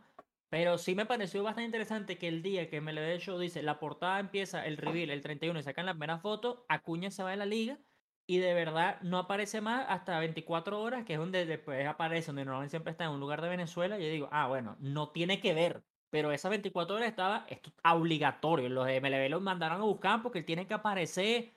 [0.50, 3.78] Pero sí me pareció bastante interesante que el día que me le show dice, la
[3.78, 7.36] portada empieza el reveal el 31 y sacan la primera foto, Acuña se va de
[7.36, 7.78] la liga
[8.26, 12.44] y de verdad no aparece más hasta 24 horas, que es donde después aparece, donde
[12.44, 13.98] normalmente siempre está en un lugar de Venezuela.
[13.98, 15.82] Y yo digo, ah, bueno, no tiene que ver.
[16.10, 18.68] Pero esas 24 horas estaba esto, obligatorio.
[18.68, 21.50] Los de MLB lo mandaron a buscar porque él tiene que aparecer.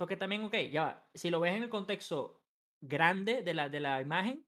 [0.00, 2.40] Porque también, ok, ya si lo ves en el contexto
[2.80, 4.46] grande de la, de la imagen,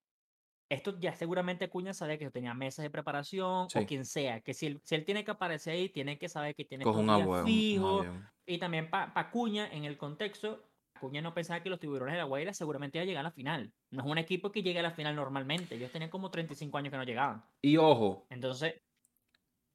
[0.70, 3.78] esto ya seguramente Acuña sabe que tenía mesas de preparación Sí.
[3.80, 6.54] o quien sea, que si él, si él tiene que aparecer ahí, tiene que saber
[6.54, 7.40] que tiene un avión.
[7.40, 7.98] un fijo.
[7.98, 8.26] avión.
[8.46, 10.64] Y también para Acuña, en el contexto,
[10.94, 13.32] Acuña no pensaba que los tiburones de la Guaira seguramente iban a llegar a la
[13.32, 13.74] final.
[13.90, 15.74] No es un equipo que llegue a la final normalmente.
[15.74, 17.44] Ellos tenían como 35 años que no llegaban.
[17.60, 18.76] Y ojo, Entonces,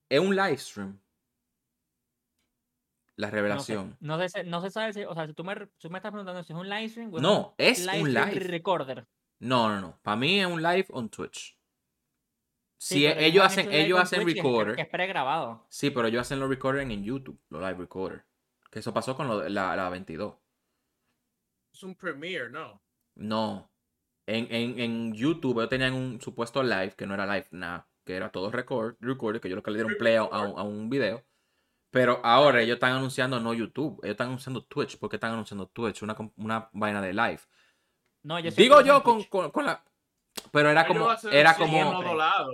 [0.10, 0.99] es un live stream.
[3.18, 3.98] La no sé, revelación.
[3.99, 6.44] no sé, no se sabe si, o sea, si tú me, tú me estás preguntando
[6.44, 8.39] si es un live stream o No, es un stream live.
[8.48, 9.07] recorder.
[9.39, 9.99] No, no, no.
[10.03, 11.57] Para mí es un live on Twitch.
[12.80, 14.80] Sí, Si ellos hacen, hecho live ellos on hacen Twitch que es- que recorder.
[14.80, 15.65] Es pregrabado.
[15.69, 18.23] Sí, pero ellos hacen los recording en YouTube, los live recorder.
[18.69, 20.35] Que eso pasó con lo de la, la 22.
[21.73, 22.81] Es un premiere, ¿no?
[23.15, 23.72] No.
[24.27, 28.15] En, en, en YouTube ellos tenían un supuesto live, que no era live nada, que
[28.15, 30.64] era todo record, record que yo lo que le dieron play a, a un, a
[30.64, 31.23] un video.
[31.98, 34.99] Pero ahora ellos están anunciando no YouTube, ellos están anunciando Twitch.
[34.99, 36.03] ¿Por qué están anunciando Twitch?
[36.03, 37.40] Una, una vaina de live.
[38.22, 39.84] No, yo Digo yo con, con, con la...
[40.52, 41.10] Pero era como...
[41.32, 42.03] Era como...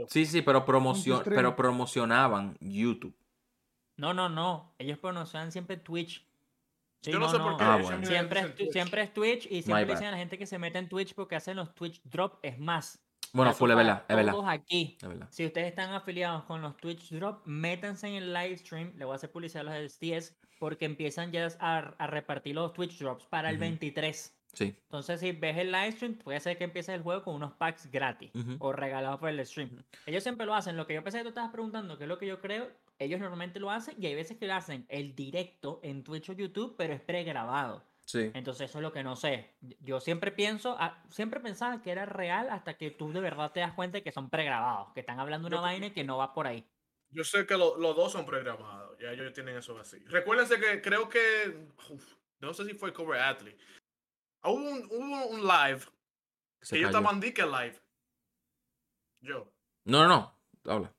[0.08, 3.14] Sí, sí, pero, promocion, pero promocionaban YouTube.
[3.98, 4.76] No, no, no.
[4.78, 6.26] Ellos promocionan siempre Twitch.
[7.02, 7.66] Sí, Yo no sé por qué.
[7.66, 8.06] Ah, bueno.
[8.06, 10.88] Siempre es, siempre es Twitch y siempre dicen a la gente que se mete en
[10.88, 12.40] Twitch porque hacen los Twitch drop.
[12.44, 13.03] Es más,
[13.34, 14.32] Bueno, full, es verdad, es verdad.
[14.32, 14.96] Todos aquí.
[15.02, 15.28] Es verdad.
[15.32, 18.94] Si ustedes están afiliados con los Twitch Drop, métanse en el live stream.
[18.96, 22.74] Le voy a hacer publicidad a los STS porque empiezan ya a, a repartir los
[22.74, 23.62] Twitch Drops para el Ujú.
[23.62, 24.38] 23.
[24.54, 24.76] Sí.
[24.84, 27.90] Entonces, si ves el live stream, puede ser que empieces el juego con unos packs
[27.90, 29.84] gratis o regalados por el stream.
[30.06, 30.78] Ellos siempre lo hacen.
[30.78, 32.70] Lo que yo pensé que tú estabas preguntando, que es lo que yo creo,
[33.00, 36.34] ellos normalmente lo hacen y hay veces que lo hacen el directo en Twitch o
[36.34, 37.84] YouTube, pero es pregrabado.
[38.06, 38.32] Sí.
[38.34, 39.56] Entonces, eso es lo que no sé.
[39.80, 43.62] Yo siempre pienso, ah, siempre pensaba que era real hasta que tú de verdad te
[43.62, 46.18] das cuenta de que son pregrabados, que están hablando una Yo- vaina y que no
[46.18, 46.68] va por ahí.
[47.12, 48.98] Yo sé que lo- los dos son programados.
[49.00, 50.00] Ya ellos tienen eso así.
[50.06, 51.70] Recuérdense que creo que.
[51.90, 53.58] uf, no sé si fue Cover Athlete.
[54.44, 55.80] Hubo un, hubo un live.
[56.62, 56.98] Se Que ellos cayó.
[57.00, 57.80] estaban dique live.
[59.22, 59.54] Yo.
[59.86, 60.72] No, no, no.
[60.72, 60.94] Habla.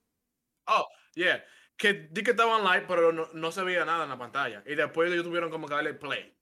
[0.67, 1.43] Oh, yeah.
[1.77, 4.63] Que di que estaban live, pero no, no se veía nada en la pantalla.
[4.65, 6.33] Y después ellos tuvieron como que darle play.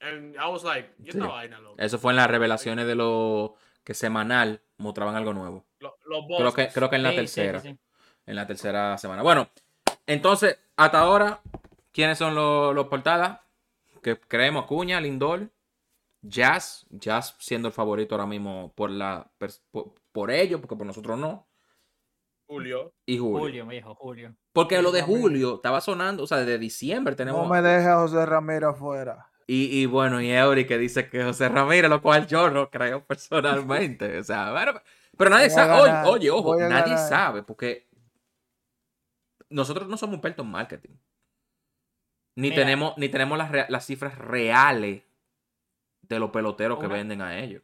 [0.00, 1.28] And I was like, ¿y esta Sí.
[1.28, 1.74] vaina, loco?
[1.78, 5.64] Eso fue en las revelaciones de lo que semanal mostraban algo nuevo.
[5.80, 6.74] Lo- Los Creo que, bosses.
[6.74, 7.60] creo que en la Sí, sí, sí, tercera.
[7.60, 7.78] sí.
[8.26, 9.22] En la tercera semana.
[9.22, 9.48] Bueno,
[10.06, 11.40] entonces, hasta ahora,
[11.92, 13.40] ¿quiénes son los, los portadas?
[14.02, 15.50] Que creemos Cuña, Lindor,
[16.22, 19.30] Jazz, Jazz siendo el favorito ahora mismo por la
[19.70, 21.46] por, por ellos, porque por nosotros no.
[22.46, 22.92] Julio.
[23.06, 23.38] Y Julio.
[23.40, 24.34] Julio, viejo, Julio.
[24.52, 25.02] Porque lo de.
[25.02, 27.42] Julio estaba sonando, o sea, desde diciembre tenemos.
[27.42, 29.30] No me deje a José Ramírez afuera.
[29.50, 33.02] Y, y bueno, y Eury que dice que José Ramírez, lo cual yo no creo
[33.06, 34.18] personalmente.
[34.18, 34.80] O sea, bueno,
[35.16, 35.72] pero nadie sabe.
[35.80, 37.08] Oye, ganar, oye, ojo, nadie ganar.
[37.08, 37.88] sabe porque
[39.48, 40.90] nosotros no somos expertos en marketing.
[42.36, 42.56] Ni Mira.
[42.62, 45.02] tenemos, ni tenemos las, las cifras reales
[46.02, 47.62] de los peloteros que venden a ellos.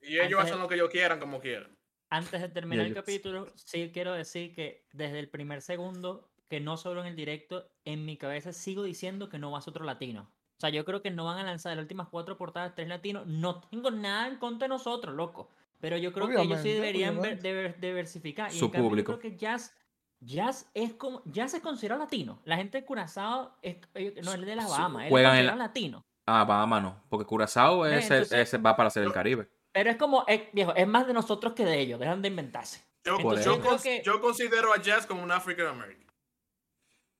[0.00, 1.76] Y ellos Antes- hacen lo que ellos quieran, como quieran.
[2.08, 6.76] Antes de terminar el capítulo, sí quiero decir que desde el primer segundo, que no
[6.76, 9.84] solo en el directo, en mi cabeza sigo diciendo que no va a ser otro
[9.84, 10.32] latino.
[10.56, 13.26] O sea, yo creo que no van a lanzar las últimas cuatro portadas tres latinos.
[13.26, 15.50] No tengo nada en contra de nosotros, loco.
[15.80, 18.50] Pero yo creo que ellos sí deberían ver- diversificar.
[18.50, 19.12] Y Su en cambio, público.
[19.12, 19.74] Yo creo que Jazz,
[20.20, 21.22] Jazz es como.
[21.26, 22.40] Jazz se considera latino.
[22.44, 25.02] La gente de Curazao es, ellos- no es de las Su- Bahamas.
[25.02, 26.02] Él es juegan en la- latino.
[26.24, 29.48] Ah, Bahamas no, porque Curazao entonces- ese va para ser el Caribe.
[29.72, 32.00] Pero es como, es, viejo, es más de nosotros que de ellos.
[32.00, 32.82] Dejan de inventarse.
[33.04, 36.06] Yo, Entonces, yo yo creo cons- que- yo considero a Jazz como un African American.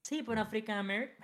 [0.03, 1.17] Sí, pero African American.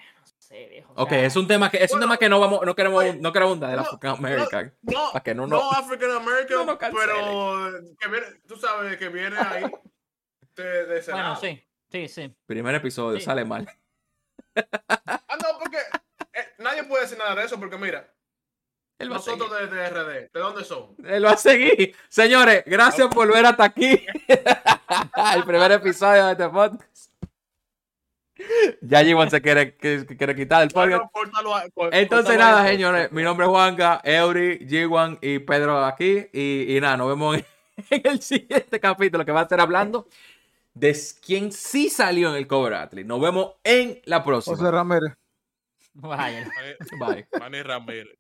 [0.52, 0.92] Sé, viejo.
[0.96, 3.14] Ok, sea, es un tema que es un tema que no vamos, no queremos, oye,
[3.14, 4.74] no queremos abundar de la no, African American.
[4.82, 9.36] No, Para que no no, African American, no pero que viene, tú sabes que viene
[9.38, 9.64] ahí
[10.56, 12.34] de, de Bueno, sí, sí, sí.
[12.46, 13.24] Primer episodio, Sí.
[13.24, 13.66] sale mal.
[14.54, 15.78] Ah, no, porque
[16.34, 18.12] eh, nadie puede decir nada de eso, porque mira,
[18.98, 20.94] nosotros de, de RD, ¿de dónde son?
[21.04, 21.96] Él va a seguir.
[22.08, 24.04] Señores, gracias por ver hasta aquí.
[25.34, 27.11] el primer episodio de este podcast.
[28.80, 29.76] Ya G1 se quiere,
[30.36, 31.04] quitar el podcast.
[31.12, 33.10] Bueno, a- Entonces, nada, señores.
[33.12, 36.26] Mi nombre es Juanca, Eury, G1 y Pedro aquí.
[36.32, 37.44] Y, y nada, nos vemos en,
[38.04, 40.08] el siguiente capítulo que va a estar hablando
[40.74, 43.06] de quién sí salió en el cover athlete.
[43.06, 44.56] Nos vemos en la próxima.
[44.56, 45.12] José Ramírez.
[45.94, 46.50] Vaya.
[46.98, 47.26] Bye.
[47.38, 48.16] Manny Ramírez.